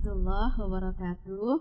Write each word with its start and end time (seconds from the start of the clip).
ورحمة 0.00 0.16
الله 0.16 0.52
وبركاته 0.64 1.60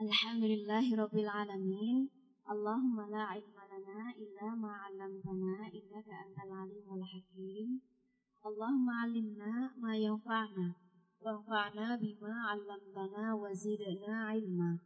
الحمد 0.00 0.44
لله 0.44 0.86
رب 0.96 1.16
العالمين 1.24 2.08
اللهم 2.52 2.96
لا 3.12 3.22
علم 3.32 3.56
لنا 3.72 4.00
إلا 4.16 4.48
ما 4.62 4.72
علمتنا 4.72 5.56
إنك 5.76 6.08
أنت 6.24 6.38
العليم 6.46 6.88
الحكيم 6.98 7.68
اللهم 8.46 8.86
علمنا 8.90 9.74
ما 9.76 9.96
ينفعنا 9.96 10.68
وانفعنا 11.20 11.96
بما 12.00 12.34
علمتنا 12.48 13.34
وزدنا 13.34 14.14
علما 14.30 14.78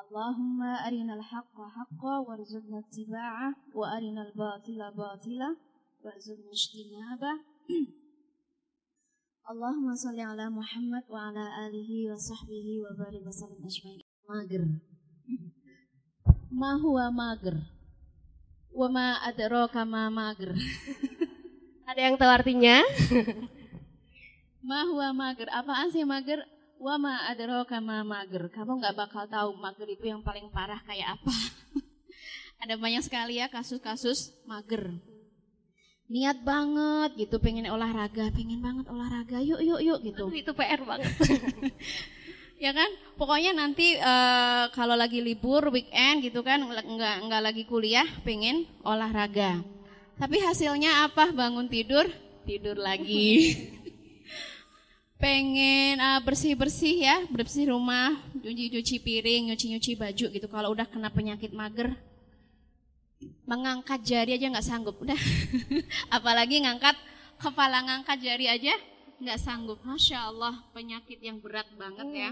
اللهم 0.00 0.60
أرنا 0.62 1.14
الحق 1.14 1.56
حقا 1.76 2.14
وارزقنا 2.18 2.78
اتباعه 2.78 3.54
وأرنا 3.74 4.20
الباطل 4.28 4.80
باطلا 4.96 5.56
وارزقنا 6.04 6.50
اجتنابه 6.52 7.34
Allahumma 9.50 9.98
salli 9.98 10.22
ala 10.22 10.46
Muhammad 10.46 11.02
wa 11.10 11.26
ala 11.26 11.42
alihi 11.66 12.06
wa 12.06 12.14
sahbihi 12.14 12.86
wa 12.86 12.94
barik 12.94 13.18
wa 13.26 13.34
sallim 13.34 13.58
ajmain. 13.66 13.98
Mager. 14.30 14.62
Ma 16.54 16.78
huwa 16.78 17.10
mager? 17.10 17.58
Wa 18.70 18.86
ma 18.86 19.18
adraka 19.26 19.82
ma 19.82 20.06
mager? 20.06 20.54
Ada 21.90 21.98
yang 21.98 22.14
tahu 22.14 22.30
artinya? 22.30 22.78
Ma 24.70 24.86
huwa 24.86 25.10
mager? 25.10 25.50
Apaan 25.50 25.90
sih 25.90 26.06
mager? 26.06 26.46
Wa 26.78 26.94
ma 26.94 27.26
adraka 27.26 27.82
ma 27.82 28.06
mager? 28.06 28.54
Kamu 28.54 28.78
nggak 28.78 28.94
bakal 28.94 29.26
tahu 29.26 29.58
mager 29.58 29.90
itu 29.90 30.14
yang 30.14 30.22
paling 30.22 30.46
parah 30.54 30.78
kayak 30.86 31.18
apa. 31.18 31.34
Ada 32.62 32.78
banyak 32.78 33.02
sekali 33.02 33.42
ya 33.42 33.50
kasus-kasus 33.50 34.30
mager. 34.46 34.94
Niat 36.10 36.42
banget 36.42 37.10
gitu 37.14 37.38
pengen 37.38 37.70
olahraga, 37.70 38.34
pengen 38.34 38.58
banget 38.58 38.90
olahraga. 38.90 39.38
Yuk 39.38 39.62
yuk 39.62 39.78
yuk 39.78 39.98
gitu. 40.02 40.26
Aduh, 40.26 40.34
itu 40.34 40.50
PR 40.50 40.82
banget. 40.82 41.06
ya 42.60 42.76
kan 42.76 42.90
pokoknya 43.16 43.56
nanti 43.56 43.96
uh, 43.96 44.68
kalau 44.76 44.92
lagi 44.92 45.24
libur 45.24 45.72
weekend 45.72 46.20
gitu 46.20 46.44
kan 46.44 46.60
nggak 46.60 47.16
nggak 47.24 47.42
lagi 47.42 47.64
kuliah 47.64 48.04
pengen 48.20 48.68
olahraga 48.84 49.64
tapi 50.20 50.36
hasilnya 50.44 51.08
apa 51.08 51.32
bangun 51.32 51.72
tidur 51.72 52.04
tidur 52.44 52.76
lagi 52.76 53.56
pengen 55.24 55.96
uh, 56.04 56.20
bersih 56.20 56.52
bersih 56.52 57.00
ya 57.00 57.24
bersih 57.32 57.72
rumah 57.72 58.12
cuci 58.36 58.76
cuci 58.76 58.96
piring 59.00 59.48
nyuci 59.48 59.72
nyuci 59.72 59.92
baju 59.96 60.26
gitu 60.28 60.46
kalau 60.52 60.76
udah 60.76 60.84
kena 60.84 61.08
penyakit 61.08 61.56
mager 61.56 61.96
mengangkat 63.44 64.00
jari 64.06 64.38
aja 64.38 64.46
nggak 64.46 64.66
sanggup. 64.66 64.96
Udah. 65.02 65.18
Apalagi 66.16 66.62
ngangkat 66.62 66.96
kepala 67.40 67.82
ngangkat 67.82 68.18
jari 68.22 68.46
aja 68.46 68.74
nggak 69.20 69.40
sanggup. 69.40 69.78
Masya 69.82 70.30
Allah 70.30 70.54
penyakit 70.70 71.18
yang 71.20 71.42
berat 71.42 71.68
banget 71.76 72.08
ya. 72.14 72.30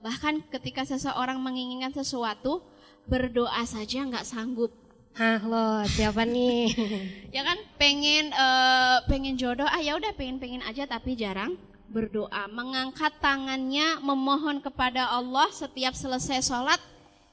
Bahkan 0.00 0.48
ketika 0.48 0.82
seseorang 0.88 1.38
menginginkan 1.40 1.92
sesuatu 1.92 2.64
berdoa 3.08 3.62
saja 3.64 4.04
nggak 4.04 4.26
sanggup. 4.26 4.72
Hah 5.14 5.42
lo 5.42 5.82
siapa 5.90 6.22
nih? 6.22 6.70
ya 7.34 7.42
kan 7.42 7.58
pengen 7.76 8.30
uh, 8.30 9.02
pengen 9.10 9.34
jodoh 9.34 9.66
ah 9.66 9.82
ya 9.82 9.98
udah 9.98 10.14
pengen 10.14 10.38
pengen 10.38 10.62
aja 10.62 10.86
tapi 10.86 11.18
jarang 11.18 11.58
berdoa. 11.90 12.46
Mengangkat 12.50 13.18
tangannya 13.18 13.98
memohon 14.00 14.62
kepada 14.62 15.10
Allah 15.10 15.50
setiap 15.50 15.92
selesai 15.92 16.46
sholat 16.46 16.78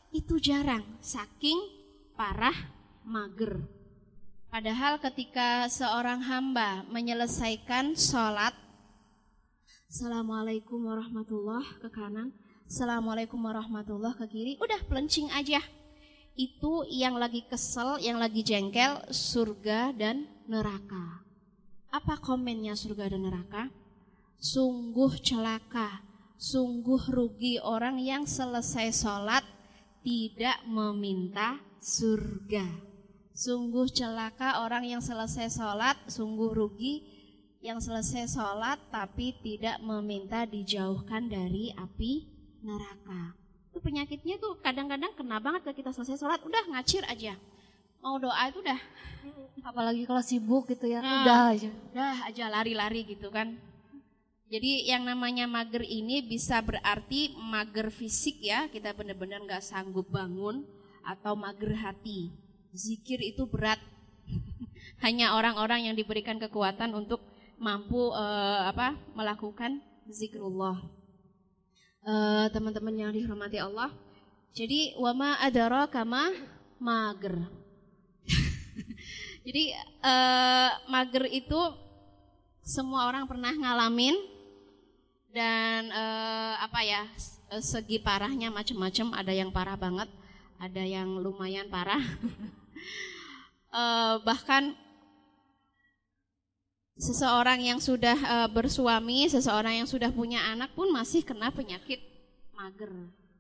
itu 0.10 0.42
jarang. 0.42 0.84
Saking 1.00 1.62
parah 2.18 2.77
mager 3.08 3.64
padahal 4.52 5.00
ketika 5.00 5.72
seorang 5.72 6.20
hamba 6.28 6.84
menyelesaikan 6.92 7.96
sholat 7.96 8.52
Assalamualaikum 9.88 10.84
warahmatullah 10.84 11.64
ke 11.80 11.88
kanan 11.88 12.36
Assalamualaikum 12.68 13.40
warahmatullah 13.40 14.20
ke 14.20 14.28
kiri 14.28 14.54
udah 14.60 14.84
pelencing 14.92 15.32
aja 15.32 15.64
itu 16.38 16.86
yang 16.94 17.18
lagi 17.18 17.42
kesel, 17.50 17.98
yang 17.98 18.22
lagi 18.22 18.46
jengkel, 18.46 19.02
surga 19.10 19.90
dan 19.98 20.30
neraka. 20.46 21.26
Apa 21.90 22.22
komennya 22.22 22.78
surga 22.78 23.10
dan 23.18 23.26
neraka? 23.26 23.74
Sungguh 24.38 25.18
celaka, 25.18 26.06
sungguh 26.38 27.10
rugi 27.10 27.58
orang 27.58 27.98
yang 27.98 28.30
selesai 28.30 28.94
sholat 28.94 29.42
tidak 30.06 30.62
meminta 30.70 31.58
surga. 31.82 32.87
Sungguh 33.38 33.86
celaka 33.94 34.66
orang 34.66 34.82
yang 34.82 34.98
selesai 34.98 35.54
sholat, 35.54 35.94
sungguh 36.10 36.58
rugi 36.58 37.06
yang 37.62 37.78
selesai 37.78 38.34
sholat 38.34 38.82
tapi 38.90 39.34
tidak 39.42 39.78
meminta 39.82 40.46
dijauhkan 40.46 41.26
dari 41.26 41.74
api 41.74 42.26
neraka 42.62 43.34
itu 43.70 43.78
penyakitnya 43.82 44.38
tuh 44.38 44.58
kadang-kadang 44.62 45.14
kena 45.14 45.38
banget 45.38 45.66
ke 45.70 45.82
kita 45.82 45.90
selesai 45.94 46.18
sholat 46.18 46.42
udah 46.42 46.64
ngacir 46.74 47.02
aja 47.06 47.34
mau 48.02 48.18
doa 48.18 48.50
itu 48.50 48.62
udah 48.62 48.78
Apalagi 49.68 50.08
kalau 50.08 50.24
sibuk 50.24 50.72
gitu 50.72 50.88
ya, 50.88 51.04
Nah. 51.04 51.28
udah 51.28 51.42
aja. 51.52 51.70
udah 51.92 52.16
aja 52.30 52.46
lari-lari 52.48 53.04
gitu 53.04 53.28
kan 53.28 53.58
jadi 54.48 54.88
yang 54.96 55.04
namanya 55.04 55.44
mager 55.44 55.84
ini 55.84 56.24
bisa 56.24 56.62
berarti 56.64 57.36
mager 57.36 57.92
fisik 57.92 58.40
ya 58.40 58.70
kita 58.72 58.96
benar-benar 58.96 59.44
nggak 59.44 59.66
sanggup 59.66 60.08
bangun 60.08 60.64
atau 61.04 61.36
mager 61.36 61.76
hati 61.76 62.32
zikir 62.74 63.22
itu 63.22 63.46
berat 63.48 63.80
hanya 65.06 65.36
orang-orang 65.38 65.92
yang 65.92 65.96
diberikan 65.96 66.40
kekuatan 66.42 66.96
untuk 66.96 67.22
mampu 67.58 68.12
eh, 68.14 68.62
apa 68.72 68.96
melakukan 69.16 69.82
zikrullah 70.08 70.98
Eh, 72.08 72.48
teman-teman 72.56 72.96
yang 72.96 73.12
dihormati 73.12 73.60
Allah. 73.60 73.92
Jadi 74.56 74.96
wama 74.96 75.36
adara 75.44 75.92
kama 75.92 76.32
mager. 76.80 77.36
Jadi 79.46 79.76
eh, 79.76 80.72
mager 80.88 81.28
itu 81.28 81.60
semua 82.64 83.12
orang 83.12 83.28
pernah 83.28 83.52
ngalamin 83.52 84.16
dan 85.36 85.92
eh, 85.92 86.54
apa 86.64 86.80
ya 86.80 87.04
segi 87.60 88.00
parahnya 88.00 88.56
macam-macam. 88.56 89.12
Ada 89.12 89.36
yang 89.36 89.52
parah 89.52 89.76
banget, 89.76 90.08
ada 90.58 90.84
yang 90.84 91.22
lumayan 91.22 91.70
parah. 91.70 92.02
Eh, 93.68 94.16
bahkan 94.24 94.72
seseorang 96.98 97.62
yang 97.62 97.78
sudah 97.78 98.18
eh, 98.18 98.50
bersuami, 98.50 99.30
seseorang 99.30 99.84
yang 99.84 99.88
sudah 99.90 100.10
punya 100.10 100.42
anak 100.50 100.74
pun 100.74 100.90
masih 100.90 101.22
kena 101.22 101.54
penyakit 101.54 102.02
mager. 102.58 102.90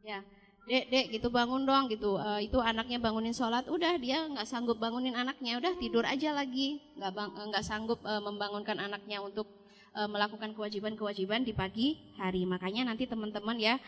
Ya, 0.05 0.21
dek, 0.69 0.93
dek, 0.93 1.05
gitu 1.15 1.27
bangun 1.33 1.65
dong, 1.65 1.89
gitu. 1.89 2.21
Eh, 2.21 2.51
itu 2.51 2.59
anaknya 2.61 3.01
bangunin 3.01 3.33
sholat, 3.33 3.65
udah 3.71 3.97
dia 3.97 4.29
nggak 4.29 4.45
sanggup 4.45 4.77
bangunin 4.77 5.17
anaknya, 5.17 5.57
udah 5.57 5.73
tidur 5.79 6.05
aja 6.05 6.35
lagi, 6.35 6.77
nggak 6.99 7.11
bang, 7.17 7.29
nggak 7.49 7.63
sanggup 7.65 7.99
eh, 8.05 8.21
membangunkan 8.21 8.77
anaknya 8.77 9.19
untuk 9.23 9.49
melakukan 9.97 10.53
kewajiban-kewajiban 10.53 11.41
di 11.41 11.57
pagi 11.57 11.97
hari. 12.21 12.45
Makanya 12.45 12.85
nanti 12.85 13.09
teman-teman 13.09 13.57
ya 13.57 13.81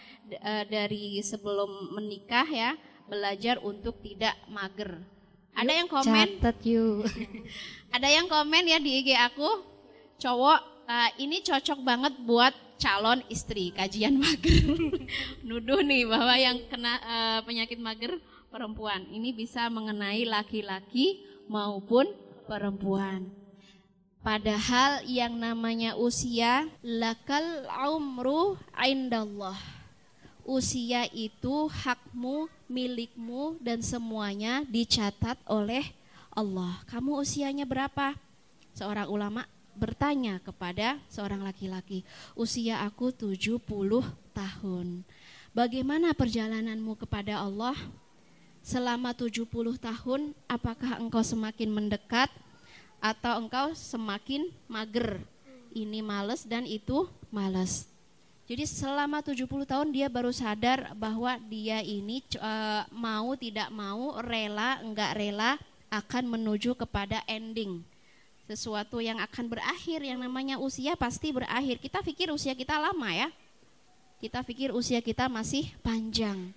dari 0.65 1.21
sebelum 1.21 1.93
menikah 1.93 2.49
ya 2.49 2.73
belajar 3.09 3.57
untuk 3.65 3.97
tidak 4.05 4.37
mager. 4.47 5.01
Ada 5.57 5.71
yang 5.73 5.89
komen? 5.89 6.39
Catat 6.39 6.57
yuk. 6.63 7.03
Ada 7.95 8.07
yang 8.07 8.29
komen 8.29 8.69
ya 8.69 8.77
di 8.77 9.01
IG 9.01 9.17
aku, 9.17 9.65
cowok 10.21 10.59
"Ah, 10.85 11.09
ini 11.17 11.41
cocok 11.41 11.81
banget 11.81 12.13
buat 12.23 12.53
calon 12.79 13.19
istri 13.27 13.75
kajian 13.75 14.15
mager. 14.15 14.63
Nuduh 15.47 15.83
nih 15.83 16.07
bahwa 16.07 16.33
yang 16.39 16.57
kena 16.71 16.93
eh, 17.01 17.39
penyakit 17.43 17.77
mager 17.77 18.17
perempuan. 18.49 19.05
Ini 19.11 19.35
bisa 19.35 19.67
mengenai 19.67 20.23
laki-laki 20.25 21.21
maupun 21.51 22.07
perempuan. 22.47 23.29
Padahal 24.19 25.03
yang 25.07 25.39
namanya 25.39 25.95
usia 25.95 26.67
lakal 26.83 27.67
umru 27.95 28.59
indallah. 28.75 29.78
Usia 30.49 31.05
itu 31.13 31.69
hakmu, 31.69 32.49
milikmu 32.65 33.61
dan 33.61 33.85
semuanya 33.85 34.65
dicatat 34.65 35.37
oleh 35.45 35.85
Allah. 36.33 36.81
Kamu 36.89 37.21
usianya 37.21 37.69
berapa? 37.69 38.17
Seorang 38.73 39.13
ulama 39.13 39.45
bertanya 39.77 40.41
kepada 40.41 40.97
seorang 41.05 41.45
laki-laki, 41.45 42.01
"Usia 42.33 42.81
aku 42.81 43.13
70 43.13 44.01
tahun." 44.33 45.05
Bagaimana 45.53 46.17
perjalananmu 46.17 46.97
kepada 46.97 47.45
Allah? 47.45 47.77
Selama 48.65 49.13
70 49.13 49.77
tahun, 49.77 50.33
apakah 50.49 50.97
engkau 50.97 51.21
semakin 51.21 51.69
mendekat 51.69 52.33
atau 52.97 53.37
engkau 53.37 53.77
semakin 53.77 54.49
mager? 54.65 55.21
Ini 55.77 56.01
males 56.01 56.41
dan 56.41 56.65
itu 56.65 57.05
males. 57.29 57.85
Jadi 58.49 58.65
selama 58.65 59.21
70 59.21 59.45
tahun 59.45 59.93
dia 59.93 60.09
baru 60.09 60.33
sadar 60.33 60.97
bahwa 60.97 61.37
dia 61.45 61.85
ini 61.85 62.25
eh, 62.33 62.83
mau 62.89 63.37
tidak 63.37 63.69
mau, 63.69 64.17
rela 64.25 64.81
enggak 64.81 65.13
rela 65.13 65.61
akan 65.93 66.33
menuju 66.33 66.73
kepada 66.73 67.21
ending. 67.29 67.85
sesuatu 68.49 68.97
yang 68.97 69.21
akan 69.21 69.45
berakhir 69.45 70.01
yang 70.01 70.17
namanya 70.17 70.57
usia 70.57 70.97
pasti 70.97 71.29
berakhir. 71.29 71.77
Kita 71.77 72.01
pikir 72.01 72.33
usia 72.33 72.57
kita 72.57 72.81
lama 72.81 73.13
ya. 73.13 73.29
Kita 74.17 74.41
pikir 74.41 74.73
usia 74.73 75.05
kita 75.05 75.29
masih 75.29 75.69
panjang. 75.85 76.49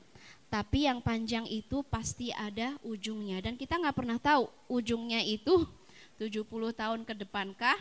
Tapi 0.48 0.88
yang 0.88 1.04
panjang 1.04 1.44
itu 1.44 1.84
pasti 1.84 2.32
ada 2.32 2.80
ujungnya. 2.80 3.44
Dan 3.44 3.60
kita 3.60 3.76
nggak 3.76 3.92
pernah 3.92 4.16
tahu 4.16 4.48
ujungnya 4.72 5.20
itu 5.20 5.68
70 6.16 6.48
tahun 6.72 7.04
ke 7.04 7.12
depankah 7.12 7.76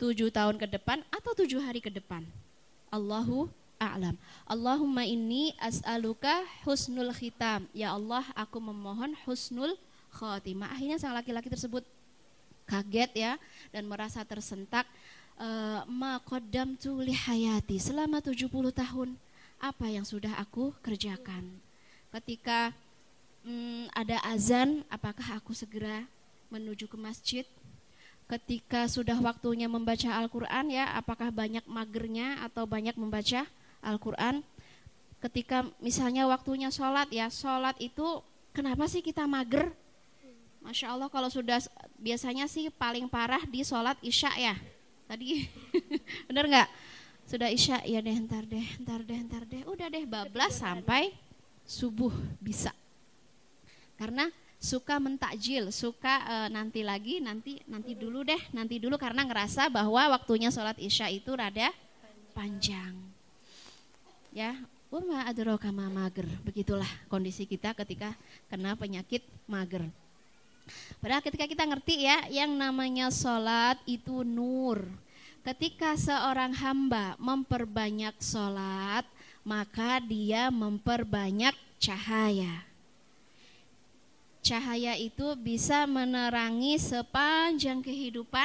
7 0.00 0.32
tahun 0.32 0.56
ke 0.56 0.80
depan 0.80 1.04
atau 1.12 1.36
7 1.36 1.60
hari 1.60 1.84
ke 1.84 1.92
depan 1.92 2.24
Allahu 2.94 3.50
a'lam. 3.82 4.14
Allahumma 4.46 5.02
inni 5.02 5.50
as'aluka 5.58 6.46
husnul 6.62 7.10
khitam. 7.10 7.66
Ya 7.74 7.90
Allah 7.90 8.22
aku 8.38 8.62
memohon 8.62 9.18
husnul 9.26 9.74
khotimah. 10.14 10.70
Akhirnya 10.70 11.02
sang 11.02 11.12
laki-laki 11.12 11.50
tersebut 11.50 11.82
kaget 12.70 13.10
ya 13.12 13.32
dan 13.74 13.84
merasa 13.90 14.22
tersentak. 14.22 14.86
Eh, 15.34 15.82
makodam 15.90 16.78
tuli 16.78 17.10
hayati 17.10 17.82
selama 17.82 18.22
70 18.22 18.46
tahun. 18.70 19.18
Apa 19.58 19.90
yang 19.90 20.06
sudah 20.06 20.38
aku 20.38 20.70
kerjakan? 20.78 21.58
Ketika 22.14 22.70
hmm, 23.42 23.90
ada 23.90 24.22
azan 24.30 24.86
apakah 24.86 25.34
aku 25.34 25.50
segera 25.50 26.06
menuju 26.54 26.86
ke 26.86 26.94
masjid 26.94 27.42
ketika 28.24 28.88
sudah 28.88 29.20
waktunya 29.20 29.68
membaca 29.68 30.08
Al-Quran 30.08 30.72
ya 30.72 30.96
apakah 30.96 31.28
banyak 31.28 31.64
magernya 31.68 32.40
atau 32.44 32.64
banyak 32.64 32.96
membaca 32.96 33.44
Al-Quran 33.84 34.40
ketika 35.20 35.68
misalnya 35.80 36.28
waktunya 36.28 36.72
sholat 36.72 37.08
ya 37.12 37.28
sholat 37.28 37.76
itu 37.80 38.20
kenapa 38.56 38.88
sih 38.88 39.04
kita 39.04 39.28
mager 39.28 39.72
Masya 40.64 40.96
Allah 40.96 41.12
kalau 41.12 41.28
sudah 41.28 41.60
biasanya 42.00 42.48
sih 42.48 42.72
paling 42.72 43.04
parah 43.04 43.44
di 43.44 43.60
sholat 43.60 44.00
isya 44.00 44.32
ya. 44.40 44.56
Tadi 45.04 45.44
bener 46.32 46.48
nggak? 46.48 46.68
Sudah 47.28 47.52
isya 47.52 47.84
ya 47.84 48.00
deh 48.00 48.16
ntar 48.24 48.48
deh, 48.48 48.64
ntar 48.80 49.04
deh, 49.04 49.20
ntar 49.28 49.44
deh. 49.44 49.60
Udah 49.68 49.92
deh 49.92 50.08
bablas 50.08 50.64
sampai 50.64 51.12
subuh 51.68 52.16
bisa. 52.40 52.72
Karena 54.00 54.32
suka 54.64 54.96
mentakjil, 54.96 55.68
suka 55.68 56.24
e, 56.24 56.36
nanti 56.48 56.80
lagi, 56.80 57.20
nanti 57.20 57.60
nanti 57.68 57.92
dulu 57.92 58.24
deh, 58.24 58.40
nanti 58.56 58.80
dulu 58.80 58.96
karena 58.96 59.28
ngerasa 59.28 59.68
bahwa 59.68 60.16
waktunya 60.16 60.48
sholat 60.48 60.80
isya 60.80 61.12
itu 61.12 61.28
rada 61.36 61.68
panjang. 62.32 62.96
Ya, 64.32 64.56
Wama 64.94 65.26
adroka 65.26 65.74
mager. 65.74 66.22
Begitulah 66.46 66.86
kondisi 67.10 67.50
kita 67.50 67.74
ketika 67.74 68.14
kena 68.46 68.78
penyakit 68.78 69.26
mager. 69.50 69.82
Padahal 71.02 71.18
ketika 71.18 71.50
kita 71.50 71.66
ngerti 71.66 72.06
ya, 72.06 72.30
yang 72.30 72.54
namanya 72.54 73.10
sholat 73.10 73.74
itu 73.90 74.22
nur. 74.22 74.86
Ketika 75.42 75.98
seorang 75.98 76.54
hamba 76.56 77.18
memperbanyak 77.18 78.14
sholat, 78.22 79.02
maka 79.42 79.98
dia 79.98 80.46
memperbanyak 80.48 81.58
cahaya. 81.82 82.62
Cahaya 84.44 84.92
itu 85.00 85.24
bisa 85.40 85.88
menerangi 85.88 86.76
sepanjang 86.76 87.80
kehidupan, 87.80 88.44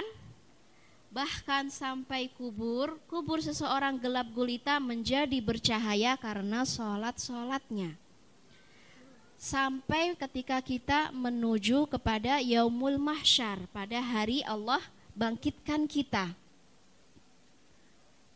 bahkan 1.12 1.68
sampai 1.68 2.32
kubur. 2.32 2.96
Kubur 3.12 3.44
seseorang 3.44 4.00
gelap 4.00 4.32
gulita 4.32 4.80
menjadi 4.80 5.44
bercahaya 5.44 6.16
karena 6.16 6.64
sholat-sholatnya 6.64 8.00
sampai 9.40 10.20
ketika 10.20 10.60
kita 10.60 11.16
menuju 11.16 11.88
kepada 11.88 12.44
yaumul 12.44 13.00
mahsyar 13.00 13.64
pada 13.72 14.04
hari 14.04 14.44
Allah 14.44 14.84
bangkitkan 15.16 15.88
kita. 15.88 16.28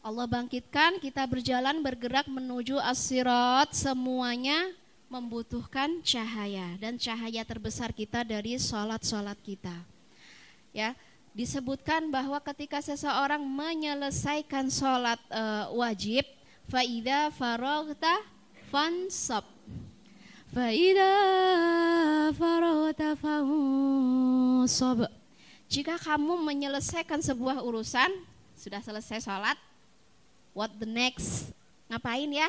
Allah 0.03 0.27
bangkitkan, 0.27 0.99
kita 0.99 1.23
berjalan 1.27 1.79
bergerak 1.79 2.27
menuju 2.27 2.75
as-sirat 2.75 3.71
semuanya 3.71 4.71
membutuhkan 5.13 6.01
cahaya 6.01 6.73
dan 6.81 6.97
cahaya 6.97 7.45
terbesar 7.45 7.93
kita 7.93 8.25
dari 8.25 8.57
sholat-sholat 8.57 9.37
kita. 9.45 9.73
Ya, 10.73 10.97
disebutkan 11.37 12.09
bahwa 12.09 12.41
ketika 12.41 12.81
seseorang 12.81 13.45
menyelesaikan 13.45 14.73
sholat 14.73 15.21
e, 15.29 15.43
wajib, 15.77 16.25
faida 16.65 17.29
farogta 17.29 18.25
fansab 18.73 19.45
Faida 20.53 21.09
farota 22.37 23.17
fansab. 23.17 25.09
Jika 25.65 25.97
kamu 25.97 26.45
menyelesaikan 26.45 27.25
sebuah 27.25 27.65
urusan, 27.65 28.13
sudah 28.53 28.77
selesai 28.77 29.25
sholat, 29.25 29.57
what 30.53 30.69
the 30.77 30.85
next? 30.85 31.49
Ngapain 31.89 32.29
ya? 32.29 32.45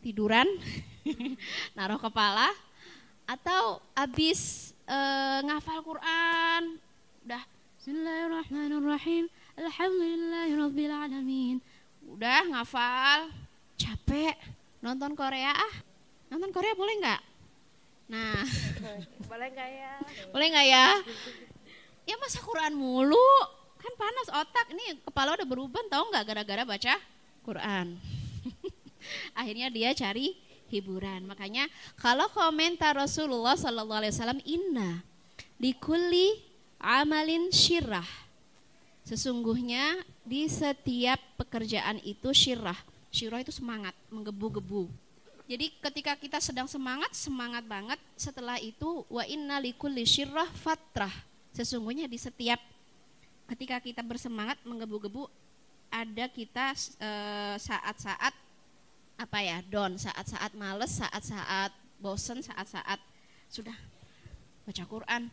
Tiduran, 0.00 0.48
naruh 1.76 2.00
kepala, 2.00 2.48
atau 3.28 3.80
habis 3.96 4.72
uh, 4.88 5.40
ngafal 5.44 5.82
Quran, 5.84 6.78
udah 7.24 7.42
Bismillahirrahmanirrahim, 7.78 9.28
Alhamdulillahirrahmanirrahim, 9.56 11.60
udah 12.12 12.42
ngafal, 12.52 13.32
capek, 13.80 14.36
nonton 14.84 15.16
Korea 15.16 15.56
ah, 15.56 15.74
Nonton 16.28 16.52
Korea 16.52 16.76
boleh 16.76 16.94
nggak? 17.00 17.22
Nah, 18.12 18.44
boleh 19.30 19.48
nggak 19.48 19.70
ya? 19.72 19.92
Boleh 20.28 20.46
nggak 20.52 20.66
ya? 20.68 20.86
Ya 22.04 22.20
masa 22.20 22.44
Quran 22.44 22.76
mulu, 22.76 23.32
kan 23.80 23.92
panas 23.96 24.28
otak. 24.32 24.66
Ini 24.72 25.00
kepala 25.08 25.36
udah 25.40 25.48
berubah, 25.48 25.80
tahu 25.88 26.12
nggak 26.12 26.24
gara-gara 26.28 26.62
baca 26.68 26.94
Quran. 27.44 27.96
Akhirnya 29.40 29.72
dia 29.72 29.96
cari 29.96 30.47
hiburan. 30.70 31.24
Makanya 31.28 31.66
kalau 31.98 32.28
komentar 32.32 32.96
Rasulullah 32.96 33.56
Sallallahu 33.56 34.00
Alaihi 34.04 34.14
Wasallam 34.14 34.42
inna 34.44 35.02
likuli 35.58 36.38
amalin 36.78 37.50
syirah. 37.50 38.06
Sesungguhnya 39.02 40.04
di 40.22 40.46
setiap 40.46 41.18
pekerjaan 41.40 41.98
itu 42.04 42.28
syirah. 42.30 42.76
Syirah 43.08 43.40
itu 43.40 43.50
semangat, 43.50 43.96
menggebu-gebu. 44.12 44.84
Jadi 45.48 45.72
ketika 45.80 46.12
kita 46.12 46.38
sedang 46.44 46.68
semangat, 46.68 47.08
semangat 47.16 47.64
banget, 47.64 47.96
setelah 48.20 48.60
itu 48.60 49.08
wa 49.08 49.24
inna 49.24 49.56
likulli 49.56 50.04
syirrah 50.04 50.44
fatrah. 50.52 51.12
Sesungguhnya 51.56 52.04
di 52.04 52.20
setiap 52.20 52.60
ketika 53.48 53.80
kita 53.80 54.04
bersemangat 54.04 54.60
menggebu-gebu 54.68 55.24
ada 55.88 56.28
kita 56.28 56.76
eh, 56.76 57.56
saat-saat 57.56 58.36
apa 59.18 59.38
ya, 59.42 59.58
down, 59.66 59.98
saat-saat 59.98 60.54
males, 60.54 60.94
saat-saat 61.02 61.74
bosen, 61.98 62.38
saat-saat 62.38 63.02
sudah 63.50 63.74
baca 64.62 64.84
Quran. 64.86 65.26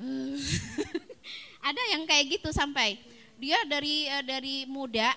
ada 1.68 1.82
yang 1.92 2.04
kayak 2.08 2.40
gitu 2.40 2.52
sampai 2.52 2.96
dia 3.36 3.60
dari 3.68 4.08
eh, 4.08 4.24
dari 4.24 4.64
muda 4.68 5.12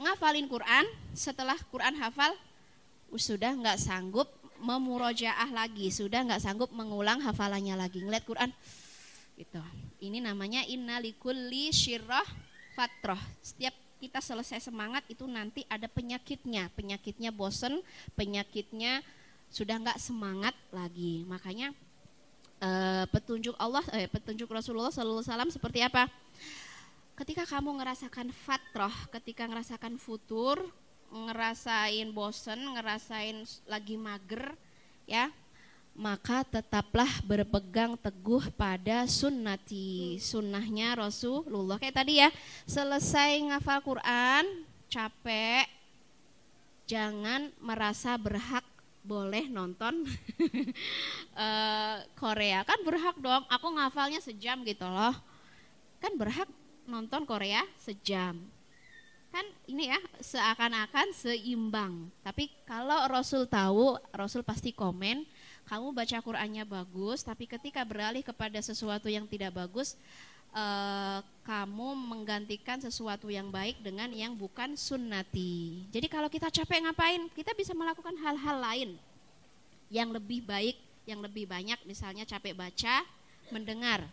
ngafalin 0.00 0.48
Quran, 0.48 0.84
setelah 1.12 1.56
Quran 1.68 1.96
hafal 2.00 2.32
sudah 3.16 3.52
nggak 3.56 3.80
sanggup 3.80 4.28
memurojaah 4.60 5.52
lagi, 5.52 5.92
sudah 5.92 6.24
nggak 6.24 6.40
sanggup 6.40 6.72
mengulang 6.72 7.20
hafalannya 7.20 7.76
lagi. 7.76 8.00
Ngeliat 8.00 8.24
Quran, 8.24 8.50
gitu. 9.36 9.60
Ini 10.00 10.20
namanya 10.24 10.64
innalikulli 10.64 11.72
syirrah 11.72 12.24
fatroh. 12.76 13.20
Setiap 13.40 13.72
kita 13.96 14.20
selesai 14.20 14.60
semangat 14.60 15.02
itu 15.08 15.24
nanti 15.24 15.64
ada 15.66 15.88
penyakitnya, 15.88 16.68
penyakitnya 16.76 17.32
bosen, 17.32 17.80
penyakitnya 18.12 19.00
sudah 19.48 19.80
nggak 19.80 19.98
semangat 20.00 20.52
lagi. 20.74 21.24
Makanya 21.24 21.72
eh, 22.60 23.04
petunjuk 23.08 23.56
Allah, 23.56 23.84
eh, 23.96 24.08
petunjuk 24.08 24.48
Rasulullah 24.48 24.92
SAW 24.92 25.48
seperti 25.48 25.80
apa? 25.84 26.08
Ketika 27.16 27.48
kamu 27.48 27.80
ngerasakan 27.80 28.28
fatroh, 28.28 28.92
ketika 29.08 29.48
ngerasakan 29.48 29.96
futur, 29.96 30.60
ngerasain 31.08 32.12
bosen, 32.12 32.60
ngerasain 32.76 33.40
lagi 33.64 33.96
mager, 33.96 34.52
ya, 35.08 35.32
maka 35.96 36.44
tetaplah 36.44 37.08
berpegang 37.24 37.96
teguh 37.96 38.52
pada 38.52 39.08
sunnati, 39.08 40.20
sunnahnya 40.20 40.92
Rasulullah. 40.92 41.80
Kayak 41.80 42.04
tadi 42.04 42.20
ya, 42.20 42.28
selesai 42.68 43.40
ngafal 43.48 43.80
Quran, 43.80 44.44
capek, 44.92 45.64
jangan 46.84 47.48
merasa 47.58 48.14
berhak 48.20 48.62
boleh 49.06 49.46
nonton 49.46 50.02
uh, 51.38 51.96
Korea 52.20 52.66
kan 52.66 52.74
berhak 52.82 53.14
dong 53.22 53.46
aku 53.46 53.70
ngafalnya 53.78 54.18
sejam 54.18 54.66
gitu 54.66 54.82
loh 54.82 55.14
kan 56.02 56.10
berhak 56.18 56.50
nonton 56.90 57.22
Korea 57.22 57.62
sejam 57.78 58.34
kan 59.36 59.46
ini 59.68 59.92
ya 59.92 60.00
seakan-akan 60.24 61.12
seimbang. 61.12 62.08
Tapi 62.24 62.48
kalau 62.64 63.04
Rasul 63.04 63.44
tahu, 63.44 64.00
Rasul 64.08 64.40
pasti 64.40 64.72
komen, 64.72 65.28
kamu 65.66 65.90
baca 65.90 66.18
Qur'annya 66.22 66.62
bagus, 66.62 67.26
tapi 67.26 67.50
ketika 67.50 67.82
beralih 67.82 68.22
kepada 68.22 68.62
sesuatu 68.62 69.10
yang 69.10 69.26
tidak 69.26 69.50
bagus, 69.50 69.98
uh, 70.54 71.18
kamu 71.42 71.94
menggantikan 71.94 72.78
sesuatu 72.78 73.26
yang 73.26 73.50
baik 73.50 73.82
dengan 73.82 74.10
yang 74.14 74.32
bukan 74.38 74.78
sunnati. 74.78 75.84
Jadi 75.90 76.06
kalau 76.06 76.30
kita 76.30 76.48
capek 76.54 76.86
ngapain? 76.86 77.26
Kita 77.34 77.50
bisa 77.58 77.74
melakukan 77.74 78.14
hal-hal 78.22 78.56
lain 78.62 78.90
yang 79.90 80.14
lebih 80.14 80.46
baik, 80.46 80.78
yang 81.02 81.18
lebih 81.18 81.50
banyak. 81.50 81.78
Misalnya 81.82 82.22
capek 82.22 82.54
baca, 82.54 83.02
mendengar. 83.50 84.06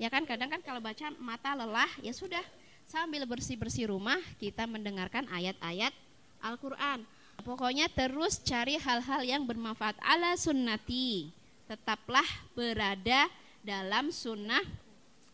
Ya 0.00 0.08
kan 0.08 0.24
kadang 0.24 0.48
kan 0.48 0.62
kalau 0.64 0.82
baca 0.82 1.12
mata 1.22 1.54
lelah, 1.54 1.90
ya 2.02 2.10
sudah 2.10 2.42
sambil 2.90 3.22
bersih-bersih 3.30 3.94
rumah 3.94 4.18
kita 4.42 4.66
mendengarkan 4.66 5.28
ayat-ayat 5.30 5.94
Al-Qur'an. 6.42 7.04
Pokoknya 7.40 7.90
terus 7.90 8.38
cari 8.40 8.76
hal-hal 8.76 9.20
yang 9.24 9.42
bermanfaat 9.44 9.96
ala 10.00 10.36
sunnati. 10.38 11.32
Tetaplah 11.66 12.26
berada 12.54 13.30
dalam 13.60 14.10
sunnah 14.10 14.62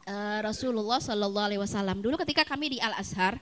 uh, 0.06 0.38
Rasulullah 0.40 1.02
Shallallahu 1.02 1.46
Alaihi 1.46 1.62
Wasallam. 1.62 2.00
Dulu 2.00 2.16
ketika 2.22 2.46
kami 2.46 2.76
di 2.76 2.78
Al 2.80 2.94
Azhar, 2.96 3.36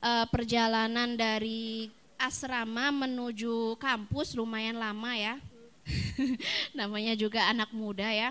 uh, 0.00 0.26
perjalanan 0.30 1.18
dari 1.18 1.90
asrama 2.16 2.94
menuju 2.94 3.76
kampus 3.82 4.38
lumayan 4.38 4.78
lama 4.78 5.12
ya. 5.18 5.34
Namanya 6.78 7.18
juga 7.18 7.42
anak 7.50 7.74
muda 7.74 8.06
ya. 8.06 8.30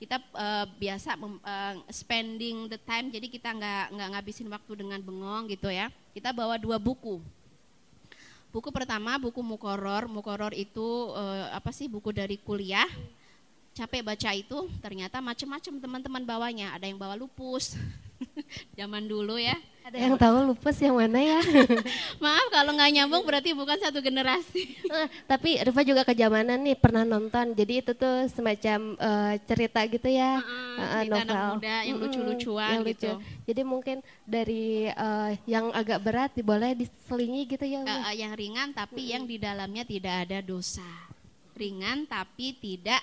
Kita 0.00 0.16
uh, 0.32 0.64
biasa 0.80 1.16
uh, 1.20 1.74
spending 1.92 2.72
the 2.72 2.80
time, 2.88 3.12
jadi 3.12 3.28
kita 3.28 3.52
nggak 3.52 3.84
nggak 3.92 4.08
ngabisin 4.16 4.48
waktu 4.48 4.72
dengan 4.80 5.00
bengong 5.04 5.52
gitu 5.52 5.68
ya. 5.68 5.92
Kita 6.16 6.32
bawa 6.32 6.56
dua 6.56 6.80
buku. 6.80 7.20
Buku 8.50 8.74
pertama 8.74 9.14
buku 9.14 9.38
Mukoror. 9.46 10.10
Mukoror 10.10 10.50
itu 10.58 11.14
uh, 11.14 11.54
apa 11.54 11.70
sih 11.70 11.86
buku 11.86 12.10
dari 12.10 12.34
kuliah. 12.34 12.86
Capek 13.70 14.02
baca 14.02 14.30
itu 14.34 14.66
ternyata 14.82 15.22
macam-macam 15.22 15.74
teman-teman 15.78 16.22
bawanya. 16.26 16.74
Ada 16.74 16.90
yang 16.90 16.98
bawa 16.98 17.14
lupus 17.14 17.78
zaman 18.78 19.04
dulu 19.06 19.36
ya. 19.40 19.56
Ada 19.80 19.96
yang 19.96 20.14
tahu 20.20 20.36
lupus 20.52 20.76
yang 20.78 21.00
mana 21.00 21.18
ya? 21.18 21.40
Maaf 22.22 22.46
kalau 22.52 22.76
nggak 22.76 22.90
nyambung 22.94 23.24
berarti 23.24 23.56
bukan 23.56 23.80
satu 23.80 23.98
generasi. 24.04 24.76
Uh, 24.86 25.08
tapi 25.30 25.58
Riva 25.58 25.82
juga 25.82 26.02
kejamanan 26.04 26.60
nih 26.60 26.76
pernah 26.76 27.02
nonton. 27.02 27.56
Jadi 27.56 27.80
itu 27.80 27.92
tuh 27.96 28.28
semacam 28.30 28.94
uh, 29.00 29.34
cerita 29.48 29.80
gitu 29.88 30.06
ya. 30.06 30.38
Uh, 30.44 30.82
uh, 30.84 31.02
novel 31.08 31.24
anak 31.26 31.42
muda 31.56 31.76
yang 31.88 31.96
lucu-lucuan 31.96 32.70
yang 32.76 32.84
gitu. 32.86 33.10
Lucu. 33.16 33.24
jadi 33.48 33.62
mungkin 33.64 33.96
dari 34.28 34.92
uh, 34.94 35.32
yang 35.48 35.72
agak 35.72 35.98
berat 36.04 36.30
boleh 36.40 36.76
diselingi 36.76 37.50
gitu 37.50 37.66
ya 37.66 37.82
uh, 37.82 38.10
uh, 38.10 38.14
yang 38.14 38.32
ringan 38.38 38.70
tapi 38.70 39.10
hmm. 39.10 39.12
yang 39.16 39.24
di 39.26 39.36
dalamnya 39.40 39.84
tidak 39.88 40.28
ada 40.28 40.38
dosa. 40.44 40.86
Ringan 41.56 42.06
tapi 42.06 42.54
tidak 42.56 43.00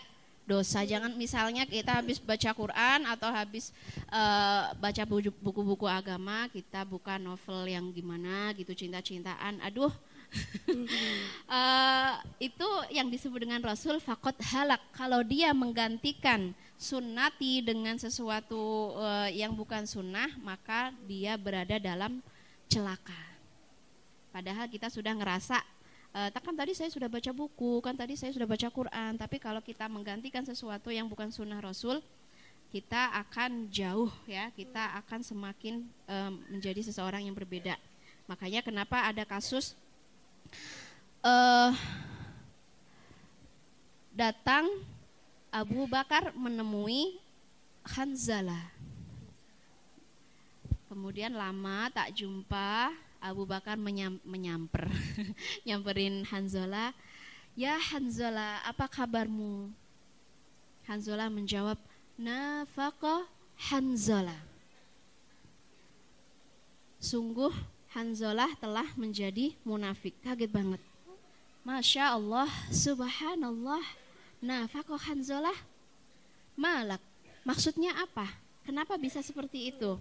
dosa. 0.48 0.88
Jangan 0.88 1.12
misalnya 1.14 1.68
kita 1.68 2.00
habis 2.00 2.18
baca 2.24 2.56
Quran 2.56 3.00
atau 3.04 3.28
habis 3.28 3.76
uh, 4.08 4.72
baca 4.80 5.04
buku-buku 5.44 5.84
agama, 5.84 6.48
kita 6.48 6.88
buka 6.88 7.20
novel 7.20 7.68
yang 7.68 7.92
gimana 7.92 8.56
gitu 8.56 8.72
cinta-cintaan. 8.72 9.60
Aduh. 9.60 9.92
uh, 11.52 12.14
itu 12.48 12.70
yang 12.96 13.12
disebut 13.12 13.44
dengan 13.44 13.60
Rasul 13.60 14.00
fakot 14.00 14.40
halak. 14.40 14.80
Kalau 14.96 15.20
dia 15.28 15.52
menggantikan 15.52 16.56
sunnati 16.80 17.60
dengan 17.60 18.00
sesuatu 18.00 18.96
uh, 18.96 19.28
yang 19.28 19.52
bukan 19.52 19.84
sunnah, 19.84 20.32
maka 20.40 20.96
dia 21.04 21.36
berada 21.36 21.76
dalam 21.76 22.24
celaka. 22.72 23.28
Padahal 24.32 24.70
kita 24.70 24.88
sudah 24.88 25.12
ngerasa 25.18 25.60
uh, 26.18 26.30
kan 26.34 26.56
tadi 26.58 26.74
saya 26.74 26.90
sudah 26.90 27.06
baca 27.06 27.30
buku, 27.30 27.78
kan 27.86 27.94
tadi 27.94 28.18
saya 28.18 28.34
sudah 28.34 28.50
baca 28.50 28.68
Quran, 28.74 29.12
tapi 29.22 29.38
kalau 29.38 29.62
kita 29.62 29.86
menggantikan 29.86 30.42
sesuatu 30.42 30.90
yang 30.90 31.06
bukan 31.06 31.30
sunnah 31.30 31.62
Rasul, 31.62 32.02
kita 32.74 33.14
akan 33.24 33.70
jauh 33.70 34.10
ya, 34.26 34.50
kita 34.52 34.98
akan 35.06 35.22
semakin 35.22 35.86
um, 36.10 36.34
menjadi 36.52 36.82
seseorang 36.84 37.24
yang 37.24 37.38
berbeda. 37.38 37.78
Makanya 38.28 38.60
kenapa 38.66 39.08
ada 39.08 39.24
kasus 39.24 39.72
uh, 41.24 41.72
datang 44.12 44.68
Abu 45.48 45.88
Bakar 45.88 46.36
menemui 46.36 47.22
Hanzalah. 47.88 48.68
Kemudian 50.92 51.32
lama 51.32 51.88
tak 51.92 52.12
jumpa, 52.20 52.92
Abu 53.22 53.44
Bakar 53.44 53.76
menyam, 53.76 54.22
menyamper, 54.24 54.88
nyamperin 55.68 56.24
Hanzola. 56.30 56.94
Ya 57.58 57.78
Hanzola, 57.78 58.62
apa 58.62 58.86
kabarmu? 58.86 59.74
Hanzola 60.86 61.28
menjawab, 61.28 61.82
Nafako 62.18 63.26
Hanzola. 63.70 64.38
Sungguh 66.98 67.54
Hanzola 67.94 68.50
telah 68.62 68.86
menjadi 68.94 69.58
munafik. 69.66 70.14
Kaget 70.22 70.50
banget. 70.54 70.82
Masya 71.66 72.14
Allah, 72.14 72.50
subhanallah. 72.70 73.84
Nafako 74.38 74.98
Hanzola. 75.02 75.54
Malak. 76.58 77.02
Maksudnya 77.42 77.94
apa? 77.98 78.30
Kenapa 78.66 79.00
bisa 79.00 79.22
seperti 79.24 79.72
itu? 79.72 79.96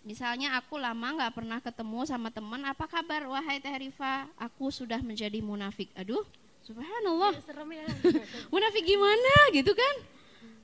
Misalnya 0.00 0.56
aku 0.56 0.80
lama 0.80 1.12
nggak 1.12 1.34
pernah 1.36 1.60
ketemu 1.60 2.08
sama 2.08 2.32
teman, 2.32 2.64
apa 2.64 2.88
kabar 2.88 3.28
wahai 3.28 3.60
Teh 3.60 3.68
Rifa? 3.68 4.24
Aku 4.40 4.72
sudah 4.72 4.96
menjadi 5.04 5.44
munafik. 5.44 5.92
Aduh, 5.92 6.24
subhanallah. 6.64 7.36
Ya, 7.36 7.44
serem 7.44 7.68
ya. 7.68 7.84
munafik 8.52 8.80
gimana 8.80 9.32
gitu 9.52 9.76
kan? 9.76 9.94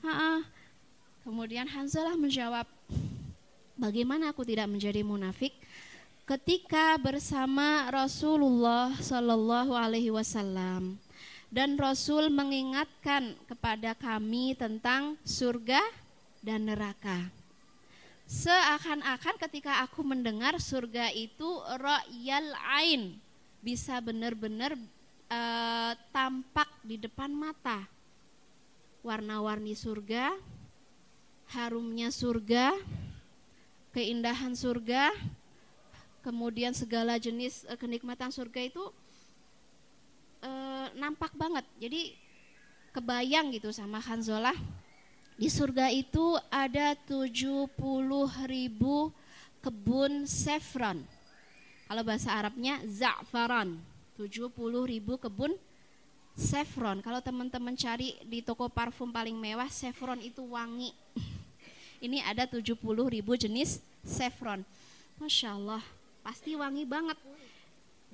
Ha 0.08 0.12
-ha. 0.12 0.32
Kemudian 1.20 1.68
Hanzalah 1.68 2.16
menjawab, 2.16 2.64
bagaimana 3.76 4.32
aku 4.32 4.40
tidak 4.46 4.72
menjadi 4.72 5.04
munafik? 5.04 5.52
Ketika 6.24 6.96
bersama 6.96 7.86
Rasulullah 7.92 8.96
Shallallahu 8.98 9.76
Alaihi 9.76 10.10
Wasallam 10.10 10.96
dan 11.52 11.78
Rasul 11.78 12.32
mengingatkan 12.32 13.36
kepada 13.46 13.94
kami 13.94 14.58
tentang 14.58 15.14
surga 15.22 15.78
dan 16.42 16.66
neraka 16.66 17.30
seakan-akan 18.26 19.38
ketika 19.46 19.86
aku 19.86 20.02
mendengar 20.02 20.58
surga 20.58 21.14
itu 21.14 21.46
royal 21.78 22.46
ain 22.74 23.22
bisa 23.62 24.02
benar-benar 24.02 24.74
uh, 25.30 25.94
tampak 26.10 26.66
di 26.82 26.98
depan 26.98 27.30
mata. 27.30 27.86
Warna-warni 29.06 29.78
surga 29.78 30.34
harumnya 31.54 32.10
surga 32.10 32.74
keindahan 33.94 34.58
surga 34.58 35.14
kemudian 36.26 36.74
segala 36.74 37.14
jenis 37.22 37.62
uh, 37.70 37.78
kenikmatan 37.78 38.34
surga 38.34 38.66
itu 38.66 38.82
uh, 40.42 40.90
nampak 40.98 41.30
banget. 41.38 41.62
Jadi 41.78 42.18
kebayang 42.90 43.54
gitu 43.54 43.70
sama 43.70 44.02
Hanzolah 44.02 44.58
di 45.36 45.52
surga 45.52 45.92
itu 45.92 46.40
ada 46.48 46.96
70 47.04 47.68
ribu 48.48 49.12
kebun 49.60 50.24
saffron. 50.24 51.04
Kalau 51.84 52.02
bahasa 52.02 52.32
Arabnya 52.32 52.80
za'faran. 52.88 53.76
70 54.16 54.48
ribu 54.88 55.20
kebun 55.20 55.52
saffron. 56.32 57.04
Kalau 57.04 57.20
teman-teman 57.20 57.76
cari 57.76 58.16
di 58.24 58.40
toko 58.40 58.72
parfum 58.72 59.12
paling 59.12 59.36
mewah, 59.36 59.68
saffron 59.68 60.24
itu 60.24 60.40
wangi. 60.40 60.96
Ini 62.04 62.24
ada 62.24 62.48
70 62.48 62.72
ribu 62.88 63.36
jenis 63.36 63.84
saffron. 64.00 64.64
Masya 65.20 65.52
Allah, 65.52 65.84
pasti 66.24 66.56
wangi 66.56 66.88
banget. 66.88 67.20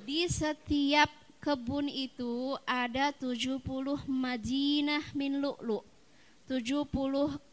Di 0.03 0.27
setiap 0.27 1.11
kebun 1.39 1.87
itu 1.87 2.59
ada 2.67 3.15
70 3.15 3.63
Madinah 4.11 5.15
min 5.15 5.39
lu'lu' 5.39 5.92
70 6.47 6.89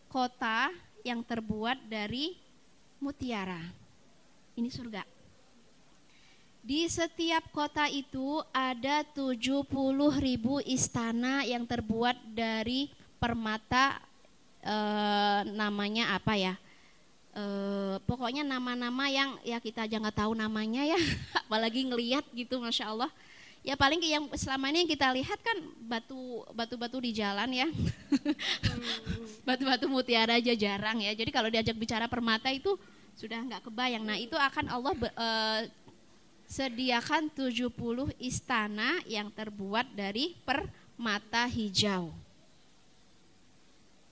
kota 0.09 0.73
yang 1.05 1.21
terbuat 1.21 1.77
dari 1.85 2.35
mutiara. 2.99 3.61
Ini 4.57 4.67
surga. 4.67 5.03
Di 6.59 6.85
setiap 6.91 7.49
kota 7.55 7.87
itu 7.87 8.43
ada 8.51 9.01
70 9.15 9.63
ribu 10.19 10.59
istana 10.67 11.47
yang 11.47 11.63
terbuat 11.63 12.19
dari 12.35 12.91
permata 13.15 14.03
e, 14.59 14.75
namanya 15.55 16.19
apa 16.19 16.35
ya? 16.35 16.53
E, 17.31 17.43
pokoknya 18.03 18.43
nama-nama 18.43 19.07
yang 19.07 19.39
ya 19.47 19.57
kita 19.63 19.87
aja 19.87 20.03
tahu 20.11 20.35
namanya 20.35 20.83
ya, 20.83 20.99
apalagi 21.47 21.87
ngelihat 21.87 22.27
gitu, 22.35 22.59
masya 22.59 22.91
Allah 22.91 23.11
ya 23.59 23.75
paling 23.75 23.99
yang 23.99 24.25
selama 24.39 24.71
ini 24.71 24.87
yang 24.87 24.91
kita 24.91 25.07
lihat 25.11 25.39
kan 25.43 25.57
batu 25.83 26.47
batu-batu 26.55 26.97
di 27.03 27.11
jalan 27.11 27.49
ya 27.51 27.67
hmm. 27.67 29.43
batu-batu 29.47 29.85
mutiara 29.91 30.39
aja 30.39 30.55
jarang 30.55 31.03
ya 31.03 31.11
jadi 31.11 31.29
kalau 31.29 31.51
diajak 31.51 31.75
bicara 31.75 32.07
permata 32.07 32.47
itu 32.49 32.79
sudah 33.19 33.35
nggak 33.43 33.67
kebayang 33.67 34.07
nah 34.07 34.15
itu 34.15 34.39
akan 34.39 34.65
Allah 34.71 34.93
be, 34.95 35.07
uh, 35.11 35.61
sediakan 36.49 37.29
70 37.29 37.69
istana 38.17 38.97
yang 39.05 39.29
terbuat 39.29 39.91
dari 39.93 40.33
permata 40.41 41.45
hijau 41.45 42.09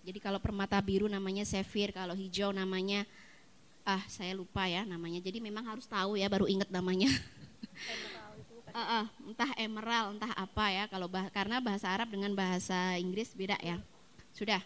Jadi 0.08 0.24
kalau 0.24 0.39
permata 0.39 0.80
biru 0.80 1.04
namanya 1.12 1.44
sefir, 1.44 1.92
kalau 1.92 2.16
hijau 2.16 2.56
namanya 2.56 3.04
ah 3.84 4.00
saya 4.08 4.32
lupa 4.32 4.63
ya 4.63 4.88
namanya. 4.88 5.20
Jadi 5.20 5.44
memang 5.44 5.68
harus 5.68 5.84
tahu 5.84 6.16
ya 6.16 6.32
baru 6.32 6.48
ingat 6.48 6.72
namanya. 6.72 7.12
uh, 8.84 9.06
entah 9.26 9.52
emerald, 9.58 10.18
entah 10.18 10.34
apa 10.38 10.66
ya. 10.70 10.84
Kalau 10.86 11.10
bah 11.10 11.26
karena 11.34 11.58
bahasa 11.58 11.90
Arab 11.90 12.14
dengan 12.14 12.32
bahasa 12.38 12.96
Inggris 13.02 13.34
beda 13.34 13.58
ya. 13.62 13.82
Sudah. 14.36 14.62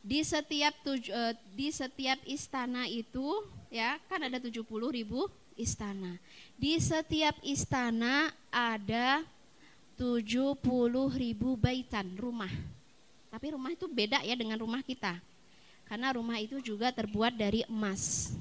Di 0.00 0.24
setiap 0.24 0.72
tuj 0.80 1.12
uh, 1.12 1.36
di 1.52 1.68
setiap 1.68 2.16
istana 2.24 2.88
itu 2.88 3.44
ya 3.68 4.00
kan 4.08 4.24
ada 4.24 4.40
70 4.40 4.64
ribu 4.66 5.28
istana. 5.54 6.16
Di 6.56 6.80
setiap 6.80 7.36
istana 7.44 8.32
ada 8.48 9.22
70 10.00 10.56
ribu 11.12 11.60
baitan 11.60 12.08
rumah. 12.16 12.50
Tapi 13.30 13.52
rumah 13.54 13.70
itu 13.70 13.86
beda 13.86 14.24
ya 14.24 14.34
dengan 14.34 14.56
rumah 14.56 14.80
kita. 14.80 15.20
Karena 15.84 16.16
rumah 16.16 16.40
itu 16.40 16.58
juga 16.64 16.88
terbuat 16.88 17.36
dari 17.36 17.62
emas. 17.68 18.32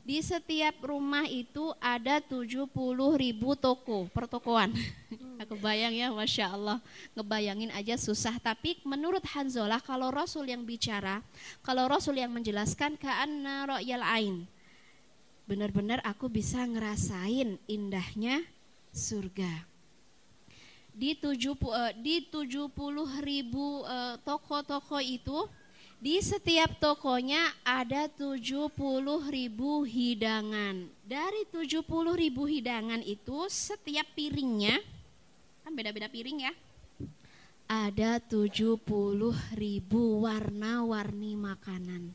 Di 0.00 0.18
setiap 0.24 0.80
rumah 0.80 1.28
itu 1.28 1.70
ada 1.78 2.18
70 2.18 2.66
ribu 3.16 3.52
toko, 3.54 4.08
pertokoan. 4.10 4.72
Aku 5.44 5.56
bayang 5.60 5.92
ya, 5.92 6.08
Masya 6.12 6.52
Allah. 6.52 6.78
Ngebayangin 7.16 7.72
aja 7.72 7.96
susah. 7.96 8.36
Tapi 8.40 8.80
menurut 8.84 9.24
Hanzolah, 9.24 9.80
kalau 9.80 10.12
Rasul 10.12 10.48
yang 10.48 10.64
bicara, 10.64 11.24
kalau 11.60 11.88
Rasul 11.88 12.20
yang 12.20 12.32
menjelaskan, 12.32 12.96
ka'anna 12.96 13.68
ro'yal 13.68 14.04
ain. 14.04 14.44
Benar-benar 15.48 16.04
aku 16.04 16.28
bisa 16.28 16.62
ngerasain 16.62 17.58
indahnya 17.66 18.44
surga 18.90 19.70
di 21.00 21.14
70 21.16 21.56
uh, 21.64 21.88
eh, 21.88 21.92
di 21.96 22.16
70 22.28 22.76
ribu 23.24 23.86
uh, 23.86 24.18
toko-toko 24.20 24.98
itu 25.00 25.48
di 26.00 26.16
setiap 26.24 26.80
tokonya 26.80 27.52
ada 27.60 28.08
70 28.08 28.72
ribu 29.28 29.84
hidangan. 29.84 30.88
Dari 31.04 31.44
70 31.52 31.84
ribu 32.16 32.48
hidangan 32.48 33.04
itu 33.04 33.44
setiap 33.52 34.08
piringnya, 34.16 34.80
kan 35.60 35.76
beda-beda 35.76 36.08
piring 36.08 36.48
ya, 36.48 36.52
ada 37.68 38.16
70 38.16 38.80
ribu 39.54 40.24
warna-warni 40.24 41.36
makanan. 41.36 42.08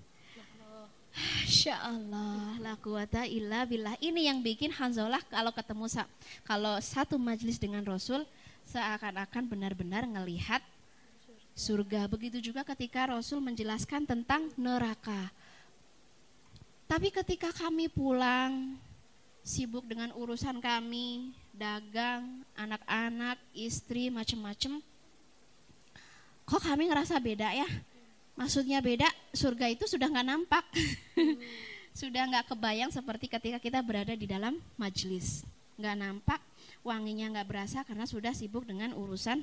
Masya 1.16 1.80
Allah, 1.80 2.60
la 2.60 2.74
quwata 2.76 3.24
illa 3.24 3.64
billah. 3.64 3.96
Ini 4.04 4.34
yang 4.34 4.44
bikin 4.44 4.74
Hanzalah 4.74 5.24
kalau 5.32 5.54
ketemu 5.56 5.88
kalau 6.44 6.76
satu 6.82 7.16
majelis 7.16 7.56
dengan 7.56 7.86
Rasul 7.88 8.28
seakan-akan 8.68 9.48
benar-benar 9.48 10.04
ngelihat 10.04 10.60
surga. 11.56 12.06
Begitu 12.12 12.44
juga 12.44 12.68
ketika 12.68 13.10
Rasul 13.10 13.40
menjelaskan 13.40 14.04
tentang 14.04 14.52
neraka. 14.60 15.32
Tapi 16.86 17.10
ketika 17.10 17.50
kami 17.50 17.90
pulang, 17.90 18.78
sibuk 19.42 19.88
dengan 19.90 20.14
urusan 20.14 20.62
kami, 20.62 21.34
dagang, 21.56 22.46
anak-anak, 22.54 23.42
istri, 23.58 24.14
macam-macam, 24.14 24.84
kok 26.46 26.62
kami 26.62 26.92
ngerasa 26.94 27.18
beda 27.18 27.50
ya? 27.58 27.66
Maksudnya 28.36 28.84
beda, 28.84 29.08
surga 29.32 29.72
itu 29.72 29.88
sudah 29.88 30.12
nggak 30.12 30.28
nampak, 30.28 30.66
sudah 32.06 32.28
nggak 32.28 32.52
kebayang 32.54 32.92
seperti 32.92 33.32
ketika 33.32 33.58
kita 33.58 33.80
berada 33.80 34.12
di 34.14 34.28
dalam 34.28 34.60
majelis, 34.76 35.48
nggak 35.80 35.96
nampak, 35.96 36.42
wanginya 36.84 37.32
nggak 37.32 37.48
berasa 37.48 37.82
karena 37.88 38.04
sudah 38.04 38.36
sibuk 38.36 38.68
dengan 38.68 38.92
urusan 38.92 39.42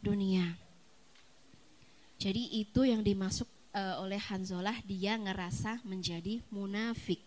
dunia. 0.00 0.67
Jadi 2.18 2.50
itu 2.58 2.82
yang 2.82 3.00
dimasuk 3.00 3.46
uh, 3.70 4.02
oleh 4.02 4.18
Hanzalah 4.18 4.74
dia 4.82 5.14
ngerasa 5.14 5.78
menjadi 5.86 6.42
munafik. 6.50 7.22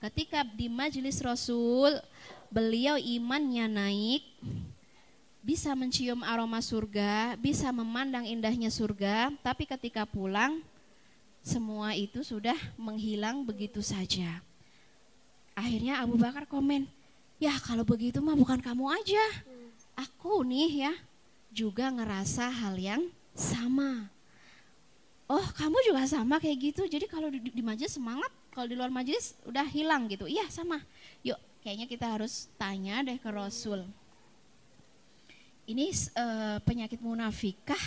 Ketika 0.00 0.42
di 0.42 0.66
majelis 0.72 1.20
Rasul 1.20 2.00
beliau 2.48 2.96
imannya 2.96 3.68
naik, 3.68 4.24
bisa 5.42 5.74
mencium 5.74 6.22
aroma 6.22 6.62
surga, 6.62 7.36
bisa 7.36 7.68
memandang 7.74 8.24
indahnya 8.24 8.72
surga, 8.72 9.34
tapi 9.42 9.66
ketika 9.66 10.06
pulang 10.08 10.62
semua 11.42 11.98
itu 11.98 12.22
sudah 12.22 12.56
menghilang 12.78 13.42
begitu 13.42 13.82
saja. 13.82 14.38
Akhirnya 15.58 15.98
Abu 15.98 16.14
Bakar 16.14 16.46
komen, 16.46 16.86
"Ya, 17.42 17.52
kalau 17.60 17.82
begitu 17.82 18.22
mah 18.22 18.38
bukan 18.38 18.62
kamu 18.62 18.86
aja. 18.88 19.24
Aku 19.98 20.46
nih 20.46 20.88
ya 20.88 20.94
juga 21.52 21.90
ngerasa 21.90 22.48
hal 22.48 22.78
yang 22.78 23.02
sama." 23.34 24.11
Oh 25.32 25.46
kamu 25.56 25.76
juga 25.88 26.04
sama 26.04 26.36
kayak 26.36 26.58
gitu. 26.60 26.82
Jadi 26.84 27.08
kalau 27.08 27.32
di, 27.32 27.40
di 27.40 27.64
majelis 27.64 27.96
semangat 27.96 28.28
kalau 28.52 28.68
di 28.68 28.76
luar 28.76 28.92
majelis 28.92 29.32
udah 29.48 29.64
hilang 29.64 30.04
gitu. 30.12 30.28
Iya 30.28 30.44
sama. 30.52 30.84
Yuk 31.24 31.40
kayaknya 31.64 31.88
kita 31.88 32.04
harus 32.04 32.52
tanya 32.60 33.00
deh 33.00 33.16
ke 33.16 33.30
Rasul. 33.32 33.88
Ini 35.64 35.88
uh, 36.18 36.58
penyakit 36.68 37.00
munafikah 37.00 37.80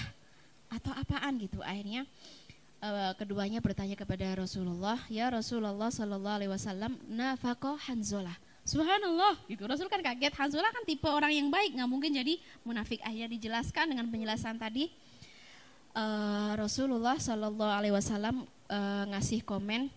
atau 0.74 0.90
apaan 0.98 1.38
gitu? 1.38 1.62
Akhirnya 1.62 2.08
uh, 2.82 3.14
keduanya 3.14 3.62
bertanya 3.62 3.94
kepada 3.94 4.26
Rasulullah 4.34 4.98
ya 5.12 5.30
Rasulullah 5.30 5.94
Shallallahu 5.94 6.38
Alaihi 6.42 6.52
Wasallam 6.52 6.98
nafako 7.06 7.78
Hanzola 7.86 8.34
Subhanallah 8.66 9.38
gitu. 9.46 9.62
Rasul 9.70 9.86
kan 9.86 10.02
kaget. 10.02 10.34
Hanzola 10.34 10.74
kan 10.74 10.82
tipe 10.90 11.06
orang 11.06 11.30
yang 11.30 11.54
baik. 11.54 11.78
Nggak 11.78 11.86
mungkin 11.86 12.10
jadi 12.18 12.42
munafik. 12.66 12.98
Akhirnya 13.06 13.30
dijelaskan 13.30 13.94
dengan 13.94 14.10
penjelasan 14.10 14.58
tadi 14.58 14.90
uh, 15.96 16.52
Rasulullah 16.60 17.16
Shallallahu 17.16 17.72
Alaihi 17.72 17.96
Wasallam 17.96 18.44
uh, 18.68 19.04
ngasih 19.16 19.42
komen 19.48 19.88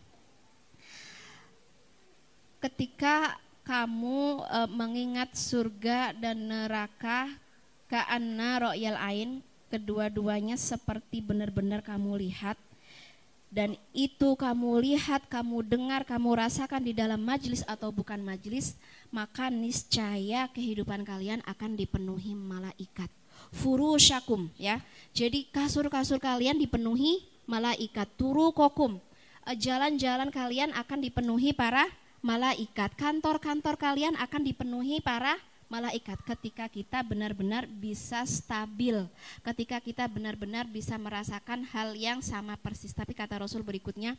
ketika 2.63 3.37
kamu 3.67 4.43
uh, 4.49 4.71
mengingat 4.71 5.35
surga 5.37 6.17
dan 6.17 6.49
neraka 6.49 7.29
ka'anna 7.91 8.73
ro'yal 8.73 8.97
ain 8.97 9.45
kedua-duanya 9.69 10.57
seperti 10.57 11.21
benar-benar 11.21 11.85
kamu 11.85 12.17
lihat. 12.25 12.57
Dan 13.49 13.81
itu 13.97 14.37
kamu 14.37 14.77
lihat, 14.85 15.25
kamu 15.25 15.65
dengar, 15.65 16.05
kamu 16.05 16.37
rasakan 16.37 16.85
di 16.85 16.93
dalam 16.93 17.17
majelis 17.17 17.65
atau 17.65 17.89
bukan 17.89 18.21
majelis, 18.21 18.77
maka 19.09 19.49
niscaya 19.49 20.53
kehidupan 20.53 21.01
kalian 21.01 21.41
akan 21.49 21.73
dipenuhi 21.73 22.37
malaikat 22.37 23.09
furusyakum 23.53 24.49
ya. 24.61 24.81
Jadi 25.17 25.49
kasur-kasur 25.51 26.21
kalian 26.21 26.61
dipenuhi 26.61 27.27
malaikat 27.49 28.07
turu 28.15 28.53
kokum. 28.53 29.01
Eh, 29.49 29.57
jalan-jalan 29.57 30.29
kalian 30.29 30.71
akan 30.77 30.99
dipenuhi 31.01 31.57
para 31.57 31.89
malaikat. 32.21 32.93
Kantor-kantor 32.95 33.75
kalian 33.81 34.15
akan 34.21 34.43
dipenuhi 34.45 35.01
para 35.01 35.35
malaikat 35.69 36.17
ketika 36.25 36.65
kita 36.69 37.05
benar-benar 37.05 37.69
bisa 37.69 38.25
stabil, 38.25 39.05
ketika 39.45 39.77
kita 39.85 40.09
benar-benar 40.09 40.65
bisa 40.65 40.97
merasakan 40.97 41.65
hal 41.69 41.93
yang 41.93 42.25
sama 42.25 42.57
persis. 42.57 42.97
Tapi 42.97 43.13
kata 43.13 43.45
Rasul 43.45 43.61
berikutnya, 43.61 44.17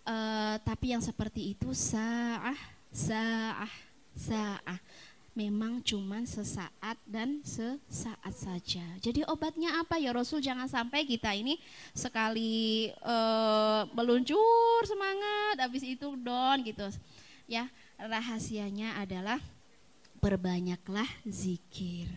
e, 0.00 0.16
tapi 0.64 0.96
yang 0.96 1.04
seperti 1.04 1.52
itu 1.52 1.76
saah, 1.76 2.56
saah, 2.88 3.72
saah 4.16 4.80
memang 5.32 5.80
cuma 5.80 6.20
sesaat 6.28 6.96
dan 7.08 7.40
sesaat 7.40 8.34
saja. 8.36 8.84
Jadi 9.00 9.24
obatnya 9.24 9.80
apa 9.80 9.96
ya 9.96 10.12
Rasul? 10.12 10.44
Jangan 10.44 10.68
sampai 10.68 11.08
kita 11.08 11.32
ini 11.32 11.56
sekali 11.96 12.92
uh, 13.00 13.88
meluncur 13.96 14.80
semangat, 14.84 15.64
habis 15.64 15.84
itu 15.84 16.12
down 16.20 16.60
gitu. 16.64 16.88
Ya 17.48 17.68
rahasianya 17.96 19.00
adalah 19.00 19.40
perbanyaklah 20.20 21.08
zikir. 21.24 22.08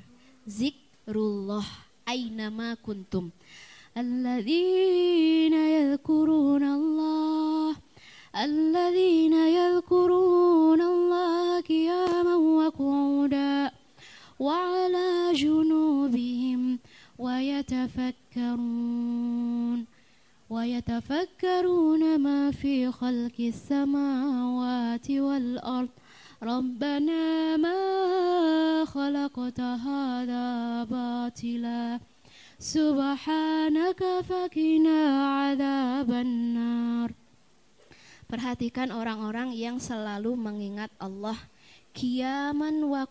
Zikrullah 0.45 1.65
ainama 2.05 2.75
kuntum. 2.83 3.31
Alladzina 3.95 5.71
yadhkuruna 5.71 6.67
Allah 6.75 7.79
الذين 8.35 9.33
يذكرون 9.33 10.81
الله 10.81 11.61
قياما 11.61 12.35
وقعودا 12.35 13.71
وعلى 14.39 15.33
جنوبهم 15.33 16.79
ويتفكرون 17.19 18.65
ويتفكرون 20.49 22.19
ما 22.19 22.51
في 22.51 22.91
خلق 22.91 23.37
السماوات 23.39 25.11
والأرض. 25.11 25.89
ربنا 26.43 27.57
ما 27.57 28.85
خلقت 28.85 29.59
هذا 29.59 30.83
باطلا. 30.83 31.99
سبحانك 32.59 34.03
فقنا 34.29 35.27
عذاب 35.37 36.11
النار. 36.11 37.24
Perhatikan 38.35 38.91
orang-orang 38.91 39.55
yang 39.55 39.79
selalu 39.79 40.35
mengingat 40.35 40.91
Allah. 40.99 41.39
Kiaman 41.95 42.83
wa 42.83 43.07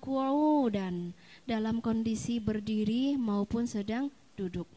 dan 0.69 1.17
dalam 1.49 1.81
kondisi 1.81 2.37
berdiri 2.37 3.17
maupun 3.17 3.65
sedang 3.65 4.13
duduk. 4.37 4.69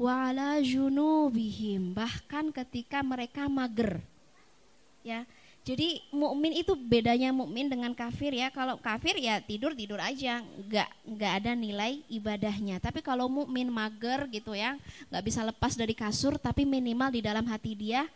wala 0.00 0.56
junubihim. 0.64 1.92
Bahkan 1.92 2.48
ketika 2.48 3.04
mereka 3.04 3.44
mager. 3.52 4.00
Ya 5.04 5.28
jadi 5.68 6.00
mukmin 6.16 6.56
itu 6.56 6.72
bedanya 6.72 7.28
mukmin 7.28 7.68
dengan 7.68 7.92
kafir 7.92 8.32
ya. 8.32 8.48
Kalau 8.48 8.80
kafir 8.80 9.20
ya 9.20 9.36
tidur 9.44 9.76
tidur 9.76 10.00
aja. 10.00 10.40
Nggak 10.40 10.88
nggak 11.12 11.32
ada 11.44 11.52
nilai 11.52 12.00
ibadahnya. 12.08 12.80
Tapi 12.80 13.04
kalau 13.04 13.28
mukmin 13.28 13.68
mager 13.68 14.32
gitu 14.32 14.56
ya 14.56 14.80
nggak 15.12 15.24
bisa 15.28 15.44
lepas 15.44 15.76
dari 15.76 15.92
kasur 15.92 16.40
tapi 16.40 16.64
minimal 16.64 17.12
di 17.12 17.20
dalam 17.20 17.44
hati 17.44 17.76
dia 17.76 18.08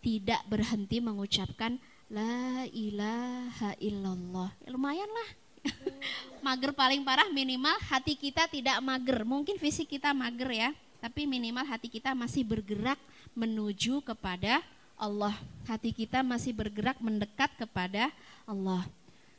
tidak 0.00 0.40
berhenti 0.48 0.98
mengucapkan 0.98 1.76
la 2.10 2.64
ilaha 2.72 3.76
illallah 3.78 4.50
ya, 4.64 4.68
lumayan 4.72 5.08
lah 5.08 5.28
mager 6.44 6.72
paling 6.72 7.04
parah 7.04 7.28
minimal 7.30 7.76
hati 7.86 8.16
kita 8.16 8.48
tidak 8.48 8.80
mager 8.80 9.22
mungkin 9.28 9.60
fisik 9.60 9.92
kita 9.92 10.16
mager 10.16 10.50
ya 10.50 10.70
tapi 11.00 11.24
minimal 11.24 11.64
hati 11.64 11.88
kita 11.88 12.12
masih 12.12 12.44
bergerak 12.44 13.00
menuju 13.32 14.04
kepada 14.04 14.60
Allah. 15.00 15.32
Hati 15.64 15.96
kita 15.96 16.20
masih 16.20 16.52
bergerak 16.52 17.00
mendekat 17.00 17.48
kepada 17.56 18.12
Allah. 18.44 18.84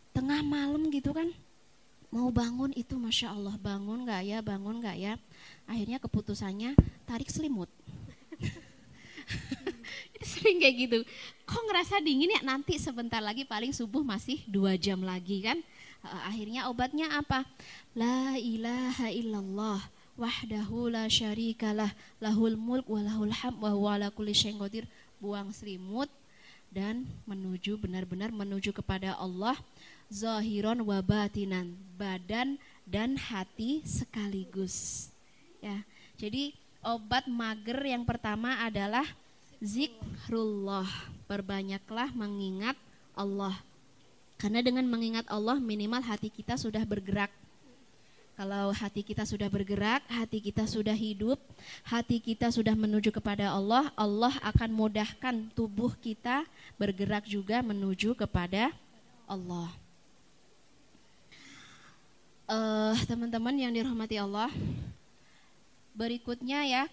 Tengah 0.09 0.41
malam 0.41 0.89
gitu 0.89 1.13
kan, 1.13 1.29
mau 2.09 2.33
bangun 2.33 2.73
itu 2.73 2.97
masya 2.97 3.29
Allah 3.29 3.55
bangun 3.61 4.09
nggak 4.09 4.21
ya, 4.25 4.37
bangun 4.41 4.81
nggak 4.81 4.97
ya. 4.97 5.13
Akhirnya 5.69 6.01
keputusannya 6.01 6.73
tarik 7.05 7.29
selimut. 7.29 7.69
sering 10.31 10.61
kayak 10.61 10.75
gitu. 10.87 10.99
Kok 11.45 11.63
ngerasa 11.69 11.99
dingin 11.99 12.33
ya? 12.37 12.41
Nanti 12.45 12.77
sebentar 12.77 13.19
lagi 13.19 13.43
paling 13.43 13.73
subuh 13.73 14.05
masih 14.05 14.41
dua 14.47 14.77
jam 14.77 15.01
lagi 15.01 15.43
kan. 15.43 15.57
Akhirnya 16.25 16.65
obatnya 16.69 17.13
apa? 17.13 17.45
La 17.93 18.33
ilaha 18.37 19.11
illallah 19.13 19.81
wahdahu 20.19 20.91
la 20.91 21.07
syarikalah 21.07 21.91
lahul 22.19 22.53
mulk 22.53 22.85
wa 22.85 23.01
lahul 23.01 23.31
ham 23.31 23.55
wa 23.57 23.71
huwa 23.73 24.09
kulli 24.11 24.35
syai'in 24.35 24.85
buang 25.21 25.53
selimut 25.53 26.09
dan 26.71 27.05
menuju 27.27 27.77
benar-benar 27.77 28.29
menuju 28.33 28.71
kepada 28.75 29.15
Allah 29.19 29.57
zahiron 30.11 30.83
wa 30.83 30.99
batinan 30.99 31.73
badan 31.95 32.59
dan 32.87 33.15
hati 33.15 33.81
sekaligus 33.81 35.07
ya 35.63 35.83
jadi 36.19 36.51
obat 36.83 37.29
mager 37.29 37.77
yang 37.85 38.03
pertama 38.03 38.61
adalah 38.65 39.05
zikrullah. 39.61 40.89
Perbanyaklah 41.29 42.11
mengingat 42.11 42.75
Allah. 43.15 43.55
Karena 44.35 44.59
dengan 44.65 44.83
mengingat 44.89 45.29
Allah 45.29 45.61
minimal 45.61 46.01
hati 46.01 46.27
kita 46.33 46.57
sudah 46.57 46.81
bergerak. 46.83 47.29
Kalau 48.33 48.73
hati 48.73 49.05
kita 49.05 49.21
sudah 49.21 49.45
bergerak, 49.53 50.01
hati 50.09 50.41
kita 50.41 50.65
sudah 50.65 50.97
hidup, 50.97 51.37
hati 51.85 52.17
kita 52.17 52.49
sudah 52.49 52.73
menuju 52.73 53.13
kepada 53.13 53.53
Allah, 53.53 53.93
Allah 53.93 54.33
akan 54.41 54.73
mudahkan 54.73 55.45
tubuh 55.53 55.93
kita 56.01 56.41
bergerak 56.73 57.29
juga 57.29 57.61
menuju 57.61 58.17
kepada 58.17 58.73
Allah. 59.29 59.69
Uh, 62.49 62.97
teman-teman 63.05 63.53
yang 63.61 63.69
dirahmati 63.69 64.17
Allah, 64.17 64.49
berikutnya 65.93 66.65
ya 66.65 66.83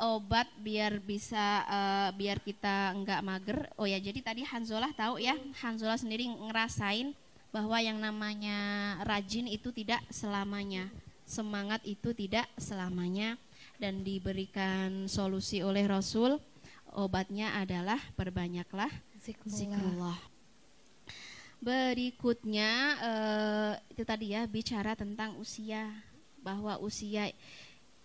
obat 0.00 0.48
biar 0.56 0.98
bisa 1.04 1.64
uh, 1.68 2.08
biar 2.16 2.40
kita 2.40 2.96
enggak 2.96 3.20
mager. 3.20 3.58
Oh 3.76 3.84
ya, 3.84 4.00
jadi 4.00 4.18
tadi 4.24 4.42
Hanzolah 4.42 4.90
tahu 4.96 5.20
ya, 5.20 5.36
Hanzolah 5.60 6.00
sendiri 6.00 6.24
ngerasain 6.26 7.12
bahwa 7.52 7.76
yang 7.82 8.00
namanya 8.00 8.58
rajin 9.04 9.46
itu 9.50 9.68
tidak 9.70 10.00
selamanya, 10.08 10.88
semangat 11.28 11.84
itu 11.84 12.16
tidak 12.16 12.48
selamanya 12.56 13.36
dan 13.76 14.00
diberikan 14.00 15.08
solusi 15.10 15.60
oleh 15.60 15.84
Rasul 15.84 16.40
obatnya 16.94 17.54
adalah 17.58 17.98
perbanyaklah 18.14 18.90
zikrullah. 19.20 20.18
Berikutnya 21.60 22.70
eh, 23.04 23.72
itu 23.92 24.02
tadi 24.08 24.32
ya 24.32 24.48
bicara 24.48 24.96
tentang 24.96 25.36
usia 25.36 25.92
bahwa 26.40 26.80
usia 26.80 27.28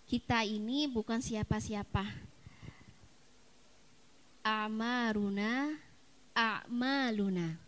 kita 0.06 0.46
ini 0.46 0.86
bukan 0.86 1.18
siapa-siapa. 1.18 2.06
Amaruna 4.46 5.82
amaluna. 6.36 7.58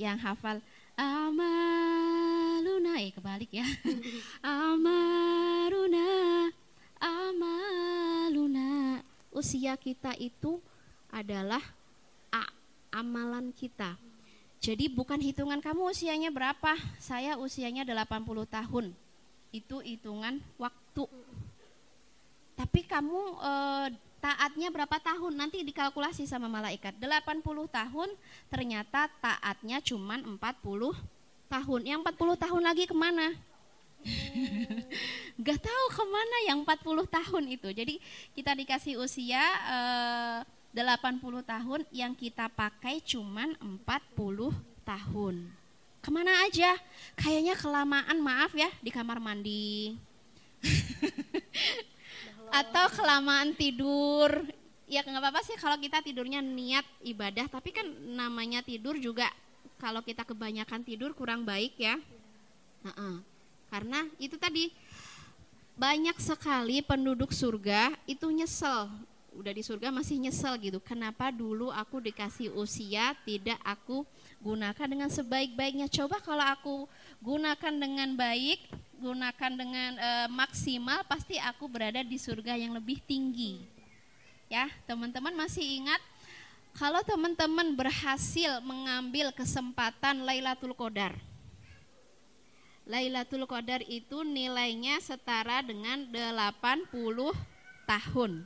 Yang 0.00 0.18
hafal 0.24 0.58
Amaluna, 0.94 3.02
eh 3.02 3.10
kebalik 3.10 3.50
ya. 3.50 3.66
Amaruna, 4.46 6.06
amaluna. 7.02 9.02
Usia 9.34 9.74
kita 9.74 10.14
itu 10.14 10.62
adalah 11.10 11.58
a, 12.30 12.46
amalan 12.94 13.50
kita. 13.50 13.98
Jadi 14.62 14.86
bukan 14.86 15.18
hitungan 15.18 15.58
kamu 15.58 15.90
usianya 15.90 16.30
berapa, 16.30 16.78
saya 17.02 17.34
usianya 17.42 17.82
80 17.82 18.22
tahun. 18.46 18.94
Itu 19.54 19.78
hitungan 19.78 20.42
waktu. 20.58 21.06
Tapi 22.58 22.80
kamu 22.82 23.38
e, 23.38 23.52
taatnya 24.18 24.74
berapa 24.74 24.98
tahun? 24.98 25.38
Nanti 25.38 25.62
dikalkulasi 25.62 26.26
sama 26.26 26.50
malaikat. 26.50 26.98
80 26.98 27.38
tahun 27.70 28.10
ternyata 28.50 29.06
taatnya 29.22 29.78
cuma 29.78 30.18
40 30.18 30.34
tahun. 31.46 31.80
Yang 31.86 32.00
40 32.02 32.42
tahun 32.42 32.62
lagi 32.66 32.84
ke 32.90 32.96
mana? 32.98 33.30
Gak 35.46 35.60
tahu 35.62 35.84
ke 35.94 36.04
mana 36.10 36.36
yang 36.50 36.58
40 36.66 37.06
tahun 37.06 37.44
itu. 37.46 37.68
Jadi 37.70 37.94
kita 38.34 38.58
dikasih 38.58 38.98
usia 38.98 39.42
eh, 39.70 40.38
80 40.74 41.22
tahun 41.46 41.80
yang 41.94 42.18
kita 42.18 42.50
pakai 42.50 42.98
cuma 43.06 43.46
40 43.62 43.78
tahun 44.82 45.63
ke 46.04 46.12
mana 46.12 46.44
aja? 46.44 46.76
Kayaknya 47.16 47.56
kelamaan 47.56 48.20
maaf 48.20 48.52
ya 48.52 48.68
di 48.84 48.92
kamar 48.92 49.16
mandi. 49.16 49.96
Atau 52.60 52.92
kelamaan 52.92 53.56
tidur. 53.56 54.44
Ya 54.84 55.00
nggak 55.00 55.16
apa-apa 55.16 55.40
sih 55.40 55.56
kalau 55.56 55.80
kita 55.80 56.04
tidurnya 56.04 56.44
niat 56.44 56.84
ibadah 57.00 57.48
tapi 57.48 57.72
kan 57.72 57.88
namanya 58.04 58.60
tidur 58.60 59.00
juga 59.00 59.32
kalau 59.80 60.04
kita 60.04 60.28
kebanyakan 60.28 60.84
tidur 60.84 61.16
kurang 61.16 61.48
baik 61.48 61.72
ya. 61.80 61.96
Uh 62.84 62.92
-uh. 62.92 63.14
karena 63.72 64.04
itu 64.20 64.36
tadi 64.36 64.68
banyak 65.72 66.20
sekali 66.20 66.84
penduduk 66.84 67.32
surga 67.32 67.96
itu 68.04 68.28
nyesel. 68.28 68.92
Udah 69.34 69.56
di 69.56 69.64
surga 69.64 69.88
masih 69.88 70.20
nyesel 70.20 70.60
gitu. 70.60 70.78
Kenapa 70.84 71.32
dulu 71.32 71.72
aku 71.72 71.98
dikasih 71.98 72.52
usia 72.54 73.16
tidak 73.24 73.58
aku 73.64 74.04
gunakan 74.44 74.86
dengan 74.86 75.08
sebaik-baiknya 75.08 75.88
coba 75.88 76.20
kalau 76.20 76.44
aku 76.44 76.76
gunakan 77.24 77.72
dengan 77.72 78.12
baik 78.12 78.60
gunakan 79.00 79.52
dengan 79.56 79.96
e, 79.96 80.10
maksimal 80.28 81.00
pasti 81.08 81.40
aku 81.40 81.64
berada 81.64 82.04
di 82.04 82.20
surga 82.20 82.60
yang 82.60 82.76
lebih 82.76 83.00
tinggi. 83.04 83.64
Ya, 84.52 84.68
teman-teman 84.84 85.32
masih 85.32 85.64
ingat 85.64 86.00
kalau 86.76 87.00
teman-teman 87.04 87.72
berhasil 87.72 88.60
mengambil 88.60 89.32
kesempatan 89.32 90.24
Lailatul 90.24 90.76
Qadar. 90.76 91.16
Lailatul 92.84 93.48
Qadar 93.48 93.80
itu 93.88 94.20
nilainya 94.20 95.00
setara 95.00 95.64
dengan 95.64 96.04
80 96.04 96.92
tahun. 97.88 98.44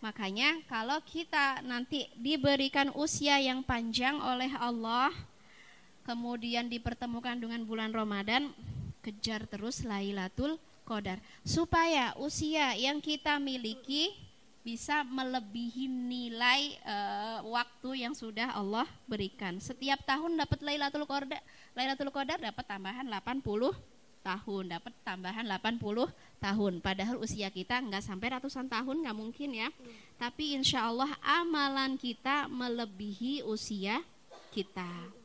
Makanya 0.00 0.64
kalau 0.70 0.96
kita 1.04 1.60
nanti 1.60 2.08
diberikan 2.16 2.88
usia 2.96 3.36
yang 3.36 3.60
panjang 3.60 4.16
oleh 4.16 4.48
Allah, 4.56 5.12
kemudian 6.04 6.68
dipertemukan 6.68 7.36
dengan 7.38 7.62
bulan 7.64 7.92
Ramadan, 7.92 8.52
kejar 9.00 9.48
terus 9.48 9.82
Lailatul 9.84 10.60
Qadar 10.84 11.22
supaya 11.46 12.12
usia 12.18 12.74
yang 12.74 12.98
kita 12.98 13.38
miliki 13.38 14.10
bisa 14.60 15.00
melebihi 15.08 15.88
nilai 15.88 16.76
uh, 16.84 17.40
waktu 17.48 18.04
yang 18.04 18.12
sudah 18.12 18.52
Allah 18.52 18.84
berikan. 19.08 19.56
Setiap 19.56 20.04
tahun 20.04 20.36
dapat 20.36 20.60
Lailatul 20.60 21.08
Qadar, 21.08 21.40
Lailatul 21.72 22.12
Qadar 22.12 22.36
dapat 22.36 22.64
tambahan 22.68 23.08
80 23.08 23.40
tahun, 24.20 24.64
dapat 24.68 24.92
tambahan 25.00 25.48
80 25.48 25.80
tahun. 26.44 26.72
Padahal 26.84 27.16
usia 27.24 27.48
kita 27.48 27.80
nggak 27.80 28.04
sampai 28.04 28.36
ratusan 28.36 28.68
tahun, 28.68 29.00
nggak 29.00 29.16
mungkin 29.16 29.50
ya. 29.56 29.68
Hmm. 29.72 29.94
Tapi 30.20 30.60
insya 30.60 30.92
Allah 30.92 31.08
amalan 31.24 31.96
kita 31.96 32.52
melebihi 32.52 33.48
usia 33.48 34.04
kita. 34.52 35.19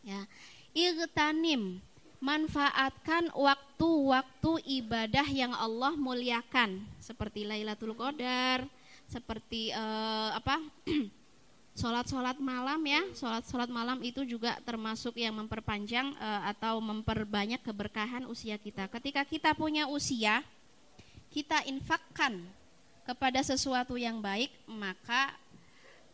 Ya, 0.00 0.24
irtanim 0.72 1.80
manfaatkan 2.20 3.32
waktu-waktu 3.32 4.52
ibadah 4.84 5.24
yang 5.28 5.56
Allah 5.56 5.96
muliakan 5.96 6.84
seperti 7.00 7.48
Lailatul 7.48 7.96
Qadar, 7.96 8.68
seperti 9.08 9.72
uh, 9.72 10.36
apa? 10.36 10.60
Sholat-sholat 11.80 12.36
malam 12.36 12.80
ya, 12.84 13.00
sholat-sholat 13.16 13.72
malam 13.72 14.04
itu 14.04 14.20
juga 14.28 14.60
termasuk 14.68 15.16
yang 15.16 15.32
memperpanjang 15.40 16.12
uh, 16.20 16.52
atau 16.52 16.76
memperbanyak 16.82 17.62
keberkahan 17.64 18.28
usia 18.28 18.60
kita. 18.60 18.84
Ketika 18.92 19.24
kita 19.24 19.56
punya 19.56 19.88
usia, 19.88 20.44
kita 21.32 21.64
infakkan 21.64 22.42
kepada 23.06 23.40
sesuatu 23.40 23.96
yang 23.96 24.20
baik, 24.20 24.52
maka 24.68 25.32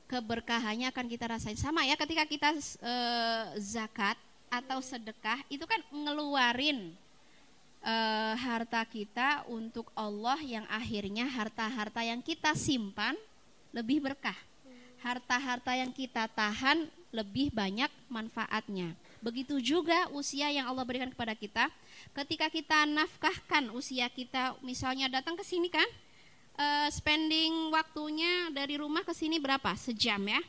keberkahannya 0.06 0.90
akan 0.90 1.06
kita 1.10 1.26
rasain. 1.26 1.58
Sama 1.58 1.82
ya 1.86 1.98
ketika 1.98 2.24
kita 2.26 2.54
e, 2.58 2.94
zakat 3.58 4.14
atau 4.46 4.78
sedekah 4.78 5.42
itu 5.50 5.66
kan 5.66 5.82
ngeluarin 5.90 6.94
e, 7.82 7.94
harta 8.38 8.82
kita 8.86 9.44
untuk 9.50 9.90
Allah 9.98 10.38
yang 10.42 10.66
akhirnya 10.70 11.26
harta-harta 11.26 12.00
yang 12.06 12.22
kita 12.22 12.54
simpan 12.54 13.18
lebih 13.74 14.00
berkah. 14.02 14.38
Harta-harta 15.02 15.76
yang 15.76 15.92
kita 15.92 16.26
tahan 16.32 16.88
lebih 17.14 17.52
banyak 17.54 17.90
manfaatnya. 18.10 18.96
Begitu 19.22 19.58
juga 19.58 20.06
usia 20.12 20.50
yang 20.52 20.68
Allah 20.68 20.84
berikan 20.86 21.10
kepada 21.10 21.34
kita. 21.34 21.66
Ketika 22.12 22.46
kita 22.52 22.84
nafkahkan 22.86 23.70
usia 23.74 24.06
kita, 24.12 24.54
misalnya 24.62 25.08
datang 25.08 25.34
ke 25.34 25.44
sini 25.46 25.72
kan, 25.72 25.86
uh, 26.56 26.88
spending 26.90 27.70
waktunya 27.70 28.50
dari 28.50 28.80
rumah 28.80 29.04
ke 29.04 29.12
sini 29.12 29.36
berapa? 29.36 29.72
Sejam 29.76 30.20
ya. 30.24 30.40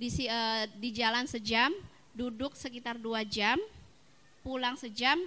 Di, 0.00 0.08
uh, 0.26 0.64
di 0.80 0.88
jalan 0.96 1.28
sejam, 1.28 1.70
duduk 2.16 2.56
sekitar 2.56 2.96
dua 2.96 3.22
jam, 3.22 3.60
pulang 4.40 4.74
sejam. 4.74 5.20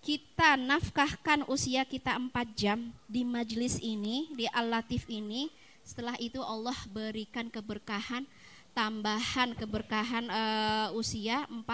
Kita 0.00 0.56
nafkahkan 0.56 1.44
usia 1.44 1.84
kita 1.84 2.16
empat 2.16 2.56
jam 2.56 2.88
di 3.04 3.20
majelis 3.20 3.76
ini, 3.84 4.32
di 4.32 4.48
Al-Latif 4.48 5.04
ini. 5.12 5.52
Setelah 5.84 6.16
itu 6.16 6.40
Allah 6.40 6.76
berikan 6.88 7.52
keberkahan 7.52 8.24
tambahan 8.70 9.52
keberkahan 9.58 10.30
uh, 10.30 10.88
usia 10.96 11.44
40 11.50 11.66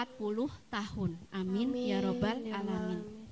tahun. 0.67 1.11
Amin, 1.29 1.69
Amin 1.71 1.87
ya 1.87 1.97
robbal 2.03 2.37
ya 2.41 2.57
alamin. 2.59 3.26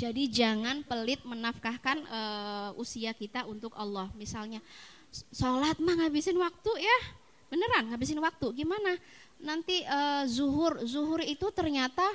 Jadi 0.00 0.32
jangan 0.32 0.80
pelit 0.80 1.20
menafkahkan 1.28 2.00
uh, 2.08 2.70
usia 2.80 3.12
kita 3.12 3.44
untuk 3.44 3.76
Allah. 3.76 4.08
Misalnya 4.16 4.64
sholat 5.28 5.76
mah 5.76 5.92
ngabisin 6.00 6.40
waktu 6.40 6.72
ya, 6.80 6.98
beneran 7.52 7.92
ngabisin 7.92 8.16
waktu. 8.16 8.64
Gimana? 8.64 8.96
Nanti 9.44 9.84
uh, 9.84 10.24
zuhur, 10.24 10.80
zuhur 10.88 11.20
itu 11.20 11.44
ternyata 11.52 12.08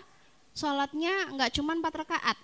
sholatnya 0.58 1.30
nggak 1.38 1.54
cuma 1.54 1.78
empat 1.78 1.94
rakaat, 2.02 2.38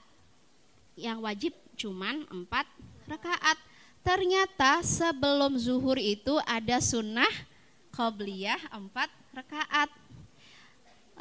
yang 0.94 1.18
wajib 1.26 1.58
cuma 1.74 2.14
empat 2.30 2.70
rakaat. 3.10 3.58
Ternyata 4.06 4.86
sebelum 4.86 5.58
zuhur 5.58 5.98
itu 5.98 6.38
ada 6.46 6.78
sunnah 6.78 7.30
qobliyah 7.90 8.62
empat 8.78 9.10
rakaat. 9.34 9.90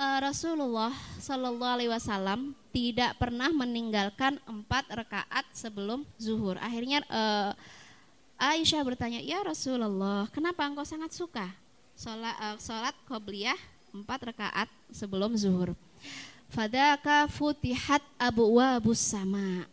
Uh, 0.00 0.32
Rasulullah 0.32 0.96
Shallallahu 1.20 1.74
Alaihi 1.76 1.92
Wasallam 1.92 2.56
tidak 2.72 3.20
pernah 3.20 3.52
meninggalkan 3.52 4.40
empat 4.48 4.88
rakaat 4.88 5.44
sebelum 5.52 6.08
zuhur. 6.16 6.56
Akhirnya 6.56 7.04
uh, 7.12 7.52
Aisyah 8.40 8.80
bertanya, 8.80 9.20
ya 9.20 9.44
Rasulullah, 9.44 10.24
kenapa 10.32 10.64
engkau 10.64 10.88
sangat 10.88 11.12
suka 11.12 11.52
sholat, 11.92 12.32
uh, 12.40 12.56
sholat 12.56 12.96
qobliyah 13.04 13.60
empat 13.92 14.32
rakaat 14.32 14.72
sebelum 14.88 15.36
zuhur? 15.36 15.76
Fadaka 16.48 17.28
futihat 17.28 18.00
abu 18.16 18.56
wabus 18.56 19.04
sama 19.04 19.68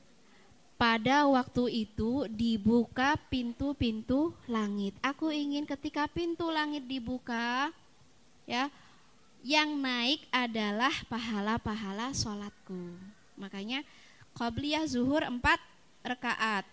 pada 0.76 1.24
waktu 1.24 1.88
itu 1.88 2.28
dibuka 2.28 3.16
pintu-pintu 3.32 4.36
langit. 4.44 4.92
Aku 5.00 5.32
ingin 5.32 5.64
ketika 5.64 6.04
pintu 6.12 6.52
langit 6.52 6.84
dibuka, 6.84 7.72
ya, 8.44 8.68
yang 9.46 9.78
naik 9.78 10.26
adalah 10.34 10.94
pahala-pahala 11.08 12.14
sholatku. 12.14 12.98
Makanya 13.38 13.86
qobliyah 14.34 14.86
zuhur 14.90 15.26
empat 15.26 15.62
rekaat. 16.02 16.66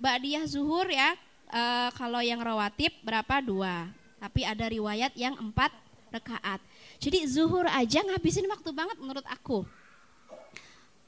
Ba'diyah 0.00 0.48
zuhur 0.48 0.88
ya, 0.88 1.12
e, 1.48 1.62
kalau 1.92 2.24
yang 2.24 2.40
rawatib 2.40 2.92
berapa? 3.04 3.44
Dua. 3.44 3.88
Tapi 4.20 4.44
ada 4.44 4.64
riwayat 4.68 5.12
yang 5.16 5.36
empat 5.36 5.72
rekaat. 6.12 6.60
Jadi 7.00 7.24
zuhur 7.28 7.68
aja 7.68 8.00
ngabisin 8.04 8.48
waktu 8.48 8.70
banget 8.72 8.96
menurut 9.00 9.24
aku. 9.28 9.64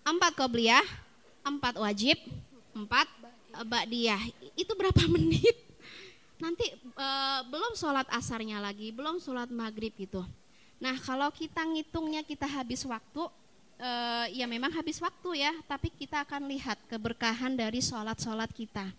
Empat 0.04 0.32
qobliyah, 0.36 0.84
empat 1.44 1.76
wajib, 1.80 2.16
empat 2.76 3.08
ba'diyah. 3.64 4.20
Itu 4.56 4.76
berapa 4.76 5.00
menit? 5.14 5.56
Nanti 6.40 6.68
e, 6.76 7.08
belum 7.48 7.72
sholat 7.78 8.08
asarnya 8.12 8.60
lagi, 8.60 8.92
belum 8.92 9.20
sholat 9.20 9.48
maghrib 9.48 9.92
gitu. 9.96 10.24
Nah 10.82 10.98
kalau 10.98 11.30
kita 11.30 11.62
ngitungnya 11.62 12.26
kita 12.26 12.42
habis 12.42 12.82
waktu, 12.82 13.22
e, 13.78 13.90
ya 14.34 14.50
memang 14.50 14.74
habis 14.74 14.98
waktu 14.98 15.46
ya, 15.46 15.54
tapi 15.70 15.94
kita 15.94 16.26
akan 16.26 16.50
lihat 16.50 16.74
keberkahan 16.90 17.54
dari 17.54 17.78
sholat-sholat 17.78 18.50
kita. 18.50 18.90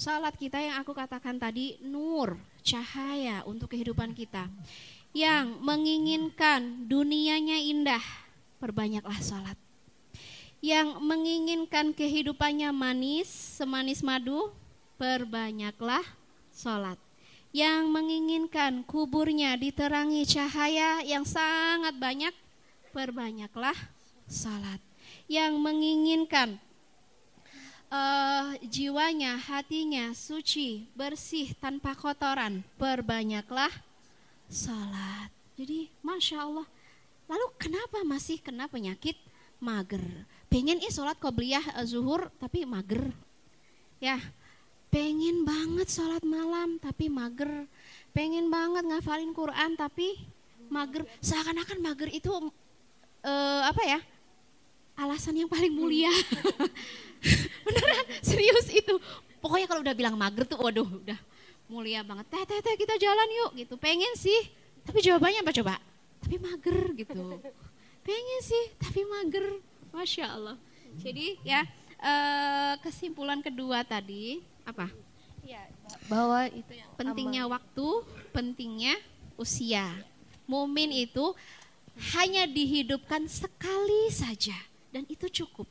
Sholat 0.00 0.32
kita 0.40 0.56
yang 0.56 0.80
aku 0.80 0.96
katakan 0.96 1.36
tadi 1.36 1.76
nur, 1.84 2.40
cahaya 2.64 3.44
untuk 3.44 3.76
kehidupan 3.76 4.16
kita. 4.16 4.48
Yang 5.12 5.60
menginginkan 5.60 6.88
dunianya 6.88 7.60
indah, 7.60 8.04
perbanyaklah 8.56 9.20
sholat 9.20 9.60
yang 10.64 10.98
menginginkan 11.04 11.92
kehidupannya 11.92 12.72
manis, 12.72 13.28
semanis 13.28 14.00
madu, 14.00 14.50
perbanyaklah 14.96 16.02
sholat. 16.50 17.05
Yang 17.56 17.88
menginginkan 17.88 18.84
kuburnya 18.84 19.56
diterangi 19.56 20.28
cahaya 20.28 21.00
yang 21.00 21.24
sangat 21.24 21.96
banyak, 21.96 22.34
perbanyaklah 22.92 23.72
sholat. 24.28 24.76
Yang 25.24 25.56
menginginkan 25.56 26.60
uh, 27.88 28.52
jiwanya, 28.60 29.40
hatinya 29.40 30.12
suci, 30.12 30.84
bersih, 30.92 31.56
tanpa 31.56 31.96
kotoran, 31.96 32.60
perbanyaklah 32.76 33.72
sholat. 34.52 35.32
Jadi, 35.56 35.88
masya 36.04 36.44
Allah. 36.44 36.68
Lalu 37.24 37.46
kenapa 37.56 38.04
masih 38.04 38.36
kena 38.44 38.68
penyakit 38.68 39.16
mager? 39.56 40.04
pengen 40.56 40.78
ih 40.80 40.88
sholat 40.88 41.18
qobliyah 41.18 41.62
uh, 41.76 41.84
zuhur 41.86 42.30
tapi 42.38 42.64
mager 42.64 43.10
ya 43.98 44.16
pengen 44.90 45.44
banget 45.44 45.88
sholat 45.90 46.22
malam 46.22 46.78
tapi 46.80 47.10
mager. 47.10 47.68
Pengen 48.16 48.48
banget 48.48 48.84
ngafalin 48.88 49.32
Quran 49.36 49.76
tapi 49.76 50.16
mager. 50.72 51.04
Seakan-akan 51.20 51.78
mager 51.82 52.08
itu 52.10 52.30
uh, 52.32 53.62
apa 53.66 53.82
ya 53.84 54.00
alasan 54.96 55.36
yang 55.36 55.50
paling 55.50 55.72
mulia. 55.72 56.10
Beneran 57.66 58.06
serius 58.24 58.72
itu. 58.72 58.94
Pokoknya 59.42 59.66
kalau 59.68 59.84
udah 59.84 59.94
bilang 59.94 60.16
mager 60.16 60.48
tuh 60.48 60.58
waduh 60.58 60.88
udah 60.88 61.18
mulia 61.68 62.00
banget. 62.00 62.26
Teh 62.32 62.44
teh 62.48 62.60
teh 62.64 62.74
kita 62.80 62.96
jalan 62.96 63.28
yuk 63.44 63.50
gitu. 63.66 63.74
Pengen 63.76 64.16
sih 64.16 64.48
tapi 64.86 65.04
jawabannya 65.04 65.44
apa 65.44 65.52
coba? 65.52 65.74
Tapi 66.24 66.36
mager 66.40 66.78
gitu. 66.96 67.20
Pengen 68.00 68.40
sih 68.40 68.64
tapi 68.80 69.04
mager. 69.04 69.60
Masya 69.96 70.28
Allah. 70.28 70.56
Jadi 71.00 71.40
ya 71.40 71.64
uh, 72.00 72.74
kesimpulan 72.84 73.40
kedua 73.40 73.80
tadi 73.80 74.44
apa? 74.66 74.90
Ya, 75.46 75.62
bahwa 76.10 76.50
itu 76.50 76.74
yang 76.74 76.90
pentingnya 76.98 77.42
amal. 77.46 77.54
waktu, 77.54 77.88
pentingnya 78.34 78.94
usia. 79.38 79.86
Mumin 80.50 80.90
itu 80.90 81.34
hanya 82.18 82.44
dihidupkan 82.50 83.24
sekali 83.30 84.10
saja 84.10 84.58
dan 84.90 85.06
itu 85.06 85.30
cukup. 85.30 85.70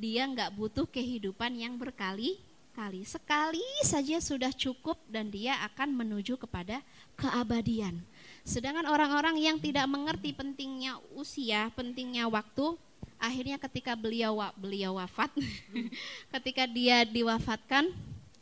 Dia 0.00 0.24
nggak 0.24 0.56
butuh 0.56 0.88
kehidupan 0.88 1.60
yang 1.60 1.76
berkali-kali. 1.76 3.04
Sekali 3.04 3.60
saja 3.84 4.16
sudah 4.16 4.48
cukup 4.48 4.96
dan 5.12 5.28
dia 5.28 5.60
akan 5.68 5.92
menuju 5.92 6.40
kepada 6.40 6.80
keabadian. 7.20 8.00
Sedangkan 8.40 8.88
orang-orang 8.88 9.36
yang 9.36 9.60
tidak 9.60 9.84
mengerti 9.84 10.32
pentingnya 10.32 10.96
usia, 11.12 11.68
pentingnya 11.76 12.24
waktu, 12.32 12.80
akhirnya 13.20 13.60
ketika 13.60 13.92
beliau 13.92 14.40
beliau 14.56 14.96
wafat 14.96 15.28
ketika 16.34 16.64
dia 16.64 17.04
diwafatkan 17.04 17.92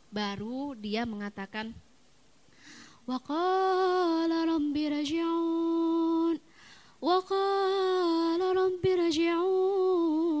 baru 0.09 0.73
dia 0.79 1.03
mengatakan 1.03 1.75
waqala 3.03 4.47
rabbi 4.47 4.87
raji'un 4.87 6.39
waqala 7.03 8.47
rabbi 8.55 8.91
raji'un 8.97 10.39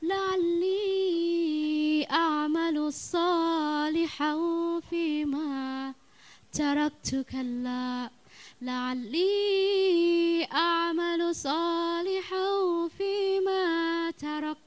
la'alli 0.00 0.82
a'malu 2.08 2.88
salihan 2.88 4.80
fima 4.88 5.92
taraktu 6.50 7.20
لعلي 8.63 10.43
أعمل 10.51 11.35
صالحا 11.35 12.47
فيما 12.97 13.65
ترك 14.11 14.57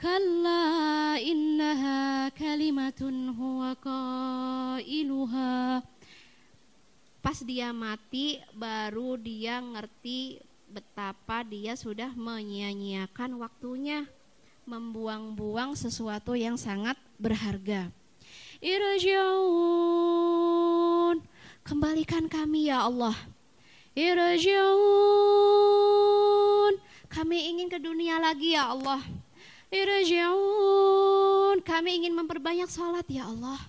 كلا 0.00 0.64
إنها 1.20 2.28
كلمة 2.28 3.02
هو 3.40 3.60
قائلها 3.84 5.82
Pas 7.22 7.38
dia 7.38 7.70
mati 7.70 8.42
baru 8.50 9.14
dia 9.14 9.62
ngerti 9.62 10.42
betapa 10.66 11.46
dia 11.46 11.78
sudah 11.78 12.10
menyia-nyiakan 12.18 13.38
waktunya 13.38 14.10
membuang-buang 14.66 15.78
sesuatu 15.78 16.34
yang 16.34 16.58
sangat 16.58 16.98
berharga. 17.22 17.94
irji'un 18.62 19.22
kembalikan 21.67 22.31
kami 22.31 22.71
ya 22.71 22.87
Allah. 22.87 23.11
Irji'un. 23.91 24.63
Kami 27.11 27.37
ingin 27.51 27.67
ke 27.67 27.75
dunia 27.75 28.23
lagi 28.23 28.55
ya 28.55 28.71
Allah. 28.71 29.03
Irji'un. 29.67 31.59
Kami 31.59 31.99
ingin 31.99 32.15
memperbanyak 32.15 32.71
salat 32.71 33.03
ya 33.11 33.27
Allah. 33.27 33.59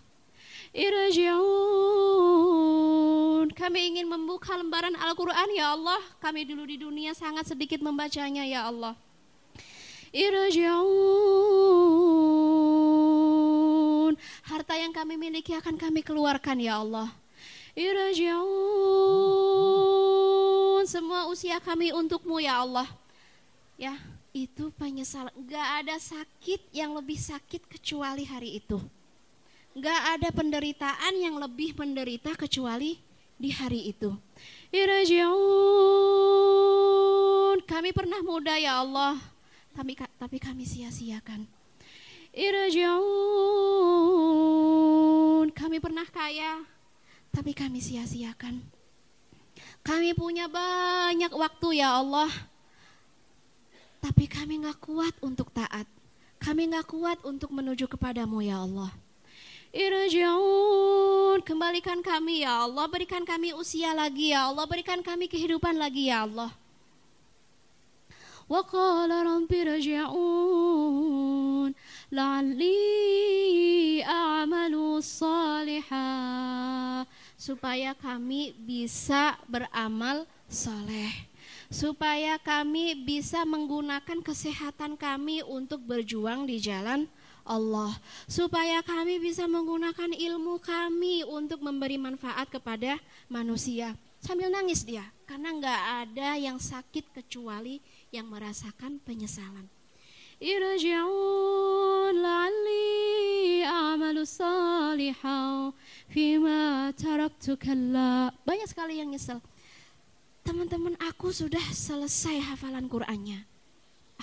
Irji'un. 0.71 1.51
Kami 3.51 3.91
ingin 3.91 4.07
membuka 4.07 4.55
lembaran 4.55 4.95
Al-Quran 4.95 5.51
ya 5.59 5.75
Allah. 5.75 5.99
Kami 6.23 6.47
dulu 6.47 6.71
di 6.71 6.79
dunia 6.79 7.19
sangat 7.19 7.51
sedikit 7.51 7.83
membacanya 7.83 8.47
ya 8.47 8.71
Allah. 8.71 8.95
Irji'un. 10.15 10.95
Harta 14.47 14.79
yang 14.79 14.95
kami 14.95 15.19
miliki 15.19 15.51
akan 15.59 15.75
kami 15.75 16.07
keluarkan 16.07 16.63
ya 16.63 16.79
Allah 16.79 17.11
irji'un 17.79 18.43
semua 20.83 21.31
usia 21.31 21.63
kami 21.63 21.95
untukmu 21.95 22.43
ya 22.43 22.67
Allah 22.67 22.91
ya 23.79 23.95
itu 24.35 24.75
penyesalan 24.75 25.31
Gak 25.47 25.87
ada 25.87 25.95
sakit 26.03 26.75
yang 26.75 26.99
lebih 26.99 27.23
sakit 27.23 27.71
kecuali 27.71 28.27
hari 28.27 28.59
itu 28.59 28.83
Gak 29.79 30.19
ada 30.19 30.35
penderitaan 30.35 31.15
yang 31.23 31.39
lebih 31.39 31.79
menderita 31.79 32.35
kecuali 32.35 32.99
di 33.39 33.55
hari 33.55 33.95
itu. 33.95 34.11
Irji'un. 34.75 35.23
Kami 37.63 37.95
pernah 37.95 38.19
muda 38.27 38.59
ya 38.59 38.83
Allah, 38.83 39.15
tapi 39.71 39.95
tapi 40.19 40.43
kami 40.43 40.67
sia-siakan. 40.67 41.47
Irji'un. 42.35 42.99
Kami 45.55 45.79
pernah 45.79 46.11
kaya, 46.11 46.67
tapi 47.39 47.55
kami 47.55 47.79
sia-siakan. 47.79 48.59
Kami 49.87 50.11
punya 50.19 50.51
banyak 50.51 51.31
waktu 51.31 51.79
ya 51.79 52.03
Allah, 52.03 52.27
tapi 54.03 54.27
kami 54.27 54.67
nggak 54.67 54.83
kuat 54.83 55.15
untuk 55.23 55.55
taat. 55.55 55.87
Kami 56.43 56.67
nggak 56.75 56.91
kuat 56.91 57.23
untuk 57.23 57.55
menuju 57.55 57.87
kepadamu 57.87 58.43
ya 58.43 58.67
Allah. 58.67 58.91
Irji'un 59.71 61.39
Kembalikan 61.47 62.03
kami 62.03 62.43
ya 62.43 62.67
Allah. 62.67 62.91
Berikan 62.91 63.23
kami 63.23 63.55
usia 63.55 63.95
lagi 63.95 64.35
ya 64.35 64.51
Allah. 64.51 64.67
Berikan 64.67 64.99
kami 65.05 65.31
kehidupan 65.31 65.79
lagi 65.79 66.11
ya 66.11 66.27
Allah. 66.27 66.51
Wa 68.49 68.65
qala 68.67 69.23
rabbi 69.23 69.61
rji'un 69.63 70.89
La'alli 72.09 74.01
a'malu 74.01 75.05
Supaya 77.39 77.95
kami 77.95 78.51
bisa 78.59 79.39
beramal 79.47 80.27
soleh. 80.51 81.31
Supaya 81.71 82.35
kami 82.43 82.99
bisa 83.07 83.47
menggunakan 83.47 84.19
kesehatan 84.27 84.99
kami 84.99 85.47
untuk 85.47 85.81
berjuang 85.87 86.51
di 86.51 86.59
jalan 86.59 87.07
Allah. 87.47 87.95
Supaya 88.27 88.83
kami 88.83 89.23
bisa 89.23 89.47
menggunakan 89.47 90.13
ilmu 90.13 90.59
kami 90.61 91.23
untuk 91.25 91.63
memberi 91.63 91.97
manfaat 91.97 92.51
kepada 92.51 92.99
manusia. 93.31 93.95
Sambil 94.19 94.51
nangis 94.51 94.83
dia 94.83 95.07
karena 95.31 95.55
nggak 95.55 95.83
ada 96.03 96.35
yang 96.35 96.59
sakit 96.59 97.15
kecuali 97.15 97.79
yang 98.11 98.27
merasakan 98.27 98.99
penyesalan. 99.07 99.71
La'alli 102.19 103.28
a'malu 103.65 104.23
salihan 104.25 105.73
fima 106.13 106.93
taraktu 106.95 107.57
kalla. 107.57 108.33
Banyak 108.45 108.69
sekali 108.69 109.01
yang 109.01 109.13
nyesel. 109.13 109.41
Teman-teman 110.47 110.97
aku 111.05 111.29
sudah 111.29 111.63
selesai 111.73 112.41
hafalan 112.41 112.89
Qur'annya. 112.89 113.45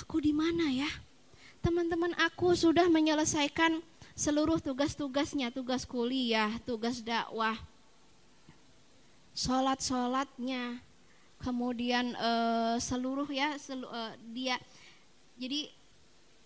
Aku 0.02 0.18
di 0.18 0.34
mana 0.34 0.74
ya? 0.74 0.90
Teman-teman 1.62 2.14
aku 2.18 2.54
sudah 2.58 2.90
menyelesaikan 2.90 3.82
seluruh 4.16 4.64
tugas-tugasnya, 4.64 5.52
tugas 5.52 5.84
kuliah, 5.84 6.50
tugas 6.64 7.04
dakwah, 7.04 7.60
sholat-sholatnya, 9.36 10.80
kemudian 11.44 12.16
uh, 12.16 12.80
seluruh 12.80 13.28
ya 13.28 13.60
selu, 13.60 13.84
uh, 13.92 14.16
dia. 14.32 14.56
Jadi 15.36 15.68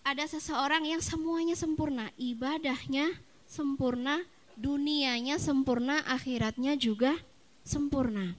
ada 0.09 0.25
seseorang 0.25 0.89
yang 0.89 1.01
semuanya 1.05 1.53
sempurna, 1.53 2.09
ibadahnya 2.17 3.13
sempurna, 3.45 4.25
dunianya 4.57 5.37
sempurna, 5.37 6.01
akhiratnya 6.09 6.73
juga 6.73 7.13
sempurna. 7.61 8.33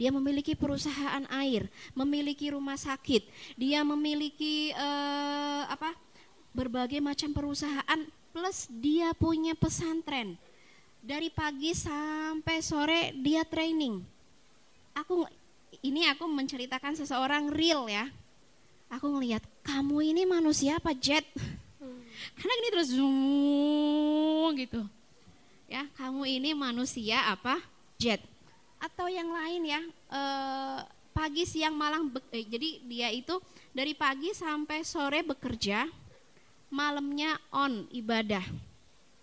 Dia 0.00 0.08
memiliki 0.08 0.56
perusahaan 0.56 1.28
air, 1.28 1.68
memiliki 1.92 2.48
rumah 2.48 2.80
sakit, 2.80 3.28
dia 3.60 3.84
memiliki 3.84 4.72
uh, 4.72 5.68
apa? 5.68 5.92
berbagai 6.52 7.00
macam 7.00 7.32
perusahaan 7.32 8.00
plus 8.32 8.68
dia 8.68 9.16
punya 9.16 9.56
pesantren. 9.56 10.36
Dari 11.00 11.32
pagi 11.32 11.72
sampai 11.72 12.60
sore 12.60 13.16
dia 13.16 13.40
training. 13.42 14.04
Aku 14.92 15.24
ini 15.80 16.04
aku 16.12 16.28
menceritakan 16.28 16.92
seseorang 16.92 17.48
real 17.48 17.88
ya. 17.88 18.04
Aku 18.92 19.08
ngelihat 19.16 19.40
kamu 19.62 20.14
ini 20.14 20.22
manusia 20.26 20.78
apa 20.78 20.94
jet? 20.94 21.26
Hmm. 21.78 22.02
Karena 22.38 22.54
ini 22.58 22.68
terus 22.74 22.90
zoom 22.92 24.50
gitu. 24.58 24.82
Ya, 25.70 25.88
kamu 25.96 26.28
ini 26.28 26.50
manusia 26.52 27.32
apa? 27.32 27.62
Jet 27.96 28.32
atau 28.82 29.06
yang 29.06 29.30
lain 29.30 29.62
ya 29.62 29.80
eh, 30.10 30.78
pagi 31.14 31.46
siang 31.46 31.78
malam 31.78 32.10
eh, 32.34 32.42
jadi 32.42 32.82
dia 32.82 33.08
itu 33.14 33.38
dari 33.70 33.94
pagi 33.94 34.34
sampai 34.34 34.82
sore 34.82 35.22
bekerja 35.22 35.86
malamnya 36.66 37.38
on 37.54 37.86
ibadah 37.94 38.42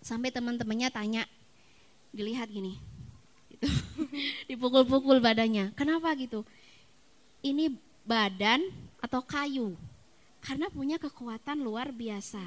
sampai 0.00 0.32
teman-temannya 0.32 0.88
tanya 0.88 1.22
dilihat 2.08 2.48
gini 2.48 2.80
gitu. 3.52 3.68
dipukul-pukul 4.48 5.20
badannya 5.20 5.76
kenapa 5.76 6.16
gitu 6.16 6.40
ini 7.44 7.76
badan 8.08 8.64
atau 9.04 9.20
kayu 9.20 9.76
karena 10.40 10.66
punya 10.72 10.96
kekuatan 10.96 11.60
luar 11.60 11.92
biasa. 11.92 12.42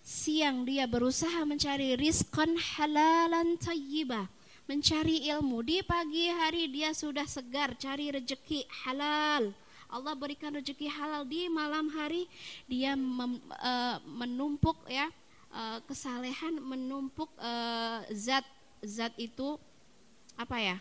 Siang 0.00 0.64
dia 0.64 0.88
berusaha 0.88 1.44
mencari 1.44 1.92
rizkon 1.94 2.56
halalan 2.56 3.60
tayyibah. 3.60 4.26
Mencari 4.64 5.28
ilmu. 5.28 5.60
Di 5.60 5.84
pagi 5.84 6.32
hari 6.32 6.70
dia 6.72 6.96
sudah 6.96 7.28
segar 7.28 7.76
cari 7.76 8.08
rejeki 8.08 8.64
halal. 8.86 9.52
Allah 9.90 10.14
berikan 10.16 10.54
rejeki 10.56 10.88
halal. 10.88 11.28
Di 11.28 11.50
malam 11.52 11.92
hari 11.92 12.24
dia 12.64 12.96
mem, 12.96 13.42
uh, 13.60 13.98
menumpuk 14.06 14.78
ya 14.88 15.10
uh, 15.52 15.78
kesalehan 15.84 16.56
menumpuk 16.62 17.28
uh, 17.36 18.06
zat 18.14 18.46
zat 18.80 19.12
itu 19.20 19.60
apa 20.38 20.56
ya? 20.56 20.78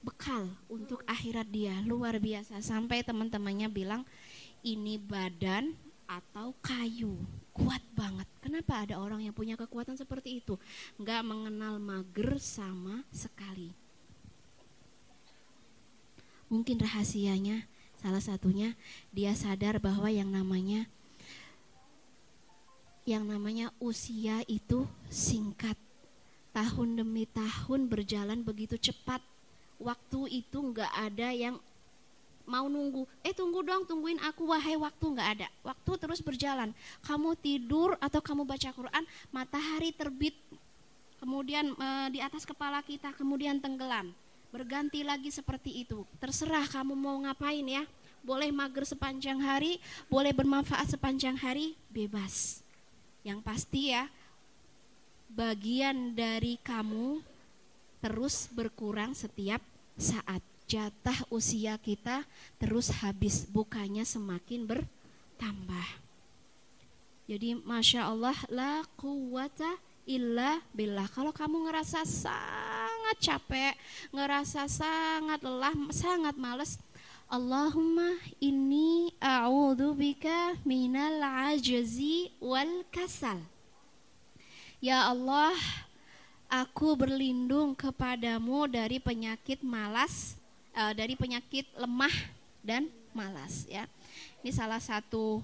Bekal 0.00 0.46
untuk 0.70 1.02
akhirat 1.04 1.50
dia. 1.50 1.74
Luar 1.82 2.16
biasa. 2.16 2.62
Sampai 2.62 3.02
teman-temannya 3.02 3.68
bilang 3.68 4.06
ini 4.62 4.96
badan 5.00 5.74
atau 6.06 6.54
kayu 6.62 7.18
kuat 7.50 7.82
banget. 7.98 8.28
Kenapa 8.38 8.86
ada 8.86 9.02
orang 9.02 9.24
yang 9.26 9.34
punya 9.34 9.58
kekuatan 9.58 9.98
seperti 9.98 10.44
itu? 10.44 10.54
Nggak 11.00 11.22
mengenal 11.26 11.82
mager 11.82 12.38
sama 12.38 13.02
sekali. 13.10 13.74
Mungkin 16.46 16.78
rahasianya 16.78 17.66
salah 17.98 18.22
satunya 18.22 18.78
dia 19.10 19.34
sadar 19.34 19.82
bahwa 19.82 20.06
yang 20.06 20.30
namanya 20.30 20.86
yang 23.02 23.26
namanya 23.26 23.74
usia 23.82 24.46
itu 24.46 24.86
singkat. 25.10 25.74
Tahun 26.54 26.88
demi 26.96 27.28
tahun 27.28 27.90
berjalan 27.90 28.40
begitu 28.46 28.78
cepat. 28.78 29.20
Waktu 29.76 30.40
itu 30.44 30.58
nggak 30.72 30.88
ada 30.88 31.28
yang 31.34 31.60
mau 32.46 32.70
nunggu, 32.70 33.04
eh 33.26 33.34
tunggu 33.34 33.60
dong, 33.60 33.84
tungguin 33.84 34.22
aku 34.22 34.48
wahai 34.48 34.78
waktu 34.78 35.04
nggak 35.04 35.30
ada. 35.38 35.48
Waktu 35.66 35.90
terus 35.98 36.22
berjalan. 36.22 36.70
Kamu 37.02 37.34
tidur 37.36 37.98
atau 37.98 38.22
kamu 38.22 38.46
baca 38.46 38.70
Quran, 38.70 39.04
matahari 39.34 39.90
terbit, 39.90 40.38
kemudian 41.18 41.74
e, 41.74 41.88
di 42.14 42.22
atas 42.22 42.46
kepala 42.46 42.80
kita, 42.86 43.12
kemudian 43.18 43.58
tenggelam. 43.58 44.14
Berganti 44.54 45.02
lagi 45.02 45.28
seperti 45.28 45.84
itu. 45.84 46.06
Terserah 46.22 46.64
kamu 46.70 46.94
mau 46.94 47.18
ngapain 47.26 47.66
ya. 47.66 47.84
Boleh 48.22 48.50
mager 48.50 48.86
sepanjang 48.86 49.38
hari, 49.38 49.78
boleh 50.10 50.34
bermanfaat 50.34 50.90
sepanjang 50.94 51.38
hari, 51.38 51.78
bebas. 51.90 52.62
Yang 53.22 53.38
pasti 53.42 53.94
ya, 53.94 54.10
bagian 55.30 56.14
dari 56.14 56.58
kamu 56.62 57.22
terus 58.02 58.50
berkurang 58.54 59.14
setiap 59.14 59.58
saat 59.98 60.42
jatah 60.66 61.22
usia 61.30 61.78
kita 61.78 62.26
terus 62.58 62.90
habis, 62.90 63.46
bukannya 63.46 64.02
semakin 64.02 64.66
bertambah. 64.66 65.88
Jadi 67.26 67.58
Masya 67.58 68.06
Allah, 68.06 68.38
la 68.46 68.86
quwata 68.94 69.78
illa 70.06 70.62
billah. 70.70 71.10
Kalau 71.10 71.34
kamu 71.34 71.66
ngerasa 71.66 72.06
sangat 72.06 73.16
capek, 73.18 73.74
ngerasa 74.14 74.70
sangat 74.70 75.42
lelah, 75.42 75.74
sangat 75.90 76.38
males, 76.38 76.78
Allahumma 77.26 78.14
inni 78.38 79.10
a'udzubika 79.18 80.54
minal 80.62 81.18
ajazi 81.50 82.30
wal 82.38 82.86
kasal. 82.94 83.42
Ya 84.78 85.10
Allah, 85.10 85.58
aku 86.46 86.94
berlindung 86.94 87.74
kepadamu 87.74 88.70
dari 88.70 89.02
penyakit 89.02 89.66
malas, 89.66 90.38
uh, 90.76 90.92
dari 90.92 91.16
penyakit 91.16 91.64
lemah 91.74 92.12
dan 92.60 92.86
malas 93.16 93.64
ya. 93.64 93.88
Ini 94.44 94.52
salah 94.52 94.78
satu 94.78 95.40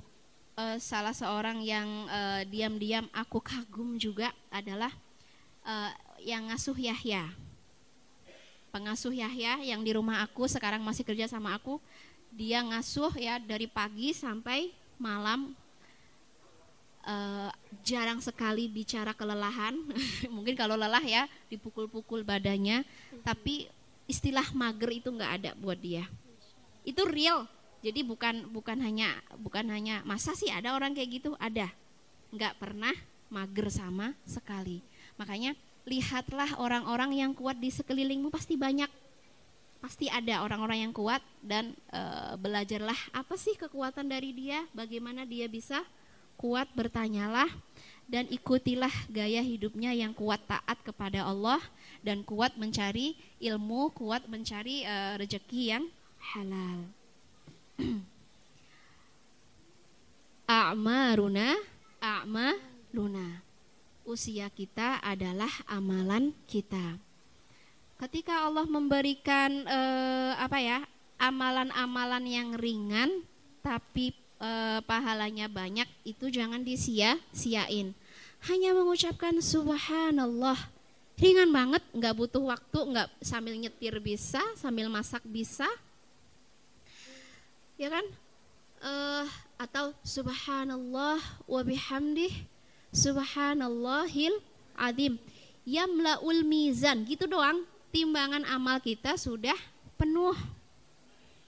uh, 0.54 0.76
salah 0.76 1.16
seorang 1.16 1.64
yang 1.64 1.88
uh, 2.06 2.44
diam-diam 2.46 3.08
aku 3.10 3.40
kagum 3.40 3.96
juga 3.96 4.30
adalah 4.52 4.92
uh, 5.64 5.90
yang 6.20 6.52
ngasuh 6.52 6.76
Yahya. 6.76 7.32
Pengasuh 8.72 9.12
Yahya 9.12 9.60
yang 9.64 9.84
di 9.84 9.92
rumah 9.92 10.24
aku 10.24 10.48
sekarang 10.48 10.80
masih 10.80 11.04
kerja 11.04 11.28
sama 11.28 11.52
aku, 11.52 11.76
dia 12.32 12.64
ngasuh 12.64 13.12
ya 13.20 13.36
dari 13.36 13.68
pagi 13.68 14.16
sampai 14.16 14.72
malam 14.96 15.52
uh, 17.04 17.52
jarang 17.84 18.24
sekali 18.24 18.72
bicara 18.72 19.12
kelelahan. 19.12 19.76
Mungkin 20.34 20.56
kalau 20.56 20.78
lelah 20.78 21.04
ya 21.04 21.28
dipukul-pukul 21.52 22.24
badannya, 22.24 22.80
tapi 23.20 23.68
istilah 24.12 24.44
mager 24.52 24.92
itu 24.92 25.08
nggak 25.08 25.32
ada 25.40 25.50
buat 25.56 25.80
dia. 25.80 26.04
Itu 26.84 27.08
real. 27.08 27.48
Jadi 27.80 28.04
bukan 28.04 28.52
bukan 28.52 28.78
hanya 28.84 29.16
bukan 29.40 29.66
hanya 29.72 30.04
masa 30.06 30.36
sih 30.36 30.52
ada 30.52 30.76
orang 30.76 30.94
kayak 30.94 31.18
gitu 31.18 31.34
ada, 31.40 31.66
nggak 32.30 32.60
pernah 32.60 32.94
mager 33.32 33.72
sama 33.72 34.14
sekali. 34.22 34.84
Makanya 35.16 35.56
lihatlah 35.88 36.60
orang-orang 36.62 37.18
yang 37.18 37.32
kuat 37.34 37.58
di 37.58 37.72
sekelilingmu 37.72 38.30
pasti 38.30 38.54
banyak 38.54 38.86
pasti 39.82 40.06
ada 40.06 40.46
orang-orang 40.46 40.86
yang 40.86 40.94
kuat 40.94 41.18
dan 41.42 41.74
e, 41.90 42.02
belajarlah 42.38 42.94
apa 43.10 43.34
sih 43.34 43.58
kekuatan 43.58 44.06
dari 44.06 44.30
dia, 44.30 44.62
bagaimana 44.70 45.26
dia 45.26 45.50
bisa 45.50 45.82
kuat 46.38 46.70
bertanyalah 46.70 47.50
dan 48.06 48.30
ikutilah 48.30 48.94
gaya 49.10 49.42
hidupnya 49.42 49.90
yang 49.90 50.14
kuat 50.14 50.38
taat 50.46 50.78
kepada 50.86 51.26
Allah 51.26 51.58
dan 52.02 52.26
kuat 52.26 52.58
mencari 52.58 53.14
ilmu, 53.38 53.94
kuat 53.94 54.26
mencari 54.26 54.82
uh, 54.82 55.16
rezeki 55.16 55.62
yang 55.72 55.84
halal. 56.34 56.78
A'maruna 60.50 61.56
a'maluna. 62.02 63.40
Usia 64.02 64.50
kita 64.50 64.98
adalah 64.98 65.50
amalan 65.70 66.34
kita. 66.50 66.98
Ketika 68.02 68.50
Allah 68.50 68.66
memberikan 68.66 69.62
uh, 69.64 70.34
apa 70.36 70.58
ya? 70.58 70.82
amalan-amalan 71.22 72.26
yang 72.26 72.48
ringan 72.58 73.22
tapi 73.62 74.10
e, 74.42 74.50
pahalanya 74.82 75.46
banyak 75.46 75.86
itu 76.02 76.26
jangan 76.34 76.66
disia-siain. 76.66 77.94
Hanya 78.50 78.74
mengucapkan 78.74 79.38
subhanallah. 79.38 80.58
Ringan 81.20 81.52
banget, 81.52 81.82
nggak 81.92 82.14
butuh 82.16 82.42
waktu, 82.42 82.78
nggak 82.82 83.08
sambil 83.20 83.54
nyetir 83.54 83.94
bisa, 84.00 84.40
sambil 84.56 84.88
masak 84.88 85.20
bisa. 85.28 85.68
Ya 87.76 87.92
kan? 87.92 88.06
E, 88.82 88.92
atau 89.60 89.94
subhanallah 90.02 91.20
wa 91.46 91.60
bihamdih 91.62 92.32
subhanallahil 92.92 94.36
adim 94.74 95.16
yamlaul 95.68 96.42
mizan 96.42 97.04
gitu 97.06 97.28
doang. 97.28 97.64
Timbangan 97.92 98.48
amal 98.48 98.80
kita 98.80 99.20
sudah 99.20 99.56
penuh. 100.00 100.34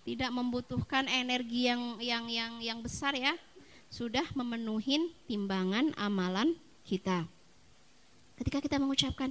Tidak 0.04 0.28
membutuhkan 0.28 1.08
energi 1.08 1.64
yang 1.64 1.96
yang 1.96 2.24
yang 2.28 2.52
yang 2.60 2.78
besar 2.84 3.16
ya. 3.16 3.32
Sudah 3.88 4.28
memenuhi 4.36 5.08
timbangan 5.24 5.96
amalan 5.96 6.52
kita 6.84 7.24
ketika 8.40 8.58
kita 8.62 8.76
mengucapkan 8.80 9.30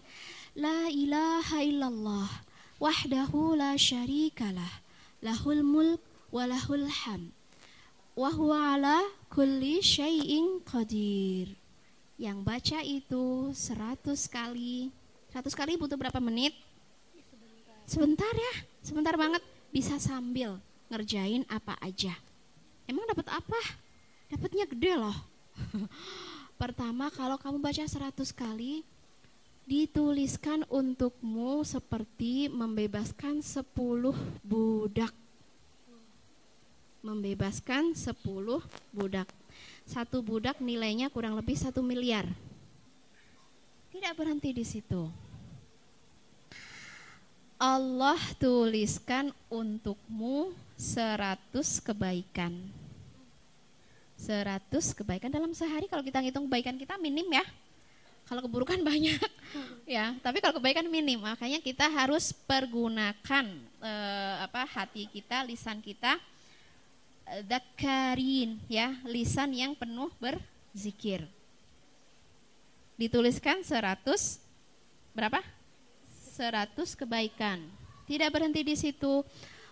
la 0.55 0.87
ilaha 0.91 1.59
illallah 1.63 2.29
wahdahu 2.77 3.57
la 3.57 3.75
syarikalah 3.75 4.83
lahul 5.23 5.63
mulk 5.63 6.01
wa 6.33 6.43
lahul 6.47 6.87
ham 6.87 7.31
wa 8.13 8.29
ala 8.75 9.01
kulli 9.33 9.81
syai'in 9.81 10.61
qadir 10.65 11.53
yang 12.21 12.45
baca 12.45 12.79
itu 12.85 13.51
100 13.51 14.05
kali 14.29 14.93
100 15.33 15.49
kali 15.51 15.73
butuh 15.75 15.97
berapa 15.97 16.21
menit 16.21 16.53
sebentar 17.89 18.31
ya 18.31 18.53
sebentar 18.85 19.17
banget 19.17 19.41
bisa 19.73 19.97
sambil 19.97 20.61
ngerjain 20.93 21.41
apa 21.49 21.73
aja. 21.81 22.13
Emang 22.85 23.09
dapat 23.09 23.25
apa? 23.33 23.61
Dapatnya 24.29 24.69
gede 24.69 24.93
loh. 24.93 25.17
Pertama, 26.61 27.09
kalau 27.09 27.41
kamu 27.41 27.57
baca 27.57 27.81
100 27.81 28.13
kali, 28.37 28.85
dituliskan 29.63 30.67
untukmu 30.67 31.63
seperti 31.63 32.51
membebaskan 32.51 33.39
10 33.39 33.63
budak. 34.43 35.13
Membebaskan 37.03 37.95
10 37.95 38.15
budak. 38.91 39.27
Satu 39.83 40.23
budak 40.23 40.59
nilainya 40.63 41.11
kurang 41.11 41.35
lebih 41.35 41.55
satu 41.55 41.83
miliar. 41.83 42.27
Tidak 43.91 44.13
berhenti 44.15 44.55
di 44.55 44.65
situ. 44.65 45.07
Allah 47.59 48.19
tuliskan 48.35 49.31
untukmu 49.47 50.51
seratus 50.75 51.79
kebaikan. 51.79 52.51
Seratus 54.19 54.91
kebaikan 54.91 55.31
dalam 55.31 55.55
sehari 55.55 55.87
kalau 55.87 56.03
kita 56.03 56.19
ngitung 56.19 56.47
kebaikan 56.47 56.75
kita 56.75 56.99
minim 56.99 57.27
ya. 57.31 57.43
Kalau 58.23 58.41
keburukan 58.43 58.79
banyak 58.81 59.19
ya, 59.99 60.15
tapi 60.23 60.39
kalau 60.39 60.57
kebaikan 60.57 60.87
minim. 60.87 61.19
Makanya 61.19 61.59
kita 61.59 61.87
harus 61.91 62.31
pergunakan 62.31 63.45
eh, 63.83 64.35
apa 64.43 64.63
hati 64.63 65.07
kita, 65.11 65.43
lisan 65.43 65.83
kita 65.83 66.17
dakarin 67.47 68.59
ya, 68.67 68.99
lisan 69.07 69.55
yang 69.55 69.73
penuh 69.73 70.11
berzikir. 70.19 71.25
Dituliskan 72.99 73.65
seratus 73.65 74.37
berapa? 75.17 75.41
100 76.37 76.73
kebaikan. 76.97 77.61
Tidak 78.05 78.29
berhenti 78.29 78.61
di 78.65 78.75
situ. 78.77 79.25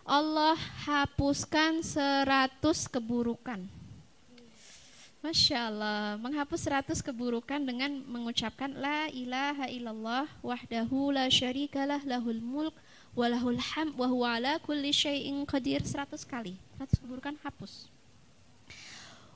Allah 0.06 0.58
hapuskan 0.86 1.86
100 1.86 2.62
keburukan. 2.90 3.81
Masya 5.22 5.70
Allah, 5.70 6.18
menghapus 6.18 6.66
100 6.66 6.98
keburukan 7.06 7.62
dengan 7.62 7.94
mengucapkan 8.10 8.74
La 8.74 9.06
ilaha 9.14 9.70
illallah 9.70 10.26
wahdahu 10.42 11.14
la 11.14 11.30
syarikalah 11.30 12.02
lahul 12.10 12.42
mulk 12.42 12.74
walahul 13.14 13.62
ham 13.62 13.94
wa 13.94 14.10
huwa 14.10 14.42
ala 14.42 14.58
kulli 14.66 14.90
syai'in 14.90 15.46
qadir 15.46 15.86
100 15.86 16.26
kali. 16.26 16.58
100 16.82 17.06
keburukan 17.06 17.38
hapus. 17.46 17.86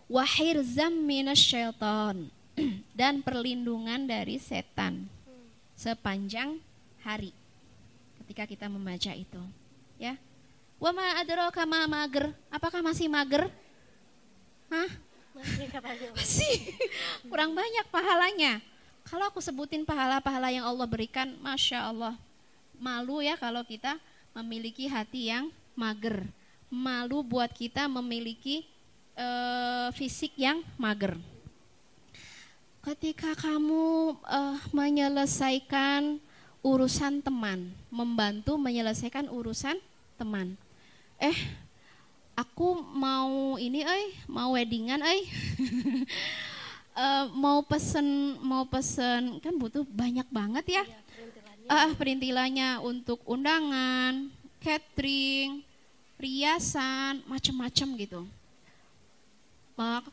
Wahir 0.10 0.58
zam 0.66 1.06
syaitan 1.38 2.34
dan 2.98 3.22
perlindungan 3.22 4.10
dari 4.10 4.42
setan 4.42 5.06
sepanjang 5.78 6.58
hari 7.06 7.30
ketika 8.26 8.50
kita 8.50 8.66
membaca 8.66 9.14
itu. 9.14 9.42
Ya. 10.02 10.18
Wa 10.82 10.90
ma 10.90 11.22
adraka 11.22 11.62
ma 11.70 11.86
mager? 11.86 12.34
Apakah 12.50 12.82
masih 12.82 13.06
mager? 13.06 13.54
Hah? 14.74 15.05
Masih. 16.16 16.56
Kurang 17.28 17.52
banyak 17.52 17.86
pahalanya. 17.92 18.64
Kalau 19.06 19.30
aku 19.30 19.44
sebutin 19.44 19.86
pahala-pahala 19.86 20.50
yang 20.50 20.66
Allah 20.66 20.88
berikan, 20.90 21.36
Masya 21.44 21.92
Allah. 21.92 22.16
Malu 22.80 23.22
ya 23.22 23.38
kalau 23.38 23.62
kita 23.64 24.00
memiliki 24.34 24.90
hati 24.90 25.30
yang 25.32 25.52
mager. 25.78 26.26
Malu 26.72 27.22
buat 27.22 27.52
kita 27.54 27.86
memiliki 27.86 28.66
uh, 29.16 29.94
fisik 29.94 30.34
yang 30.36 30.66
mager. 30.76 31.16
Ketika 32.82 33.34
kamu 33.38 34.14
uh, 34.26 34.58
menyelesaikan 34.74 36.18
urusan 36.66 37.22
teman, 37.22 37.70
membantu 37.94 38.58
menyelesaikan 38.58 39.30
urusan 39.30 39.78
teman. 40.18 40.58
Eh, 41.22 41.38
aku 42.36 42.84
mau 42.94 43.56
ini 43.56 43.82
eh, 43.82 44.12
mau 44.28 44.54
weddingan 44.54 45.00
eh. 45.02 45.24
uh, 46.94 47.32
mau 47.44 47.64
pesen 47.64 48.38
mau 48.44 48.68
pesen 48.68 49.40
kan 49.40 49.56
butuh 49.56 49.88
banyak 49.88 50.28
banget 50.30 50.84
ya. 50.84 50.84
Iya, 50.84 51.00
perintilannya. 51.08 51.68
Uh, 51.72 51.90
perintilannya 51.96 52.70
untuk 52.84 53.20
undangan, 53.26 54.28
catering, 54.60 55.64
riasan, 56.20 57.24
macam-macam 57.26 57.88
gitu. 57.98 58.22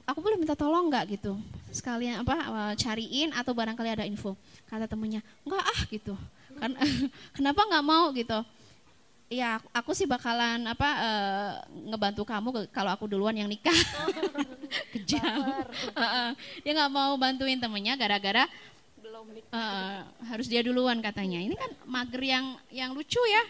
aku 0.02 0.18
boleh 0.18 0.34
minta 0.34 0.58
tolong 0.58 0.90
nggak 0.90 1.14
gitu 1.14 1.38
sekalian 1.70 2.26
apa 2.26 2.74
cariin 2.74 3.30
atau 3.30 3.54
barangkali 3.54 3.94
ada 3.94 4.02
info 4.02 4.34
kata 4.66 4.90
temennya 4.90 5.22
nggak 5.46 5.62
ah 5.62 5.80
gitu 5.86 6.18
kan 6.58 6.74
kenapa 7.38 7.62
nggak 7.70 7.86
mau 7.86 8.10
gitu 8.10 8.42
ya 9.32 9.56
aku 9.72 9.96
sih 9.96 10.04
bakalan 10.04 10.60
apa 10.68 10.88
uh, 11.00 11.52
ngebantu 11.88 12.28
kamu 12.28 12.68
kalau 12.68 12.92
aku 12.92 13.08
duluan 13.08 13.32
yang 13.32 13.48
nikah. 13.48 13.72
Kejam. 14.92 15.64
Dia 16.60 16.72
nggak 16.76 16.92
mau 16.92 17.16
bantuin 17.16 17.56
temennya 17.56 17.96
gara-gara 17.96 18.44
belum 19.00 19.28
uh, 19.52 20.04
harus 20.28 20.46
dia 20.48 20.60
duluan 20.60 21.00
katanya. 21.00 21.40
Ini 21.40 21.56
kan 21.56 21.70
mager 21.88 22.22
yang 22.22 22.46
yang 22.68 22.90
lucu 22.92 23.20
ya. 23.20 23.44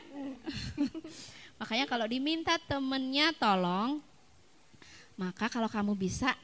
Makanya 1.63 1.87
kalau 1.87 2.07
diminta 2.07 2.59
temennya 2.63 3.35
tolong. 3.39 4.03
Maka 5.15 5.47
kalau 5.53 5.69
kamu 5.69 5.93
bisa, 5.95 6.35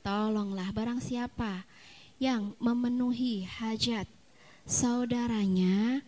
tolonglah 0.00 0.70
barang 0.70 1.02
siapa 1.02 1.66
yang 2.22 2.54
memenuhi 2.62 3.42
hajat 3.44 4.06
saudaranya, 4.62 6.00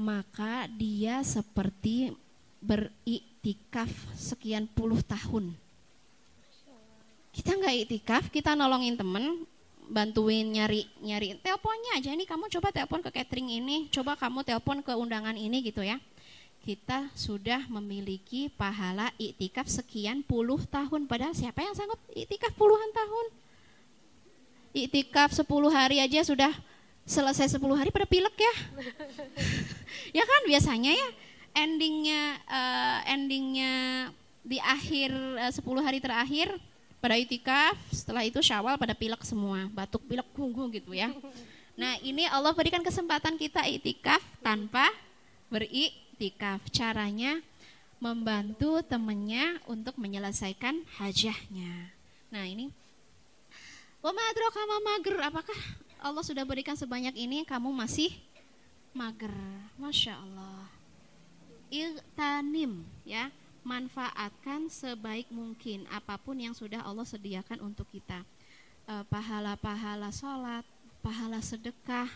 maka 0.00 0.64
dia 0.72 1.20
seperti 1.20 2.16
beriktikaf 2.64 3.92
sekian 4.16 4.64
puluh 4.64 5.04
tahun. 5.04 5.52
Kita 7.36 7.52
nggak 7.52 7.76
iktikaf, 7.84 8.24
kita 8.32 8.56
nolongin 8.56 8.96
temen, 8.96 9.44
bantuin 9.92 10.48
nyari 10.48 10.88
nyari 11.04 11.36
teleponnya 11.44 12.00
aja 12.00 12.16
nih 12.16 12.24
kamu 12.24 12.48
coba 12.48 12.72
telepon 12.72 13.04
ke 13.04 13.10
catering 13.12 13.60
ini, 13.60 13.76
coba 13.92 14.16
kamu 14.16 14.40
telepon 14.40 14.80
ke 14.80 14.92
undangan 14.96 15.36
ini 15.36 15.60
gitu 15.60 15.84
ya 15.84 16.00
kita 16.60 17.08
sudah 17.16 17.64
memiliki 17.72 18.52
pahala 18.52 19.08
iktikaf 19.16 19.64
sekian 19.64 20.20
puluh 20.20 20.60
tahun. 20.68 21.08
Padahal 21.08 21.32
siapa 21.32 21.64
yang 21.64 21.72
sanggup 21.72 21.96
iktikaf 22.12 22.52
puluhan 22.52 22.92
tahun? 22.92 23.26
Iktikaf 24.76 25.32
sepuluh 25.32 25.72
hari 25.72 26.04
aja 26.04 26.20
sudah 26.20 26.52
selesai 27.04 27.58
sepuluh 27.58 27.74
hari 27.74 27.90
pada 27.90 28.06
pilek 28.06 28.36
ya. 28.36 28.54
ya 30.20 30.24
kan 30.24 30.40
biasanya 30.46 30.92
ya 30.94 31.08
endingnya 31.50 32.22
uh, 32.46 32.98
endingnya 33.10 33.74
di 34.40 34.56
akhir 34.62 35.10
uh, 35.12 35.52
10 35.52 35.86
hari 35.86 35.98
terakhir 35.98 36.48
pada 37.02 37.18
itikaf 37.18 37.76
setelah 37.90 38.22
itu 38.24 38.38
syawal 38.40 38.78
pada 38.78 38.94
pilek 38.94 39.20
semua 39.26 39.66
batuk 39.74 40.00
pilek 40.06 40.24
gunggung 40.32 40.70
gitu 40.70 40.94
ya 40.94 41.10
nah 41.74 41.98
ini 42.00 42.24
Allah 42.30 42.54
berikan 42.54 42.80
kesempatan 42.80 43.34
kita 43.36 43.66
itikaf 43.66 44.22
tanpa 44.40 44.88
beri 45.50 45.90
iktikaf. 46.20 46.62
Caranya 46.70 47.42
membantu 47.98 48.80
temannya 48.86 49.58
untuk 49.64 49.98
menyelesaikan 49.98 50.84
hajahnya. 51.00 51.92
Nah 52.30 52.46
ini, 52.46 52.70
wa 54.00 54.14
kama 54.54 54.76
mager. 54.80 55.16
Apakah 55.20 55.58
Allah 56.00 56.24
sudah 56.24 56.44
berikan 56.48 56.72
sebanyak 56.72 57.12
ini, 57.12 57.44
kamu 57.44 57.68
masih 57.76 58.16
mager? 58.96 59.32
Masya 59.76 60.16
Allah. 60.16 60.64
Iltanim 61.68 62.82
ya, 63.04 63.28
manfaatkan 63.60 64.66
sebaik 64.72 65.28
mungkin 65.28 65.84
apa 65.92 66.16
pun 66.16 66.40
yang 66.40 66.56
sudah 66.56 66.80
Allah 66.82 67.04
sediakan 67.04 67.60
untuk 67.60 67.84
kita. 67.92 68.24
Eh, 68.88 69.04
pahala-pahala 69.12 70.08
sholat, 70.10 70.64
pahala 71.04 71.38
sedekah, 71.44 72.08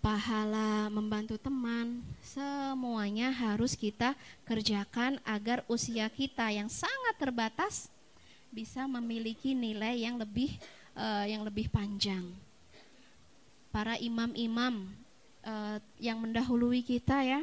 pahala 0.00 0.88
membantu 0.88 1.36
teman, 1.36 2.00
semuanya 2.24 3.28
harus 3.30 3.76
kita 3.76 4.16
kerjakan 4.48 5.20
agar 5.28 5.60
usia 5.68 6.08
kita 6.08 6.48
yang 6.50 6.72
sangat 6.72 7.14
terbatas 7.20 7.92
bisa 8.48 8.88
memiliki 8.88 9.52
nilai 9.52 10.08
yang 10.08 10.16
lebih 10.16 10.56
uh, 10.98 11.24
yang 11.30 11.46
lebih 11.46 11.70
panjang. 11.70 12.26
Para 13.70 13.94
imam-imam 14.02 14.90
uh, 15.46 15.78
yang 16.02 16.18
mendahului 16.18 16.82
kita 16.82 17.22
ya, 17.22 17.40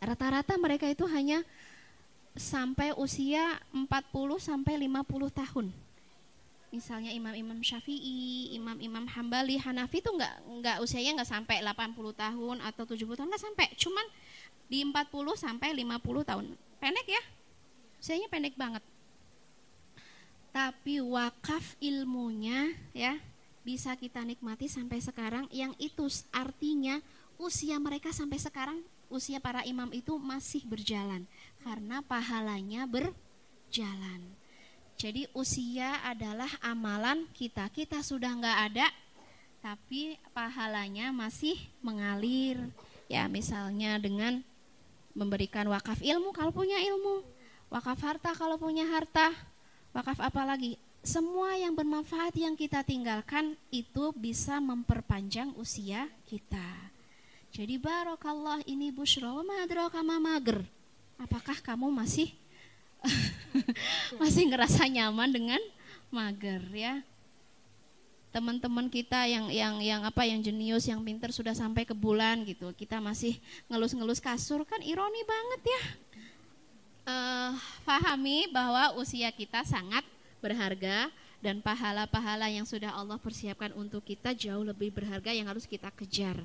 rata-rata 0.00 0.56
mereka 0.56 0.88
itu 0.88 1.04
hanya 1.04 1.44
sampai 2.32 2.96
usia 2.96 3.60
40 3.74 3.84
sampai 4.40 4.80
50 4.88 5.04
tahun 5.28 5.68
misalnya 6.68 7.08
imam-imam 7.16 7.64
Syafi'i, 7.64 8.52
imam-imam 8.56 9.08
Hambali, 9.08 9.56
Hanafi 9.56 10.04
itu 10.04 10.10
nggak 10.12 10.34
nggak 10.60 10.76
usianya 10.84 11.20
nggak 11.20 11.30
sampai 11.32 11.64
80 11.64 11.96
tahun 12.12 12.56
atau 12.60 12.84
70 12.84 13.16
tahun 13.16 13.28
nggak 13.32 13.44
sampai, 13.44 13.66
cuman 13.76 14.06
di 14.68 14.84
40 14.84 15.08
sampai 15.32 15.72
50 15.72 16.28
tahun. 16.28 16.44
Pendek 16.76 17.06
ya? 17.08 17.22
Usianya 17.98 18.28
pendek 18.28 18.54
banget. 18.54 18.84
Tapi 20.58 20.98
wakaf 20.98 21.78
ilmunya 21.78 22.74
ya 22.90 23.14
bisa 23.62 23.94
kita 23.94 24.26
nikmati 24.26 24.66
sampai 24.66 24.98
sekarang 24.98 25.46
yang 25.54 25.70
itu 25.78 26.10
artinya 26.34 26.98
usia 27.38 27.78
mereka 27.78 28.10
sampai 28.10 28.42
sekarang 28.42 28.82
usia 29.06 29.38
para 29.38 29.62
imam 29.62 29.86
itu 29.94 30.18
masih 30.18 30.66
berjalan 30.66 31.22
karena 31.62 32.02
pahalanya 32.02 32.90
berjalan. 32.90 34.18
Jadi 34.98 35.30
usia 35.30 36.02
adalah 36.02 36.50
amalan 36.58 37.30
kita. 37.30 37.70
Kita 37.70 38.02
sudah 38.02 38.34
nggak 38.34 38.58
ada, 38.74 38.90
tapi 39.62 40.18
pahalanya 40.34 41.14
masih 41.14 41.54
mengalir. 41.86 42.58
Ya 43.06 43.30
misalnya 43.30 43.94
dengan 44.02 44.42
memberikan 45.14 45.70
wakaf 45.70 46.02
ilmu 46.02 46.34
kalau 46.34 46.50
punya 46.50 46.82
ilmu, 46.82 47.22
wakaf 47.70 48.02
harta 48.02 48.34
kalau 48.34 48.58
punya 48.58 48.90
harta, 48.90 49.30
wakaf 49.92 50.18
apa 50.20 50.42
lagi? 50.44 50.76
Semua 51.00 51.54
yang 51.54 51.72
bermanfaat 51.72 52.34
yang 52.36 52.58
kita 52.58 52.82
tinggalkan 52.82 53.54
itu 53.70 54.10
bisa 54.12 54.58
memperpanjang 54.58 55.54
usia 55.56 56.10
kita. 56.26 56.68
Jadi 57.54 57.80
barokallah 57.80 58.60
ini 58.68 58.92
bushra 58.92 59.32
wa 59.32 59.44
mager. 60.20 60.60
Apakah 61.16 61.56
kamu 61.64 61.88
masih 61.88 62.34
masih 64.20 64.50
ngerasa 64.50 64.84
nyaman 64.90 65.30
dengan 65.30 65.62
mager 66.10 66.62
ya 66.74 66.98
teman-teman 68.28 68.92
kita 68.92 69.24
yang 69.24 69.48
yang 69.48 69.80
yang 69.80 70.00
apa 70.04 70.28
yang 70.28 70.44
jenius 70.44 70.84
yang 70.84 71.00
pinter 71.00 71.32
sudah 71.32 71.56
sampai 71.56 71.88
ke 71.88 71.96
bulan 71.96 72.44
gitu 72.44 72.68
kita 72.76 73.00
masih 73.00 73.40
ngelus-ngelus 73.72 74.20
kasur 74.20 74.68
kan 74.68 74.78
ironi 74.84 75.24
banget 75.24 75.62
ya 75.64 75.82
uh, 77.07 77.51
pahami 77.83 78.47
bahwa 78.51 78.95
usia 78.99 79.31
kita 79.31 79.63
sangat 79.67 80.03
berharga 80.43 81.11
dan 81.43 81.59
pahala-pahala 81.59 82.47
yang 82.47 82.63
sudah 82.63 82.95
Allah 82.95 83.19
persiapkan 83.19 83.75
untuk 83.75 84.03
kita 84.07 84.31
jauh 84.31 84.63
lebih 84.63 84.91
berharga 84.95 85.35
yang 85.35 85.47
harus 85.51 85.67
kita 85.67 85.91
kejar 85.91 86.43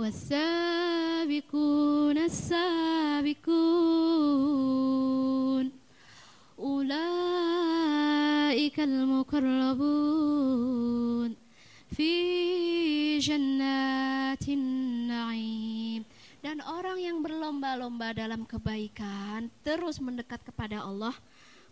والسابقون 0.00 1.38
السابقون 2.18 3.40
أولئك 6.58 7.20
المقربون 8.80 10.10
في 11.96 12.12
جنات 13.18 14.48
النعيم 14.48 15.73
dan 16.55 16.71
orang 16.71 17.03
yang 17.03 17.19
berlomba-lomba 17.19 18.15
dalam 18.15 18.47
kebaikan 18.47 19.51
terus 19.59 19.99
mendekat 19.99 20.39
kepada 20.39 20.87
Allah 20.87 21.11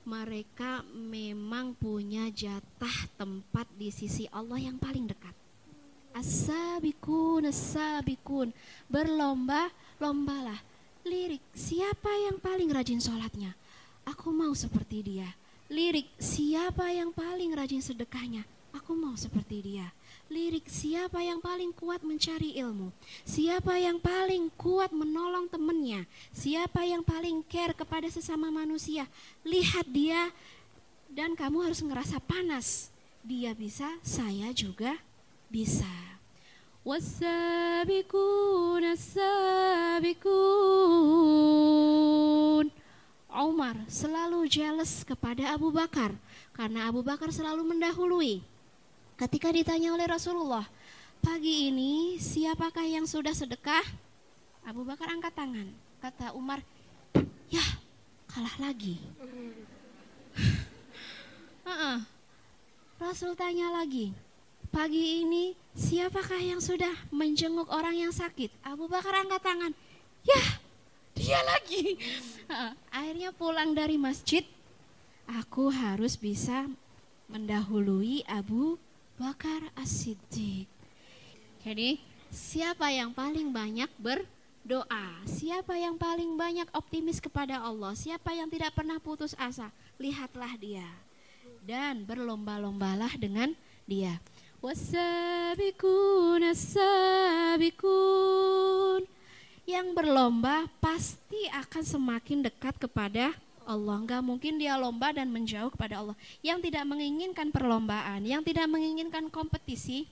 mereka 0.03 0.83
memang 0.91 1.71
punya 1.71 2.27
jatah 2.27 3.07
tempat 3.15 3.63
di 3.79 3.87
sisi 3.95 4.27
Allah 4.27 4.59
yang 4.59 4.75
paling 4.75 5.07
dekat 5.07 5.31
As-sabikun, 6.11 7.47
as-sabikun. 7.47 8.51
Berlomba, 8.91 9.71
lombalah. 10.03 10.59
Lirik, 11.07 11.41
siapa 11.55 12.11
yang 12.27 12.43
paling 12.43 12.67
rajin 12.67 12.99
sholatnya? 12.99 13.55
Aku 14.03 14.35
mau 14.35 14.51
seperti 14.51 14.99
dia. 14.99 15.31
Lirik, 15.71 16.11
siapa 16.19 16.91
yang 16.91 17.15
paling 17.15 17.55
rajin 17.55 17.79
sedekahnya? 17.79 18.43
Aku 18.75 18.99
mau 18.99 19.15
seperti 19.15 19.63
dia 19.63 19.87
Lirik, 20.32 20.68
siapa 20.68 21.24
yang 21.24 21.40
paling 21.40 21.72
kuat 21.72 22.04
mencari 22.04 22.52
ilmu? 22.60 22.92
Siapa 23.24 23.80
yang 23.80 23.96
paling 23.96 24.52
kuat 24.60 24.92
menolong 24.92 25.48
temannya? 25.48 26.04
Siapa 26.36 26.84
yang 26.84 27.00
paling 27.00 27.40
care 27.48 27.72
kepada 27.72 28.12
sesama 28.12 28.52
manusia? 28.52 29.08
Lihat 29.40 29.88
dia 29.88 30.28
dan 31.08 31.32
kamu 31.32 31.72
harus 31.72 31.80
ngerasa 31.80 32.20
panas. 32.20 32.92
Dia 33.24 33.56
bisa, 33.56 33.88
saya 34.04 34.52
juga 34.52 35.00
bisa. 35.48 35.88
والسابقون 36.88 38.84
السابقون 38.96 40.28
Umar 43.38 43.76
selalu 43.86 44.50
jealous 44.50 45.04
kepada 45.06 45.54
Abu 45.54 45.70
Bakar 45.70 46.10
karena 46.56 46.90
Abu 46.90 47.06
Bakar 47.06 47.30
selalu 47.30 47.62
mendahului. 47.62 48.42
Ketika 49.23 49.55
ditanya 49.55 49.95
oleh 49.95 50.03
Rasulullah, 50.03 50.67
pagi 51.23 51.71
ini 51.71 52.19
siapakah 52.19 52.83
yang 52.83 53.07
sudah 53.07 53.31
sedekah? 53.31 53.79
Abu 54.67 54.83
Bakar 54.83 55.15
angkat 55.15 55.31
tangan. 55.31 55.63
Kata 56.03 56.35
Umar, 56.35 56.59
ya 57.47 57.63
kalah 58.27 58.51
lagi. 58.59 58.99
Uh-uh. 61.71 62.03
Rasul 62.99 63.31
tanya 63.39 63.71
lagi, 63.71 64.11
pagi 64.75 65.23
ini 65.23 65.55
siapakah 65.71 66.43
yang 66.43 66.59
sudah 66.59 66.91
menjenguk 67.07 67.71
orang 67.71 67.95
yang 67.95 68.11
sakit? 68.11 68.51
Abu 68.59 68.91
Bakar 68.91 69.23
angkat 69.23 69.39
tangan. 69.39 69.71
Ya, 70.27 70.43
dia 71.15 71.39
lagi. 71.47 71.83
Uh, 72.43 72.75
akhirnya 72.91 73.31
pulang 73.31 73.71
dari 73.71 73.95
masjid, 73.95 74.43
aku 75.25 75.71
harus 75.71 76.19
bisa 76.19 76.67
mendahului 77.31 78.19
Abu 78.27 78.75
Bakar 79.13 79.69
As-Siddiq. 79.77 80.65
Jadi, 81.61 82.01
siapa 82.33 82.89
yang 82.89 83.13
paling 83.13 83.53
banyak 83.53 83.85
berdoa? 84.01 85.21
Siapa 85.29 85.77
yang 85.77 86.01
paling 86.01 86.33
banyak 86.33 86.65
optimis 86.73 87.21
kepada 87.21 87.61
Allah? 87.61 87.93
Siapa 87.93 88.33
yang 88.33 88.49
tidak 88.49 88.73
pernah 88.73 88.97
putus 88.97 89.37
asa? 89.37 89.69
Lihatlah 90.01 90.57
dia. 90.57 90.89
Dan 91.61 92.09
berlomba-lombalah 92.09 93.13
dengan 93.15 93.53
dia. 93.85 94.17
Wasabikun 94.63 96.41
sabikun 96.55 97.91
Yang 99.67 99.87
berlomba 99.91 100.65
pasti 100.81 101.51
akan 101.53 101.83
semakin 101.85 102.47
dekat 102.49 102.81
kepada 102.81 103.35
Allah. 103.63 103.99
Enggak 103.99 104.21
mungkin 104.21 104.59
dia 104.59 104.75
lomba 104.75 105.11
dan 105.15 105.31
menjauh 105.31 105.71
kepada 105.73 106.03
Allah. 106.03 106.17
Yang 106.39 106.69
tidak 106.69 106.85
menginginkan 106.87 107.49
perlombaan, 107.49 108.23
yang 108.23 108.43
tidak 108.43 108.67
menginginkan 108.69 109.27
kompetisi, 109.31 110.07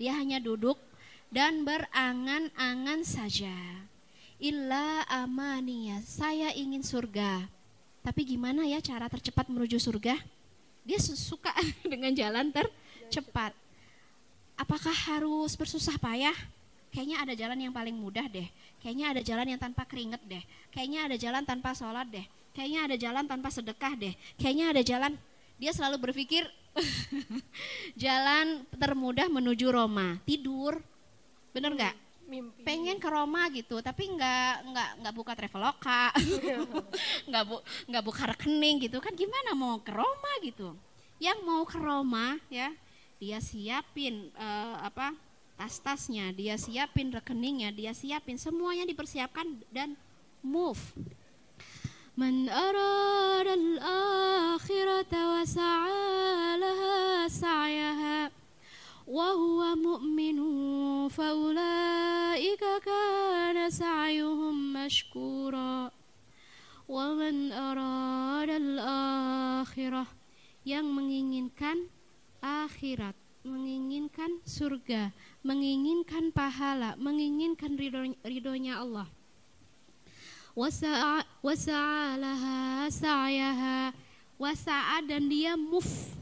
dia 0.00 0.16
hanya 0.16 0.40
duduk 0.40 0.80
dan 1.30 1.62
berangan-angan 1.62 3.06
saja. 3.06 3.54
Illa 4.40 5.04
amaniya, 5.06 6.00
saya 6.02 6.50
ingin 6.56 6.80
surga. 6.80 7.44
Tapi 8.00 8.24
gimana 8.24 8.64
ya 8.64 8.80
cara 8.80 9.06
tercepat 9.12 9.46
menuju 9.52 9.76
surga? 9.76 10.16
Dia 10.82 10.98
suka 10.98 11.52
dengan 11.92 12.10
jalan 12.16 12.48
tercepat. 12.48 13.52
Apakah 14.56 14.92
harus 14.92 15.52
bersusah 15.56 15.96
payah? 16.00 16.36
Kayaknya 16.90 17.16
ada 17.22 17.34
jalan 17.38 17.58
yang 17.68 17.72
paling 17.76 17.94
mudah 17.94 18.26
deh. 18.26 18.48
Kayaknya 18.82 19.06
ada 19.14 19.20
jalan 19.22 19.46
yang 19.54 19.60
tanpa 19.60 19.86
keringet 19.86 20.20
deh. 20.26 20.42
Kayaknya 20.74 21.00
ada 21.06 21.16
jalan 21.20 21.42
tanpa 21.46 21.70
sholat 21.76 22.08
deh. 22.10 22.26
Kayaknya 22.50 22.80
ada 22.86 22.96
jalan 22.98 23.24
tanpa 23.26 23.48
sedekah 23.48 23.94
deh. 23.94 24.14
Kayaknya 24.36 24.66
ada 24.74 24.82
jalan. 24.82 25.12
Dia 25.60 25.70
selalu 25.76 26.10
berpikir 26.10 26.48
jalan 28.04 28.66
termudah 28.74 29.26
menuju 29.30 29.70
Roma. 29.70 30.18
Tidur, 30.26 30.78
bener 31.54 31.74
nggak? 31.74 31.96
Mimpi. 32.30 32.62
Pengen 32.62 33.02
ke 33.02 33.10
Roma 33.10 33.50
gitu, 33.50 33.82
tapi 33.82 34.06
nggak 34.06 34.52
nggak 34.70 34.90
nggak 35.02 35.14
buka 35.18 35.32
traveloka, 35.34 36.14
nggak 37.28 37.42
bu 37.42 37.58
nggak 37.90 38.04
buka 38.06 38.22
rekening 38.30 38.86
gitu 38.86 39.02
kan? 39.02 39.10
Gimana 39.18 39.50
mau 39.58 39.82
ke 39.82 39.90
Roma 39.90 40.32
gitu? 40.46 40.78
Yang 41.18 41.38
mau 41.42 41.66
ke 41.66 41.74
Roma 41.74 42.38
ya, 42.46 42.70
dia 43.18 43.42
siapin 43.42 44.30
uh, 44.38 44.78
apa 44.86 45.10
tas-tasnya, 45.58 46.30
dia 46.30 46.54
siapin 46.54 47.10
rekeningnya, 47.10 47.74
dia 47.74 47.92
siapin 47.92 48.38
semuanya 48.38 48.86
dipersiapkan 48.86 49.44
dan 49.74 49.98
move. 50.40 50.78
Man 52.19 52.47
arada 52.47 53.53
al-akhirata 53.53 55.19
wa 55.19 55.43
sa'a 55.43 56.55
laha 56.59 57.27
sa'yaha 57.27 58.31
وهو 59.05 59.75
مؤمن 59.75 60.37
فأولئك 61.13 62.63
كان 62.85 63.69
سعيهم 63.69 64.73
مشكورا 64.73 65.91
ومن 66.89 67.35
أراد 67.51 68.49
الآخرة 68.49 70.05
yang 70.65 70.89
menginginkan 70.89 71.93
akhirat 72.41 73.13
menginginkan 73.45 74.41
surga 74.41 75.13
menginginkan 75.45 76.33
pahala 76.33 76.97
menginginkan 76.97 77.77
ridho, 77.77 78.09
ridhonya 78.25 78.81
Allah 78.81 79.05
wasa'a 80.54 81.24
wasa'alaha 81.44 82.88
sa'yaha 82.90 83.94
wasa'a 84.36 85.04
dan 85.06 85.28
dia 85.30 85.54
move 85.54 86.20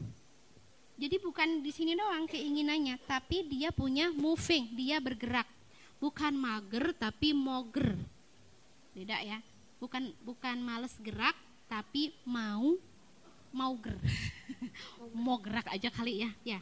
jadi 0.99 1.15
bukan 1.23 1.63
di 1.63 1.71
sini 1.71 1.95
doang 1.95 2.27
keinginannya, 2.27 2.99
tapi 3.07 3.47
dia 3.47 3.71
punya 3.71 4.11
moving, 4.11 4.67
dia 4.75 4.99
bergerak. 4.99 5.47
Bukan 5.95 6.35
mager 6.35 6.91
tapi 6.91 7.31
moger. 7.31 7.95
Beda 8.91 9.15
ya. 9.23 9.39
Bukan 9.79 10.11
bukan 10.27 10.59
males 10.59 10.91
gerak 10.99 11.39
tapi 11.71 12.11
mau 12.27 12.75
mau 13.55 13.79
ger. 13.79 13.95
mau 15.23 15.39
gerak 15.39 15.71
aja 15.71 15.87
kali 15.87 16.27
ya. 16.27 16.29
Ya. 16.43 16.59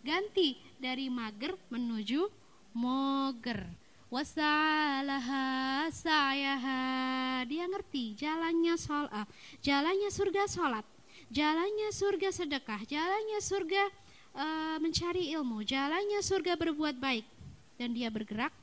Ganti 0.00 0.56
dari 0.80 1.12
mager 1.12 1.52
menuju 1.68 2.32
moger. 2.72 3.68
Wasalaha 4.06 5.86
sayaha. 5.90 7.42
Dia 7.46 7.66
ngerti 7.66 8.14
jalannya 8.14 8.74
sol, 8.78 9.10
uh, 9.10 9.26
jalannya 9.62 10.10
surga 10.10 10.46
salat 10.46 10.86
jalannya 11.30 11.90
surga 11.90 12.28
sedekah, 12.30 12.80
jalannya 12.86 13.38
surga 13.42 13.82
uh, 14.36 14.76
mencari 14.78 15.34
ilmu, 15.34 15.66
jalannya 15.66 16.20
surga 16.22 16.54
berbuat 16.54 16.98
baik. 16.98 17.26
Dan 17.76 17.92
dia 17.92 18.08
bergerak. 18.08 18.54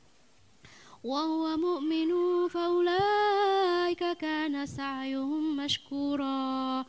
Huwa 1.04 1.54
mu'minu 1.60 2.48
faulaika 2.48 4.16
kana 4.16 4.64
sa'yuhum 4.64 5.60
mashkura 5.60 6.88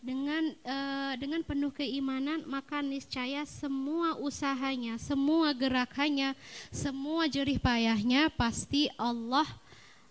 dengan 0.00 0.56
uh, 0.64 1.12
dengan 1.20 1.44
penuh 1.44 1.68
keimanan 1.68 2.40
maka 2.48 2.80
niscaya 2.80 3.44
semua 3.44 4.16
usahanya, 4.16 4.96
semua 4.96 5.52
gerakannya, 5.52 6.32
semua 6.72 7.28
jerih 7.28 7.60
payahnya 7.60 8.32
pasti 8.32 8.88
Allah 8.96 9.44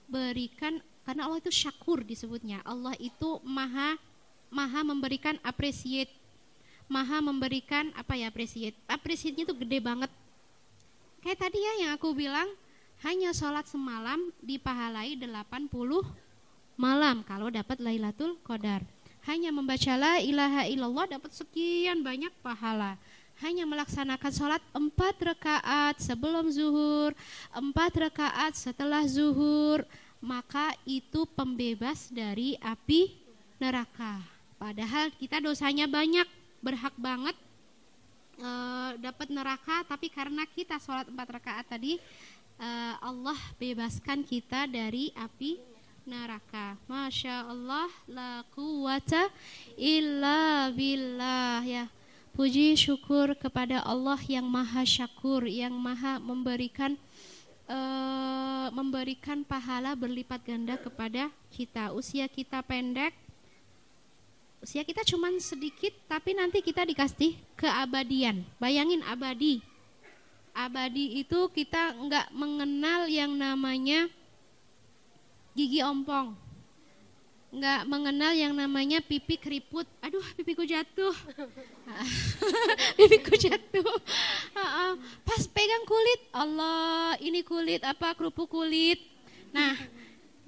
berikan 0.05 0.77
karena 1.05 1.25
Allah 1.25 1.41
itu 1.41 1.49
syakur 1.49 2.05
disebutnya. 2.05 2.61
Allah 2.61 2.93
itu 3.01 3.41
maha 3.41 3.97
maha 4.53 4.85
memberikan 4.85 5.37
appreciate 5.41 6.13
maha 6.89 7.21
memberikan 7.21 7.89
apa 7.97 8.17
ya 8.17 8.29
appreciate? 8.29 8.77
Appreciate-nya 8.89 9.45
itu 9.45 9.55
gede 9.57 9.77
banget. 9.81 10.11
Kayak 11.21 11.49
tadi 11.49 11.59
ya 11.61 11.73
yang 11.85 11.91
aku 11.97 12.13
bilang 12.13 12.49
hanya 13.05 13.33
sholat 13.33 13.65
semalam 13.65 14.33
dipahalai 14.41 15.17
80 15.17 15.69
malam 16.79 17.23
kalau 17.27 17.47
dapat 17.51 17.79
Lailatul 17.79 18.39
Qadar 18.43 18.83
hanya 19.29 19.53
membaca 19.53 19.93
la 19.93 20.17
ilaha 20.17 20.65
illallah 20.65 21.05
dapat 21.05 21.29
sekian 21.29 22.01
banyak 22.01 22.33
pahala 22.41 22.97
hanya 23.39 23.63
melaksanakan 23.63 24.31
sholat 24.35 24.59
empat 24.75 25.15
rakaat 25.23 25.95
sebelum 26.03 26.51
zuhur, 26.51 27.15
empat 27.55 28.11
rakaat 28.11 28.51
setelah 28.51 29.07
zuhur, 29.07 29.87
maka 30.19 30.75
itu 30.83 31.23
pembebas 31.31 32.11
dari 32.11 32.59
api 32.59 33.15
neraka. 33.55 34.19
Padahal 34.59 35.07
kita 35.15 35.39
dosanya 35.39 35.87
banyak, 35.87 36.27
berhak 36.59 36.91
banget 36.99 37.35
e, 38.43 38.51
dapat 38.99 39.31
neraka, 39.31 39.87
tapi 39.87 40.11
karena 40.11 40.43
kita 40.51 40.75
sholat 40.83 41.07
empat 41.07 41.39
rakaat 41.39 41.65
tadi, 41.71 41.95
e, 42.59 42.69
Allah 42.99 43.39
bebaskan 43.55 44.19
kita 44.27 44.67
dari 44.67 45.15
api 45.15 45.68
neraka. 46.09 46.73
Masya 46.89 47.45
Allah, 47.45 47.89
la 48.09 48.41
quwata 48.57 49.29
illa 49.77 50.73
billah 50.73 51.61
ya. 51.61 51.85
Puji 52.33 52.73
syukur 52.73 53.37
kepada 53.37 53.85
Allah 53.85 54.17
yang 54.25 54.49
maha 54.49 54.81
syakur, 54.81 55.45
yang 55.45 55.75
maha 55.77 56.17
memberikan 56.17 56.97
uh, 57.69 58.73
memberikan 58.73 59.45
pahala 59.45 59.93
berlipat 59.93 60.41
ganda 60.41 60.73
kepada 60.81 61.29
kita. 61.53 61.93
Usia 61.93 62.25
kita 62.25 62.65
pendek, 62.65 63.13
usia 64.59 64.83
kita 64.83 65.05
cuma 65.07 65.31
sedikit 65.39 65.95
tapi 66.09 66.35
nanti 66.35 66.59
kita 66.59 66.83
dikasih 66.83 67.39
keabadian 67.55 68.43
bayangin 68.59 68.99
abadi 69.07 69.63
abadi 70.51 71.23
itu 71.23 71.47
kita 71.55 71.95
nggak 71.95 72.27
mengenal 72.35 73.07
yang 73.07 73.31
namanya 73.39 74.11
gigi 75.57 75.81
ompong. 75.81 76.35
Nggak 77.49 77.81
mengenal 77.89 78.33
yang 78.37 78.53
namanya 78.53 79.01
pipi 79.01 79.33
keriput. 79.33 79.89
Aduh 80.05 80.21
pipiku 80.37 80.61
jatuh. 80.61 81.15
Pipiku 82.97 83.33
jatuh. 83.33 83.89
Pas 85.25 85.43
pegang 85.49 85.85
kulit 85.89 86.21
Allah 86.29 87.17
ini 87.17 87.41
kulit 87.41 87.81
apa 87.81 88.13
kerupuk 88.13 88.53
kulit. 88.53 89.01
Nah 89.49 89.73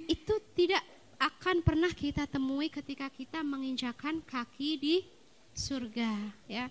itu 0.05 0.37
tidak 0.53 0.85
akan 1.17 1.61
pernah 1.65 1.89
kita 1.89 2.29
temui 2.29 2.69
ketika 2.69 3.09
kita 3.09 3.41
menginjakan 3.41 4.21
kaki 4.21 4.77
di 4.77 4.95
surga 5.57 6.13
ya. 6.45 6.65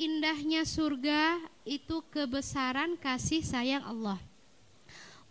Indahnya 0.00 0.64
surga 0.64 1.38
itu 1.68 2.00
kebesaran 2.08 2.96
kasih 2.96 3.44
sayang 3.44 3.84
Allah. 3.84 4.16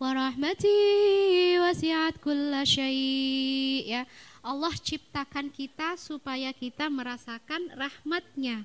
Wa 0.00 0.16
rahmati 0.16 1.60
wasi'at 1.60 2.16
kulla 2.24 2.64
syai' 2.64 3.84
ya. 3.84 4.08
Allah 4.40 4.72
ciptakan 4.72 5.52
kita 5.52 6.00
supaya 6.00 6.48
kita 6.56 6.88
merasakan 6.88 7.68
rahmatnya. 7.76 8.64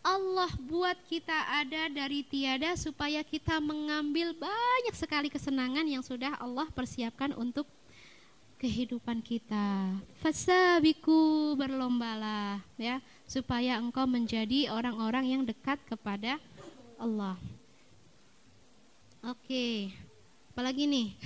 Allah 0.00 0.48
buat 0.64 0.96
kita 1.06 1.36
ada 1.62 1.92
dari 1.92 2.24
tiada 2.24 2.72
supaya 2.74 3.20
kita 3.20 3.60
mengambil 3.60 4.32
banyak 4.34 4.96
sekali 4.96 5.28
kesenangan 5.28 5.84
yang 5.84 6.00
sudah 6.00 6.40
Allah 6.40 6.66
persiapkan 6.72 7.36
untuk 7.36 7.68
kehidupan 8.56 9.20
kita. 9.20 9.92
Fasabiku 10.24 11.52
berlombalah 11.54 12.64
ya 12.80 12.98
supaya 13.28 13.76
engkau 13.76 14.08
menjadi 14.08 14.72
orang-orang 14.72 15.36
yang 15.38 15.42
dekat 15.44 15.76
kepada 15.84 16.40
Allah. 16.96 17.36
Oke. 19.22 19.92
Apalagi 20.52 20.84
nih? 20.84 21.16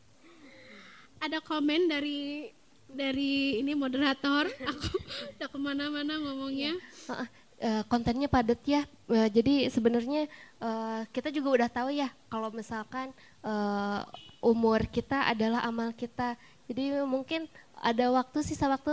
Ada 1.24 1.44
komen 1.44 1.84
dari 1.84 2.48
dari 2.88 3.60
ini 3.60 3.76
moderator. 3.76 4.48
Aku 4.72 4.96
udah 5.36 5.48
ke 5.52 5.58
mana-mana 5.60 6.16
ngomongnya. 6.16 6.80
Uh, 7.60 7.84
kontennya 7.92 8.24
padat 8.24 8.60
ya. 8.64 8.88
Uh, 9.04 9.28
jadi 9.28 9.68
sebenarnya 9.68 10.32
uh, 10.64 11.04
kita 11.12 11.28
juga 11.28 11.60
udah 11.60 11.68
tahu 11.68 11.92
ya 11.92 12.08
kalau 12.32 12.48
misalkan 12.48 13.12
uh, 13.44 14.00
umur 14.40 14.88
kita 14.88 15.28
adalah 15.28 15.60
amal 15.68 15.92
kita. 15.92 16.40
Jadi 16.72 17.04
mungkin 17.04 17.44
ada 17.84 18.08
waktu 18.16 18.40
sisa 18.40 18.64
waktu 18.64 18.92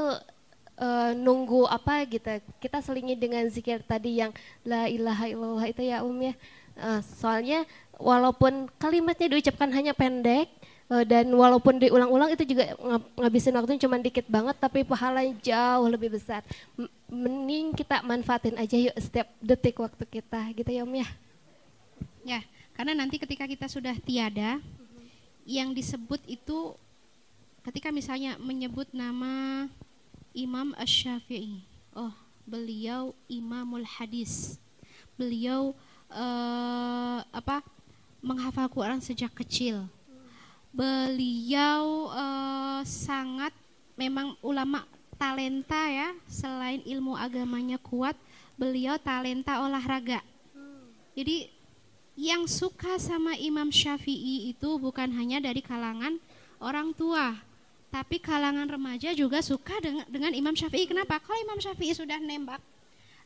uh, 0.79 1.11
nunggu 1.15 1.63
apa 1.71 2.03
gitu. 2.11 2.43
Kita 2.59 2.83
selingi 2.83 3.15
dengan 3.15 3.47
zikir 3.47 3.79
tadi 3.87 4.19
yang 4.19 4.35
la 4.67 4.91
ilaha 4.91 5.31
illallah 5.31 5.65
itu 5.71 5.83
ya 5.83 6.03
Um 6.03 6.19
ya. 6.19 6.35
Uh, 6.73 7.01
soalnya 7.21 7.69
walaupun 8.01 8.65
kalimatnya 8.81 9.29
diucapkan 9.29 9.69
hanya 9.69 9.93
pendek 9.93 10.49
uh, 10.89 11.05
dan 11.05 11.29
walaupun 11.29 11.77
diulang-ulang 11.77 12.33
itu 12.33 12.43
juga 12.49 12.73
ngabisin 13.17 13.53
waktunya 13.53 13.83
cuma 13.85 14.01
dikit 14.01 14.25
banget 14.25 14.57
tapi 14.57 14.81
pahalanya 14.81 15.37
jauh 15.41 15.87
lebih 15.87 16.17
besar. 16.17 16.41
Mending 17.07 17.77
kita 17.77 18.01
manfaatin 18.01 18.57
aja 18.57 18.73
yuk 18.73 18.95
setiap 18.97 19.29
detik 19.37 19.77
waktu 19.77 20.03
kita 20.09 20.41
gitu 20.57 20.69
ya 20.69 20.81
Om 20.81 20.93
ya. 20.97 21.07
Ya, 22.23 22.39
karena 22.73 22.97
nanti 22.97 23.19
ketika 23.19 23.45
kita 23.45 23.67
sudah 23.67 23.93
tiada 24.01 24.57
yang 25.43 25.75
disebut 25.75 26.23
itu 26.25 26.73
ketika 27.67 27.91
misalnya 27.91 28.39
menyebut 28.39 28.87
nama 28.91 29.67
Imam 30.33 30.73
Ash-Syafi'i. 30.79 31.63
Oh, 31.93 32.11
beliau 32.43 33.13
Imamul 33.29 33.85
Hadis. 33.85 34.57
Beliau 35.13 35.77
uh, 36.13 37.19
apa 37.33 37.65
menghafal 38.23 38.69
Quran 38.71 39.01
sejak 39.03 39.33
kecil. 39.35 39.83
Beliau 40.73 42.09
uh, 42.09 42.81
sangat 42.87 43.53
memang 43.93 44.33
ulama 44.41 44.87
talenta 45.19 45.89
ya, 45.89 46.13
selain 46.25 46.81
ilmu 46.81 47.13
agamanya 47.13 47.77
kuat, 47.77 48.17
beliau 48.57 48.97
talenta 48.97 49.61
olahraga. 49.61 50.21
Jadi 51.13 51.45
yang 52.17 52.49
suka 52.49 52.97
sama 52.97 53.37
Imam 53.37 53.69
Syafi'i 53.69 54.49
itu 54.49 54.69
bukan 54.81 55.09
hanya 55.13 55.37
dari 55.41 55.61
kalangan 55.61 56.17
orang 56.57 56.89
tua, 56.93 57.37
tapi 57.93 58.17
kalangan 58.17 58.65
remaja 58.65 59.13
juga 59.13 59.41
suka 59.45 59.77
dengan, 59.77 60.05
dengan 60.09 60.33
Imam 60.33 60.57
Syafi'i. 60.57 60.89
Kenapa? 60.89 61.21
Kalau 61.21 61.37
Imam 61.37 61.61
Syafi'i 61.61 61.93
sudah 61.93 62.17
nembak 62.17 62.61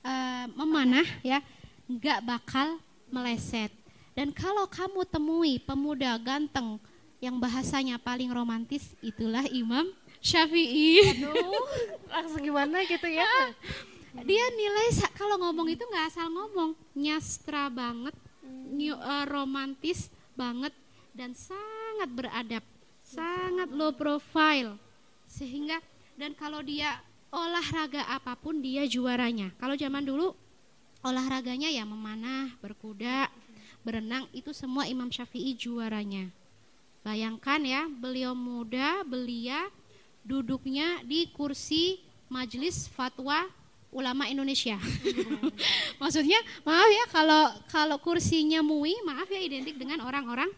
uh, 0.03 0.45
memanah 0.51 1.07
ya, 1.23 1.39
nggak 1.87 2.19
bakal 2.23 2.77
meleset. 3.07 3.71
Dan 4.11 4.35
kalau 4.35 4.67
kamu 4.67 5.07
temui 5.07 5.57
pemuda 5.61 6.17
ganteng 6.19 6.77
yang 7.23 7.39
bahasanya 7.39 7.97
paling 7.97 8.29
romantis, 8.29 8.93
itulah 9.01 9.45
Imam 9.49 9.89
Syafi'i. 10.21 11.17
Aduh, 11.17 11.65
langsung 12.09 12.41
gimana 12.43 12.83
gitu 12.85 13.07
ya? 13.07 13.25
Dia 14.27 14.45
nilai 14.57 14.87
kalau 15.13 15.37
ngomong 15.37 15.69
itu 15.69 15.85
nggak 15.85 16.05
asal 16.09 16.27
ngomong, 16.33 16.73
nyastra 16.97 17.69
banget, 17.69 18.17
new, 18.73 18.97
uh, 18.97 19.25
romantis 19.29 20.09
banget, 20.33 20.73
dan 21.13 21.37
sangat 21.37 22.09
beradab, 22.09 22.65
sangat 23.05 23.69
low 23.69 23.93
profile, 23.93 24.73
sehingga 25.29 25.77
dan 26.17 26.33
kalau 26.33 26.65
dia 26.65 26.97
olahraga 27.29 28.09
apa 28.09 28.33
pun 28.33 28.57
dia 28.57 28.89
juaranya. 28.89 29.53
Kalau 29.61 29.77
zaman 29.77 30.01
dulu 30.01 30.33
olahraganya 31.07 31.71
ya 31.71 31.87
memanah, 31.87 32.51
berkuda, 32.59 33.31
berenang 33.87 34.27
itu 34.35 34.51
semua 34.51 34.83
Imam 34.91 35.07
Syafi'i 35.07 35.55
juaranya. 35.55 36.27
Bayangkan 37.07 37.63
ya, 37.63 37.87
beliau 37.87 38.35
muda, 38.35 39.07
belia, 39.07 39.71
duduknya 40.27 40.99
di 41.07 41.31
kursi 41.31 42.03
majelis 42.27 42.91
fatwa 42.91 43.47
ulama 43.95 44.27
Indonesia. 44.27 44.75
Maksudnya, 46.03 46.35
maaf 46.67 46.89
ya 46.91 47.05
kalau 47.07 47.43
kalau 47.71 47.97
kursinya 48.03 48.59
MUI, 48.59 48.99
maaf 49.07 49.31
ya 49.31 49.39
identik 49.39 49.79
dengan 49.79 50.03
orang-orang 50.03 50.51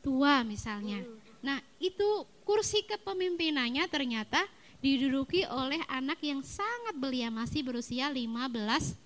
tua 0.00 0.40
misalnya. 0.40 1.04
Nah, 1.44 1.60
itu 1.76 2.24
kursi 2.48 2.80
kepemimpinannya 2.88 3.84
ternyata 3.92 4.40
diduduki 4.80 5.44
oleh 5.48 5.84
anak 5.88 6.20
yang 6.24 6.40
sangat 6.40 6.96
belia 6.96 7.28
masih 7.28 7.60
berusia 7.60 8.08
15 8.08 9.03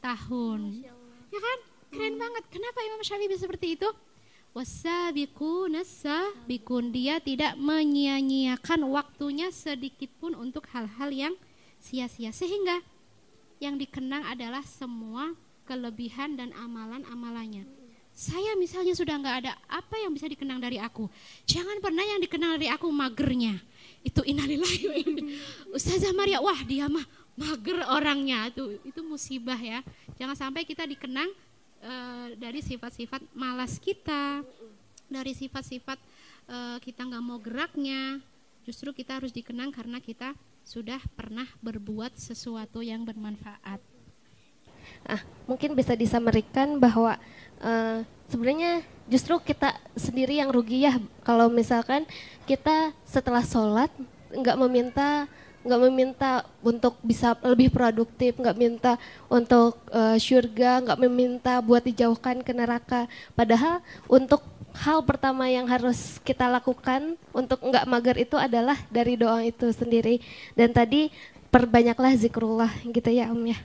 tahun. 0.00 0.84
Ya 1.30 1.40
kan? 1.40 1.58
Keren 1.92 2.16
banget. 2.16 2.44
Kenapa 2.50 2.78
Imam 2.82 3.00
Syafi'i 3.04 3.28
bisa 3.30 3.44
seperti 3.44 3.78
itu? 3.78 3.88
Wasabiqun 4.50 5.78
bikun 6.42 6.90
dia 6.90 7.22
tidak 7.22 7.54
menyia-nyiakan 7.54 8.82
waktunya 8.90 9.46
sedikit 9.54 10.10
pun 10.18 10.34
untuk 10.34 10.66
hal-hal 10.74 11.06
yang 11.14 11.34
sia-sia 11.78 12.34
sehingga 12.34 12.82
yang 13.62 13.78
dikenang 13.78 14.26
adalah 14.26 14.66
semua 14.66 15.38
kelebihan 15.70 16.34
dan 16.34 16.50
amalan-amalannya. 16.58 17.62
Saya 18.10 18.58
misalnya 18.58 18.90
sudah 18.98 19.22
nggak 19.22 19.36
ada 19.46 19.52
apa 19.70 20.02
yang 20.02 20.10
bisa 20.10 20.26
dikenang 20.26 20.58
dari 20.58 20.82
aku. 20.82 21.06
Jangan 21.46 21.78
pernah 21.78 22.02
yang 22.02 22.18
dikenang 22.18 22.58
dari 22.58 22.66
aku 22.66 22.90
magernya. 22.90 23.54
Itu 24.02 24.26
innalillahi 24.26 24.82
Ustazah 25.70 26.10
Maria, 26.10 26.42
wah 26.42 26.58
dia 26.66 26.90
mah 26.90 27.06
mager 27.38 27.82
orangnya 27.88 28.50
itu 28.50 28.78
itu 28.86 29.00
musibah 29.02 29.58
ya. 29.58 29.80
Jangan 30.18 30.36
sampai 30.36 30.62
kita 30.66 30.84
dikenang 30.86 31.30
uh, 31.82 32.26
dari 32.36 32.60
sifat-sifat 32.60 33.22
malas 33.32 33.78
kita, 33.80 34.44
dari 35.06 35.32
sifat-sifat 35.34 35.98
uh, 36.50 36.76
kita 36.82 37.06
nggak 37.06 37.24
mau 37.24 37.38
geraknya. 37.38 38.20
Justru 38.64 38.92
kita 38.92 39.18
harus 39.18 39.32
dikenang 39.32 39.72
karena 39.72 39.98
kita 39.98 40.36
sudah 40.62 41.00
pernah 41.16 41.48
berbuat 41.64 42.14
sesuatu 42.14 42.84
yang 42.84 43.02
bermanfaat. 43.02 43.80
Ah, 45.08 45.22
mungkin 45.48 45.72
bisa 45.72 45.96
disamerikan 45.96 46.76
bahwa 46.76 47.16
uh, 47.64 48.04
sebenarnya 48.28 48.84
justru 49.08 49.40
kita 49.40 49.74
sendiri 49.96 50.38
yang 50.38 50.52
rugi 50.52 50.86
ya 50.86 51.00
kalau 51.24 51.48
misalkan 51.48 52.04
kita 52.44 52.92
setelah 53.02 53.42
sholat 53.42 53.90
nggak 54.30 54.60
meminta 54.60 55.26
nggak 55.60 55.80
meminta 55.88 56.44
untuk 56.64 56.96
bisa 57.04 57.36
lebih 57.44 57.68
produktif, 57.68 58.36
nggak 58.40 58.56
minta 58.56 58.92
untuk 59.28 59.76
uh, 59.92 60.16
surga, 60.16 60.80
nggak 60.84 61.00
meminta 61.04 61.60
buat 61.60 61.84
dijauhkan 61.84 62.40
ke 62.40 62.52
neraka. 62.56 63.04
Padahal 63.36 63.84
untuk 64.08 64.40
hal 64.72 65.02
pertama 65.04 65.50
yang 65.50 65.66
harus 65.68 66.16
kita 66.22 66.48
lakukan 66.48 67.18
untuk 67.34 67.60
nggak 67.60 67.84
mager 67.84 68.16
itu 68.22 68.36
adalah 68.40 68.78
dari 68.88 69.20
doa 69.20 69.44
itu 69.44 69.68
sendiri. 69.74 70.24
Dan 70.56 70.72
tadi 70.72 71.12
perbanyaklah 71.52 72.14
zikrullah 72.16 72.72
gitu 72.88 73.10
ya 73.10 73.28
Om 73.28 73.44
ya. 73.52 73.58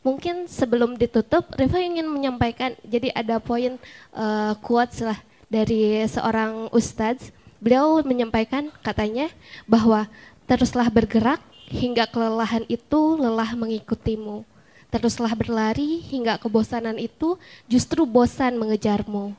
Mungkin 0.00 0.48
sebelum 0.48 0.96
ditutup, 0.96 1.44
Riva 1.52 1.76
ingin 1.76 2.08
menyampaikan, 2.08 2.72
jadi 2.80 3.12
ada 3.12 3.36
poin 3.36 3.76
uh, 4.16 4.56
quotes 4.64 5.04
lah 5.04 5.20
dari 5.52 6.00
seorang 6.08 6.72
ustadz. 6.72 7.28
Beliau 7.60 8.00
menyampaikan 8.04 8.68
katanya 8.84 9.28
bahwa 9.64 10.08
Teruslah 10.44 10.92
bergerak 10.92 11.40
hingga 11.72 12.04
kelelahan 12.04 12.68
itu 12.68 13.16
lelah 13.16 13.56
mengikutimu. 13.56 14.44
Teruslah 14.92 15.34
berlari 15.34 16.04
hingga 16.06 16.38
kebosanan 16.38 17.00
itu 17.00 17.40
justru 17.66 18.06
bosan 18.06 18.54
mengejarmu. 18.60 19.34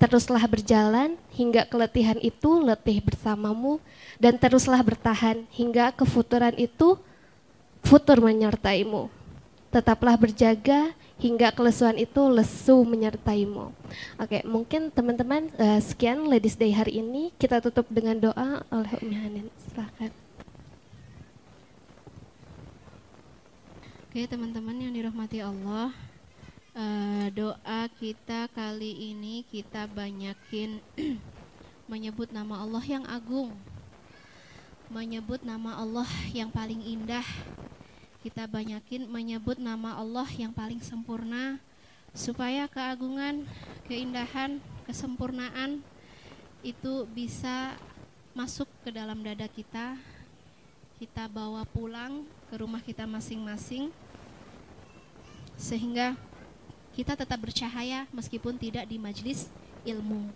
Teruslah 0.00 0.40
berjalan 0.48 1.18
hingga 1.34 1.68
keletihan 1.68 2.16
itu 2.24 2.62
letih 2.62 3.04
bersamamu 3.04 3.82
dan 4.16 4.36
teruslah 4.40 4.80
bertahan 4.80 5.44
hingga 5.52 5.92
kefuturan 5.92 6.56
itu 6.56 6.96
futur 7.84 8.20
menyertaimu. 8.20 9.12
Tetaplah 9.68 10.16
berjaga 10.16 10.96
hingga 11.20 11.52
kelesuan 11.52 12.00
itu 12.00 12.22
lesu 12.32 12.80
menyertaimu. 12.80 13.76
Oke, 14.16 14.40
mungkin 14.48 14.88
teman-teman 14.88 15.52
uh, 15.60 15.80
sekian 15.84 16.24
Ladies 16.24 16.56
Day 16.56 16.72
hari 16.72 17.04
ini 17.04 17.28
kita 17.36 17.60
tutup 17.60 17.84
dengan 17.92 18.16
doa 18.16 18.64
oleh 18.72 18.92
Umi 19.04 19.16
Hanin. 19.20 19.46
Silahkan. 19.68 20.29
Oke 24.10 24.26
teman-teman 24.26 24.74
yang 24.74 24.90
dirahmati 24.90 25.38
Allah 25.38 25.94
Uh, 26.70 27.26
doa 27.34 27.82
kita 27.98 28.46
kali 28.50 29.10
ini 29.14 29.42
kita 29.46 29.90
banyakin 29.90 30.78
menyebut 31.90 32.30
nama 32.30 32.62
Allah 32.62 32.82
yang 32.86 33.02
agung, 33.10 33.50
menyebut 34.86 35.42
nama 35.42 35.78
Allah 35.78 36.06
yang 36.30 36.46
paling 36.46 36.78
indah. 36.78 37.26
Kita 38.22 38.46
banyakin 38.46 39.10
menyebut 39.10 39.58
nama 39.58 39.98
Allah 39.98 40.30
yang 40.38 40.54
paling 40.54 40.78
sempurna, 40.78 41.58
supaya 42.14 42.70
keagungan, 42.70 43.46
keindahan, 43.90 44.62
kesempurnaan 44.86 45.82
itu 46.62 47.02
bisa 47.10 47.74
masuk 48.30 48.70
ke 48.86 48.94
dalam 48.94 49.22
dada 49.26 49.50
kita, 49.50 49.98
kita 51.02 51.26
bawa 51.26 51.66
pulang 51.66 52.26
ke 52.50 52.58
rumah 52.58 52.82
kita 52.82 53.06
masing-masing, 53.06 53.94
sehingga 55.54 56.18
kita 56.98 57.14
tetap 57.14 57.38
bercahaya 57.38 58.10
meskipun 58.10 58.58
tidak 58.58 58.84
di 58.90 58.98
majelis 58.98 59.46
ilmu 59.86 60.26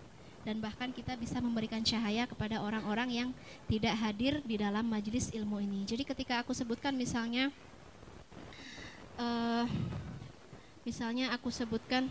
dan 0.47 0.63
bahkan 0.63 0.89
kita 0.93 1.19
bisa 1.19 1.43
memberikan 1.43 1.83
cahaya 1.83 2.23
kepada 2.23 2.63
orang-orang 2.63 3.09
yang 3.11 3.29
tidak 3.67 3.97
hadir 3.99 4.39
di 4.47 4.55
dalam 4.55 4.87
majelis 4.87 5.33
ilmu 5.35 5.59
ini. 5.59 5.83
Jadi 5.83 6.07
ketika 6.07 6.39
aku 6.39 6.53
sebutkan 6.53 6.93
misalnya 6.95 7.49
uh, 9.17 9.65
Misalnya 10.85 11.33
aku 11.33 11.49
sebutkan 11.49 12.05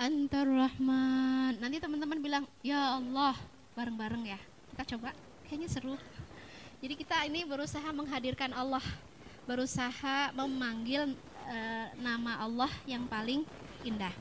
Antar 0.00 0.48
Rahman. 0.48 1.60
Nanti 1.60 1.76
teman-teman 1.76 2.16
bilang, 2.16 2.44
"Ya 2.64 2.96
Allah." 2.96 3.36
Bareng-bareng 3.76 4.24
ya. 4.24 4.40
Kita 4.72 4.96
coba. 4.96 5.12
Kayaknya 5.44 5.68
seru. 5.68 5.94
Jadi 6.80 6.94
kita 6.96 7.16
ini 7.28 7.44
berusaha 7.44 7.84
menghadirkan 7.92 8.56
Allah, 8.56 8.82
berusaha 9.44 10.32
memanggil 10.32 11.12
e, 11.44 11.58
nama 12.00 12.40
Allah 12.40 12.72
yang 12.88 13.04
paling 13.04 13.44
indah. 13.84 14.12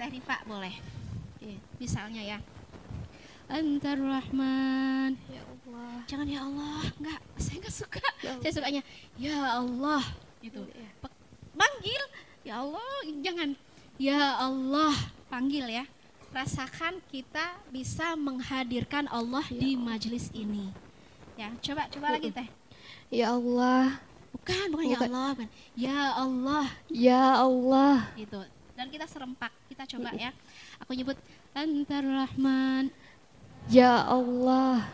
Teh 0.00 0.08
Rifa 0.08 0.40
boleh. 0.48 0.72
Iya, 1.44 1.60
misalnya 1.76 2.22
ya. 2.24 2.38
Antar 3.52 4.00
Rahman. 4.00 5.20
Ya 5.28 5.44
Allah. 5.44 5.92
Jangan 6.08 6.26
ya 6.28 6.40
Allah. 6.48 6.80
Enggak, 6.96 7.20
saya 7.36 7.56
enggak 7.60 7.74
suka. 7.76 8.04
Ya 8.24 8.32
saya 8.40 8.52
sukanya 8.56 8.82
ya 9.20 9.36
Allah 9.60 10.04
gitu. 10.40 10.64
Ya. 10.72 10.88
Manggil 11.52 12.00
Ya 12.40 12.64
Allah, 12.64 13.04
jangan. 13.20 13.52
Ya 14.00 14.40
Allah, 14.40 14.96
panggil 15.28 15.68
ya. 15.68 15.84
Rasakan 16.32 17.04
kita 17.12 17.60
bisa 17.68 18.16
menghadirkan 18.16 19.04
Allah 19.12 19.44
ya 19.52 19.60
di 19.60 19.76
majelis 19.76 20.32
ini. 20.32 20.72
Ya, 21.40 21.48
coba 21.64 21.88
coba 21.88 22.20
lagi 22.20 22.28
teh. 22.28 22.44
Ya 23.08 23.32
Allah. 23.32 23.96
Bukan, 24.36 24.76
bukan, 24.76 24.84
ya 24.84 24.98
bukan. 25.00 25.08
ya 25.08 25.16
Allah, 25.16 25.30
bukan. 25.32 25.48
Ya 25.72 26.00
Allah. 26.12 26.66
Ya 26.92 27.24
Allah. 27.40 27.96
Gitu. 28.12 28.40
Dan 28.76 28.86
kita 28.92 29.08
serempak. 29.08 29.48
Kita 29.72 29.88
coba 29.88 30.12
ya. 30.20 30.36
Aku 30.84 30.92
nyebut 30.92 31.16
Antar 31.56 32.04
Rahman. 32.04 32.92
Ya 33.72 34.04
Allah. 34.04 34.84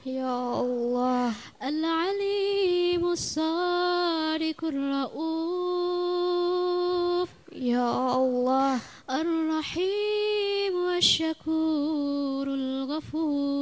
يا 0.06 0.60
الله. 0.60 1.32
العليم 1.62 3.08
الصادق 3.08 4.64
الرؤوف. 4.64 5.68
يا 7.56 8.16
الله. 8.16 8.80
الرحيم 9.10 10.74
والشكور 10.74 12.46
الغفور. 12.48 13.53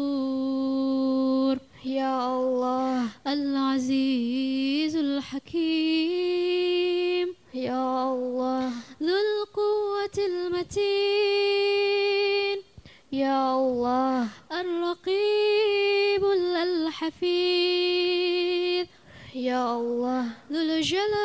usual 20.92 21.21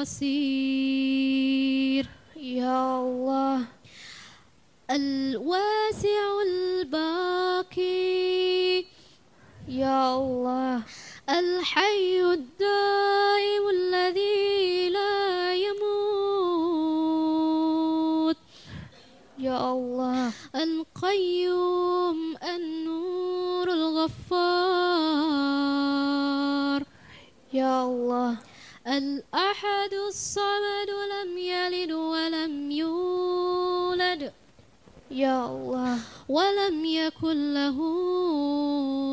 así. 0.00 0.77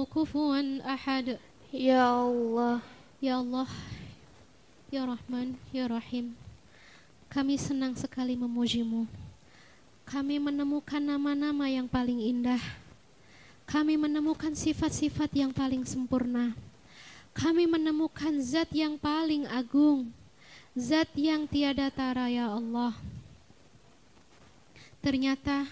kufuwan 0.10 0.80
ahad. 0.88 1.38
Ya 1.70 2.08
Allah. 2.08 2.80
Ya 3.20 3.40
Allah. 3.42 3.70
Ya 4.88 5.04
Rahman. 5.04 5.60
Ya 5.76 5.86
Rahim. 5.92 6.32
Kami 7.28 7.60
senang 7.60 7.94
sekali 8.00 8.40
memujimu. 8.40 9.04
Kami 10.08 10.40
menemukan 10.40 11.04
nama-nama 11.04 11.68
yang 11.68 11.90
paling 11.90 12.22
indah. 12.22 12.62
Kami 13.66 13.98
menemukan 13.98 14.54
sifat-sifat 14.54 15.34
yang 15.34 15.50
paling 15.50 15.84
sempurna. 15.84 16.54
Kami 17.36 17.68
menemukan 17.68 18.40
zat 18.40 18.72
yang 18.72 18.96
paling 18.96 19.44
agung. 19.50 20.08
Zat 20.78 21.12
yang 21.18 21.44
tiada 21.50 21.92
tara 21.92 22.32
ya 22.32 22.54
Allah. 22.56 22.96
Ternyata 25.04 25.68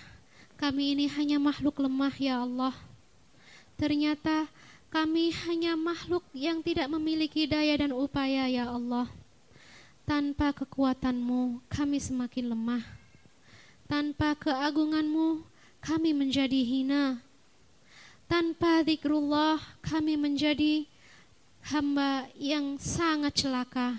kami 0.59 0.97
ini 0.97 1.05
hanya 1.15 1.39
makhluk 1.39 1.79
lemah 1.79 2.13
ya 2.19 2.43
Allah. 2.43 2.75
Ternyata 3.77 4.47
kami 4.93 5.33
hanya 5.49 5.73
makhluk 5.73 6.21
yang 6.37 6.61
tidak 6.61 6.85
memiliki 6.85 7.49
daya 7.49 7.73
dan 7.81 7.91
upaya 7.97 8.45
ya 8.45 8.69
Allah. 8.69 9.09
Tanpa 10.05 10.53
kekuatanmu 10.53 11.63
kami 11.65 11.97
semakin 11.97 12.53
lemah. 12.53 12.83
Tanpa 13.89 14.37
keagunganmu 14.37 15.41
kami 15.81 16.13
menjadi 16.13 16.61
hina. 16.61 17.17
Tanpa 18.29 18.85
zikrullah 18.85 19.57
kami 19.81 20.13
menjadi 20.13 20.85
hamba 21.73 22.29
yang 22.37 22.77
sangat 22.77 23.33
celaka. 23.33 23.97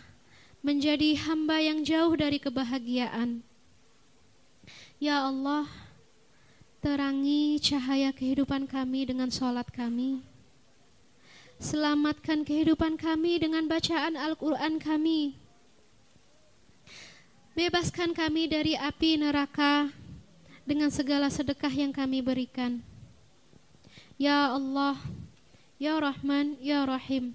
Menjadi 0.65 1.19
hamba 1.29 1.61
yang 1.61 1.85
jauh 1.85 2.15
dari 2.17 2.41
kebahagiaan. 2.41 3.45
Ya 4.97 5.29
Allah, 5.29 5.69
terangi 6.85 7.57
cahaya 7.65 8.13
kehidupan 8.13 8.69
kami 8.69 9.09
dengan 9.09 9.33
sholat 9.33 9.65
kami. 9.73 10.21
Selamatkan 11.57 12.45
kehidupan 12.45 13.01
kami 13.01 13.41
dengan 13.41 13.65
bacaan 13.65 14.21
Al-Quran 14.21 14.77
kami. 14.77 15.33
Bebaskan 17.57 18.13
kami 18.13 18.53
dari 18.53 18.77
api 18.77 19.17
neraka 19.17 19.89
dengan 20.69 20.93
segala 20.93 21.33
sedekah 21.33 21.73
yang 21.73 21.89
kami 21.89 22.21
berikan. 22.21 22.85
Ya 24.21 24.53
Allah, 24.53 25.01
Ya 25.81 25.97
Rahman, 25.97 26.61
Ya 26.61 26.85
Rahim. 26.85 27.33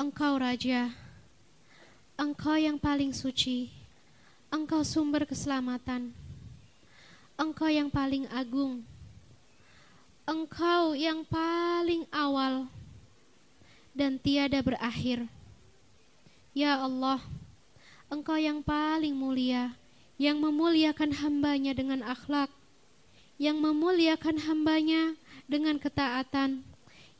Engkau 0.00 0.40
Raja, 0.40 0.88
Engkau 2.16 2.56
yang 2.56 2.80
paling 2.80 3.12
suci, 3.12 3.68
Engkau 4.48 4.80
sumber 4.80 5.28
keselamatan, 5.28 6.16
Engkau 7.40 7.72
yang 7.72 7.88
paling 7.88 8.28
agung, 8.28 8.84
Engkau 10.28 10.92
yang 10.92 11.24
paling 11.24 12.04
awal 12.12 12.68
dan 13.96 14.20
tiada 14.20 14.60
berakhir. 14.60 15.24
Ya 16.52 16.76
Allah, 16.76 17.16
Engkau 18.12 18.36
yang 18.36 18.60
paling 18.60 19.16
mulia, 19.16 19.72
yang 20.20 20.36
memuliakan 20.36 21.16
hambanya 21.16 21.72
dengan 21.72 22.04
akhlak, 22.04 22.52
yang 23.40 23.56
memuliakan 23.56 24.36
hambanya 24.44 25.16
dengan 25.48 25.80
ketaatan, 25.80 26.60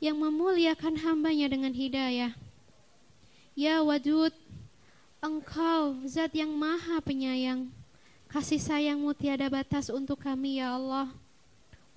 yang 0.04 0.20
memuliakan 0.20 1.00
hambanya 1.00 1.48
dengan 1.48 1.72
hidayah. 1.72 2.36
Ya 3.56 3.80
Wadud, 3.80 4.36
Engkau 5.24 5.96
zat 6.04 6.36
yang 6.36 6.52
maha 6.52 7.00
penyayang, 7.00 7.72
kasih 8.30 8.62
sayangmu 8.62 9.10
tiada 9.18 9.50
batas 9.50 9.90
untuk 9.90 10.22
kami 10.22 10.62
ya 10.62 10.78
Allah 10.78 11.10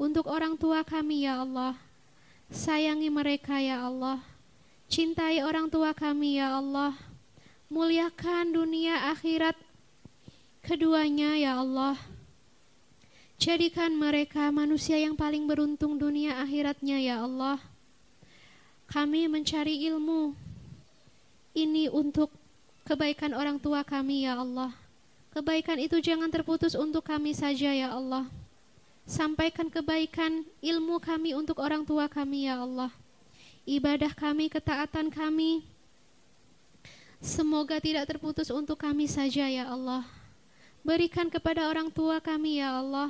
untuk 0.04 0.26
orang 0.28 0.58
tua 0.58 0.82
kami 0.82 1.24
ya 1.24 1.46
Allah. 1.46 1.78
Sayangi 2.52 3.08
mereka 3.08 3.56
ya 3.62 3.88
Allah. 3.88 4.20
Cintai 4.90 5.40
orang 5.40 5.70
tua 5.72 5.94
kami 5.96 6.38
ya 6.42 6.60
Allah. 6.60 6.92
Muliakan 7.72 8.52
dunia 8.54 9.10
akhirat 9.16 9.56
keduanya 10.60 11.40
ya 11.40 11.64
Allah. 11.64 11.96
Jadikan 13.40 13.96
mereka 13.96 14.52
manusia 14.54 15.00
yang 15.00 15.18
paling 15.18 15.48
beruntung 15.48 15.96
dunia 15.96 16.44
akhiratnya 16.44 17.00
ya 17.02 17.24
Allah. 17.24 17.64
Kami 18.92 19.26
mencari 19.32 19.88
ilmu 19.90 20.38
ini 21.56 21.90
untuk 21.90 22.30
kebaikan 22.86 23.34
orang 23.34 23.58
tua 23.58 23.82
kami 23.88 24.28
ya 24.28 24.38
Allah. 24.38 24.83
Kebaikan 25.34 25.82
itu 25.82 25.98
jangan 25.98 26.30
terputus 26.30 26.78
untuk 26.78 27.02
kami 27.10 27.34
saja 27.34 27.74
ya 27.74 27.90
Allah. 27.90 28.30
Sampaikan 29.10 29.66
kebaikan 29.66 30.46
ilmu 30.62 31.02
kami 31.02 31.34
untuk 31.34 31.58
orang 31.58 31.82
tua 31.82 32.06
kami 32.06 32.46
ya 32.46 32.62
Allah. 32.62 32.94
Ibadah 33.66 34.14
kami, 34.14 34.46
ketaatan 34.46 35.10
kami, 35.10 35.66
semoga 37.18 37.82
tidak 37.82 38.06
terputus 38.06 38.54
untuk 38.54 38.78
kami 38.78 39.10
saja 39.10 39.50
ya 39.50 39.74
Allah. 39.74 40.06
Berikan 40.86 41.34
kepada 41.34 41.66
orang 41.66 41.90
tua 41.90 42.22
kami 42.22 42.62
ya 42.62 42.78
Allah, 42.78 43.10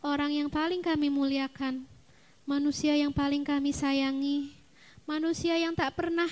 orang 0.00 0.32
yang 0.32 0.48
paling 0.48 0.80
kami 0.80 1.12
muliakan, 1.12 1.84
manusia 2.48 2.96
yang 2.96 3.12
paling 3.12 3.44
kami 3.44 3.76
sayangi, 3.76 4.56
manusia 5.04 5.60
yang 5.60 5.76
tak 5.76 5.92
pernah 5.92 6.30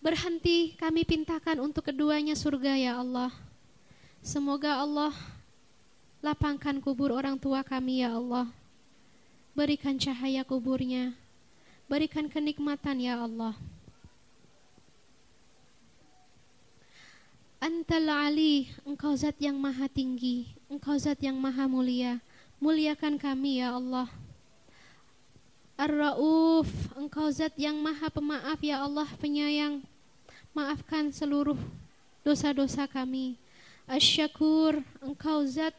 berhenti 0.00 0.76
kami 0.80 1.04
pintakan 1.04 1.60
untuk 1.64 1.88
keduanya 1.92 2.36
surga 2.36 2.76
ya 2.76 2.92
Allah. 3.00 3.32
Semoga 4.20 4.80
Allah 4.80 5.12
Lapangkan 6.20 6.84
kubur 6.84 7.16
orang 7.16 7.40
tua 7.40 7.64
kami 7.64 8.04
ya 8.04 8.12
Allah. 8.12 8.44
Berikan 9.56 9.96
cahaya 9.96 10.44
kuburnya. 10.44 11.16
Berikan 11.88 12.28
kenikmatan 12.28 13.00
ya 13.00 13.24
Allah. 13.24 13.56
Antal 17.56 18.04
Ali, 18.12 18.68
engkau 18.84 19.16
zat 19.16 19.36
yang 19.40 19.56
maha 19.56 19.88
tinggi, 19.88 20.48
engkau 20.68 20.96
zat 21.00 21.16
yang 21.24 21.40
maha 21.40 21.64
mulia. 21.64 22.20
Muliakan 22.60 23.16
kami 23.16 23.64
ya 23.64 23.72
Allah. 23.72 24.12
Ar-Ra'uf, 25.80 26.68
engkau 26.92 27.32
zat 27.32 27.56
yang 27.56 27.80
maha 27.80 28.12
pemaaf 28.12 28.60
ya 28.60 28.84
Allah, 28.84 29.08
penyayang. 29.16 29.80
Maafkan 30.52 31.08
seluruh 31.08 31.56
dosa-dosa 32.20 32.84
kami. 32.84 33.40
Asyakur, 33.88 34.84
engkau 35.00 35.40
zat 35.48 35.72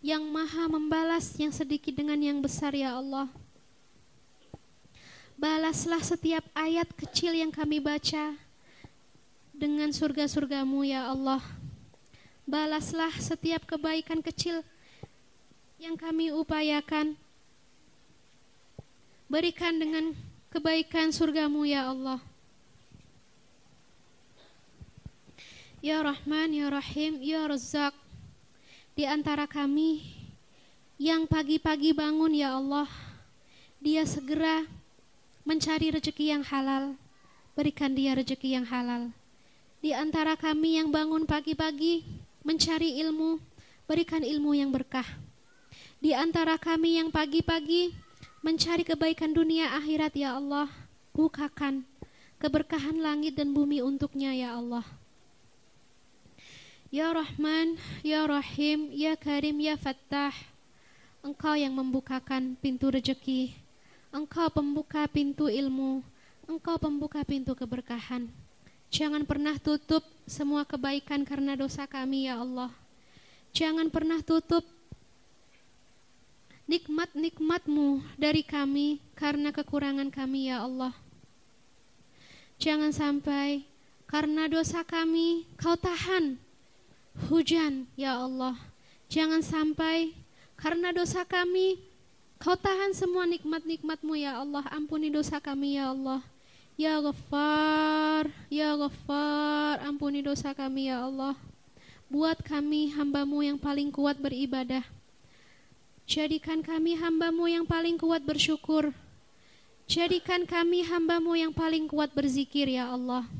yang 0.00 0.24
maha 0.24 0.64
membalas 0.72 1.36
yang 1.36 1.52
sedikit 1.52 1.92
dengan 1.92 2.16
yang 2.16 2.40
besar 2.40 2.72
ya 2.72 2.96
Allah. 2.96 3.28
Balaslah 5.36 6.00
setiap 6.00 6.44
ayat 6.56 6.88
kecil 6.96 7.36
yang 7.36 7.52
kami 7.52 7.76
baca 7.76 8.32
dengan 9.52 9.92
surga-surgamu 9.92 10.80
ya 10.88 11.12
Allah. 11.12 11.44
Balaslah 12.48 13.12
setiap 13.20 13.68
kebaikan 13.68 14.24
kecil 14.24 14.64
yang 15.76 16.00
kami 16.00 16.32
upayakan. 16.32 17.20
Berikan 19.30 19.78
dengan 19.78 20.10
kebaikan 20.50 21.14
surgamu 21.14 21.62
ya 21.62 21.86
Allah. 21.94 22.18
Ya 25.78 26.02
Rahman, 26.02 26.50
Ya 26.50 26.66
Rahim, 26.66 27.22
Ya 27.22 27.46
Razzaq 27.46 27.94
di 28.98 29.08
antara 29.08 29.48
kami 29.48 30.02
yang 31.00 31.24
pagi-pagi 31.24 31.96
bangun 31.96 32.36
ya 32.36 32.58
Allah, 32.58 32.84
dia 33.80 34.04
segera 34.04 34.66
mencari 35.46 35.88
rezeki 35.88 36.36
yang 36.36 36.44
halal. 36.44 36.98
Berikan 37.56 37.96
dia 37.96 38.12
rezeki 38.12 38.60
yang 38.60 38.66
halal. 38.68 39.08
Di 39.80 39.96
antara 39.96 40.36
kami 40.36 40.76
yang 40.76 40.92
bangun 40.92 41.24
pagi-pagi 41.24 42.04
mencari 42.44 43.00
ilmu, 43.00 43.40
berikan 43.88 44.20
ilmu 44.20 44.52
yang 44.52 44.68
berkah. 44.68 45.06
Di 45.96 46.12
antara 46.12 46.60
kami 46.60 47.00
yang 47.00 47.08
pagi-pagi 47.08 47.96
mencari 48.40 48.84
kebaikan 48.84 49.32
dunia 49.32 49.76
akhirat 49.76 50.12
ya 50.16 50.36
Allah, 50.36 50.68
bukakan 51.12 51.84
keberkahan 52.40 52.96
langit 53.00 53.36
dan 53.36 53.52
bumi 53.52 53.84
untuknya 53.84 54.32
ya 54.32 54.56
Allah. 54.56 54.84
Ya 56.90 57.06
Rahman, 57.14 57.78
Ya 58.02 58.26
Rahim, 58.26 58.90
Ya 58.90 59.14
Karim, 59.14 59.62
Ya 59.62 59.78
Fattah 59.78 60.34
Engkau 61.20 61.52
yang 61.52 61.76
membukakan 61.76 62.56
pintu 62.64 62.88
rejeki. 62.88 63.52
Engkau 64.08 64.48
pembuka 64.48 65.04
pintu 65.04 65.52
ilmu. 65.52 66.00
Engkau 66.48 66.80
pembuka 66.80 67.20
pintu 67.28 67.52
keberkahan. 67.52 68.24
Jangan 68.88 69.28
pernah 69.28 69.60
tutup 69.60 70.00
semua 70.24 70.64
kebaikan 70.64 71.20
karena 71.28 71.60
dosa 71.60 71.84
kami 71.84 72.24
ya 72.24 72.40
Allah. 72.40 72.72
Jangan 73.52 73.92
pernah 73.92 74.24
tutup 74.24 74.64
nikmat-nikmatmu 76.70 77.98
dari 78.14 78.46
kami 78.46 79.02
karena 79.18 79.50
kekurangan 79.50 80.06
kami 80.14 80.54
ya 80.54 80.62
Allah. 80.62 80.94
Jangan 82.62 82.94
sampai 82.94 83.66
karena 84.06 84.46
dosa 84.46 84.86
kami 84.86 85.50
kau 85.58 85.74
tahan 85.74 86.38
hujan 87.26 87.90
ya 87.98 88.22
Allah. 88.22 88.54
Jangan 89.10 89.42
sampai 89.42 90.14
karena 90.54 90.94
dosa 90.94 91.26
kami 91.26 91.82
kau 92.38 92.54
tahan 92.54 92.94
semua 92.94 93.26
nikmat-nikmatmu 93.26 94.14
ya 94.14 94.38
Allah. 94.38 94.62
Ampuni 94.70 95.10
dosa 95.10 95.42
kami 95.42 95.74
ya 95.74 95.90
Allah. 95.90 96.22
Ya 96.78 96.96
Ghaffar, 97.02 98.30
Ya 98.46 98.72
Ghaffar, 98.78 99.82
ampuni 99.82 100.22
dosa 100.22 100.54
kami 100.54 100.86
ya 100.86 101.02
Allah. 101.02 101.34
Buat 102.06 102.46
kami 102.46 102.94
hambamu 102.94 103.42
yang 103.42 103.58
paling 103.58 103.90
kuat 103.90 104.16
beribadah. 104.22 104.99
Jadikan 106.10 106.58
kami 106.58 106.98
hambamu 106.98 107.46
yang 107.46 107.62
paling 107.62 107.94
kuat 107.94 108.26
bersyukur. 108.26 108.90
Jadikan 109.86 110.42
kami 110.42 110.82
hambamu 110.82 111.38
yang 111.38 111.54
paling 111.54 111.86
kuat 111.86 112.10
berzikir 112.10 112.66
ya 112.66 112.90
Allah. 112.90 113.30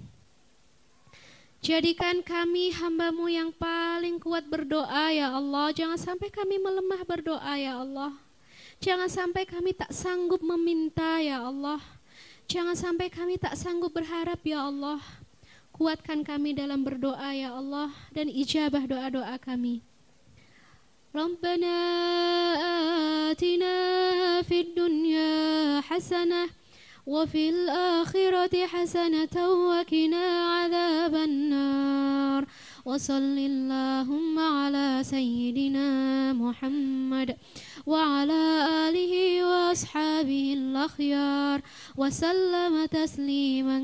Jadikan 1.58 2.22
kami 2.22 2.70
hambamu 2.70 3.26
yang 3.26 3.50
paling 3.50 4.22
kuat 4.22 4.46
berdoa 4.46 5.10
ya 5.10 5.34
Allah. 5.34 5.74
Jangan 5.74 5.98
sampai 5.98 6.30
kami 6.30 6.62
melemah 6.62 7.02
berdoa 7.02 7.58
ya 7.58 7.82
Allah. 7.82 8.14
Jangan 8.78 9.10
sampai 9.10 9.50
kami 9.50 9.74
tak 9.74 9.90
sanggup 9.90 10.38
meminta 10.38 11.18
ya 11.18 11.42
Allah. 11.42 11.82
Jangan 12.46 12.78
sampai 12.78 13.10
kami 13.10 13.34
tak 13.42 13.58
sanggup 13.58 13.98
berharap 13.98 14.38
ya 14.46 14.70
Allah. 14.70 15.02
Kuatkan 15.74 16.22
kami 16.22 16.54
dalam 16.54 16.86
berdoa 16.86 17.34
ya 17.34 17.50
Allah 17.50 17.90
dan 18.14 18.30
ijabah 18.30 18.86
doa-doa 18.86 19.34
kami. 19.42 19.89
ربنا 21.14 21.76
آتنا 23.30 23.76
في 24.42 24.61
الدنيا 24.61 25.80
حسنة 25.80 26.46
وفي 27.06 27.50
الآخرة 27.50 28.66
حسنة 28.66 29.36
وقنا 29.66 30.26
عذاب 30.54 31.14
النار. 31.14 32.46
وصل 32.84 33.38
اللهم 33.38 34.38
على 34.38 35.00
سيدنا 35.02 35.88
محمد 36.32 37.36
وعلى 37.86 38.42
آله 38.88 39.44
وأصحابه 39.44 40.54
الأخيار 40.58 41.61
وسلم 41.96 42.86
تسليما 42.86 43.78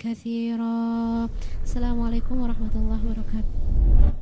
كثيرا. 0.00 1.30
السلام 1.62 2.02
عليكم 2.02 2.40
ورحمة 2.42 2.74
الله 2.74 3.00
وبركاته. 3.06 4.21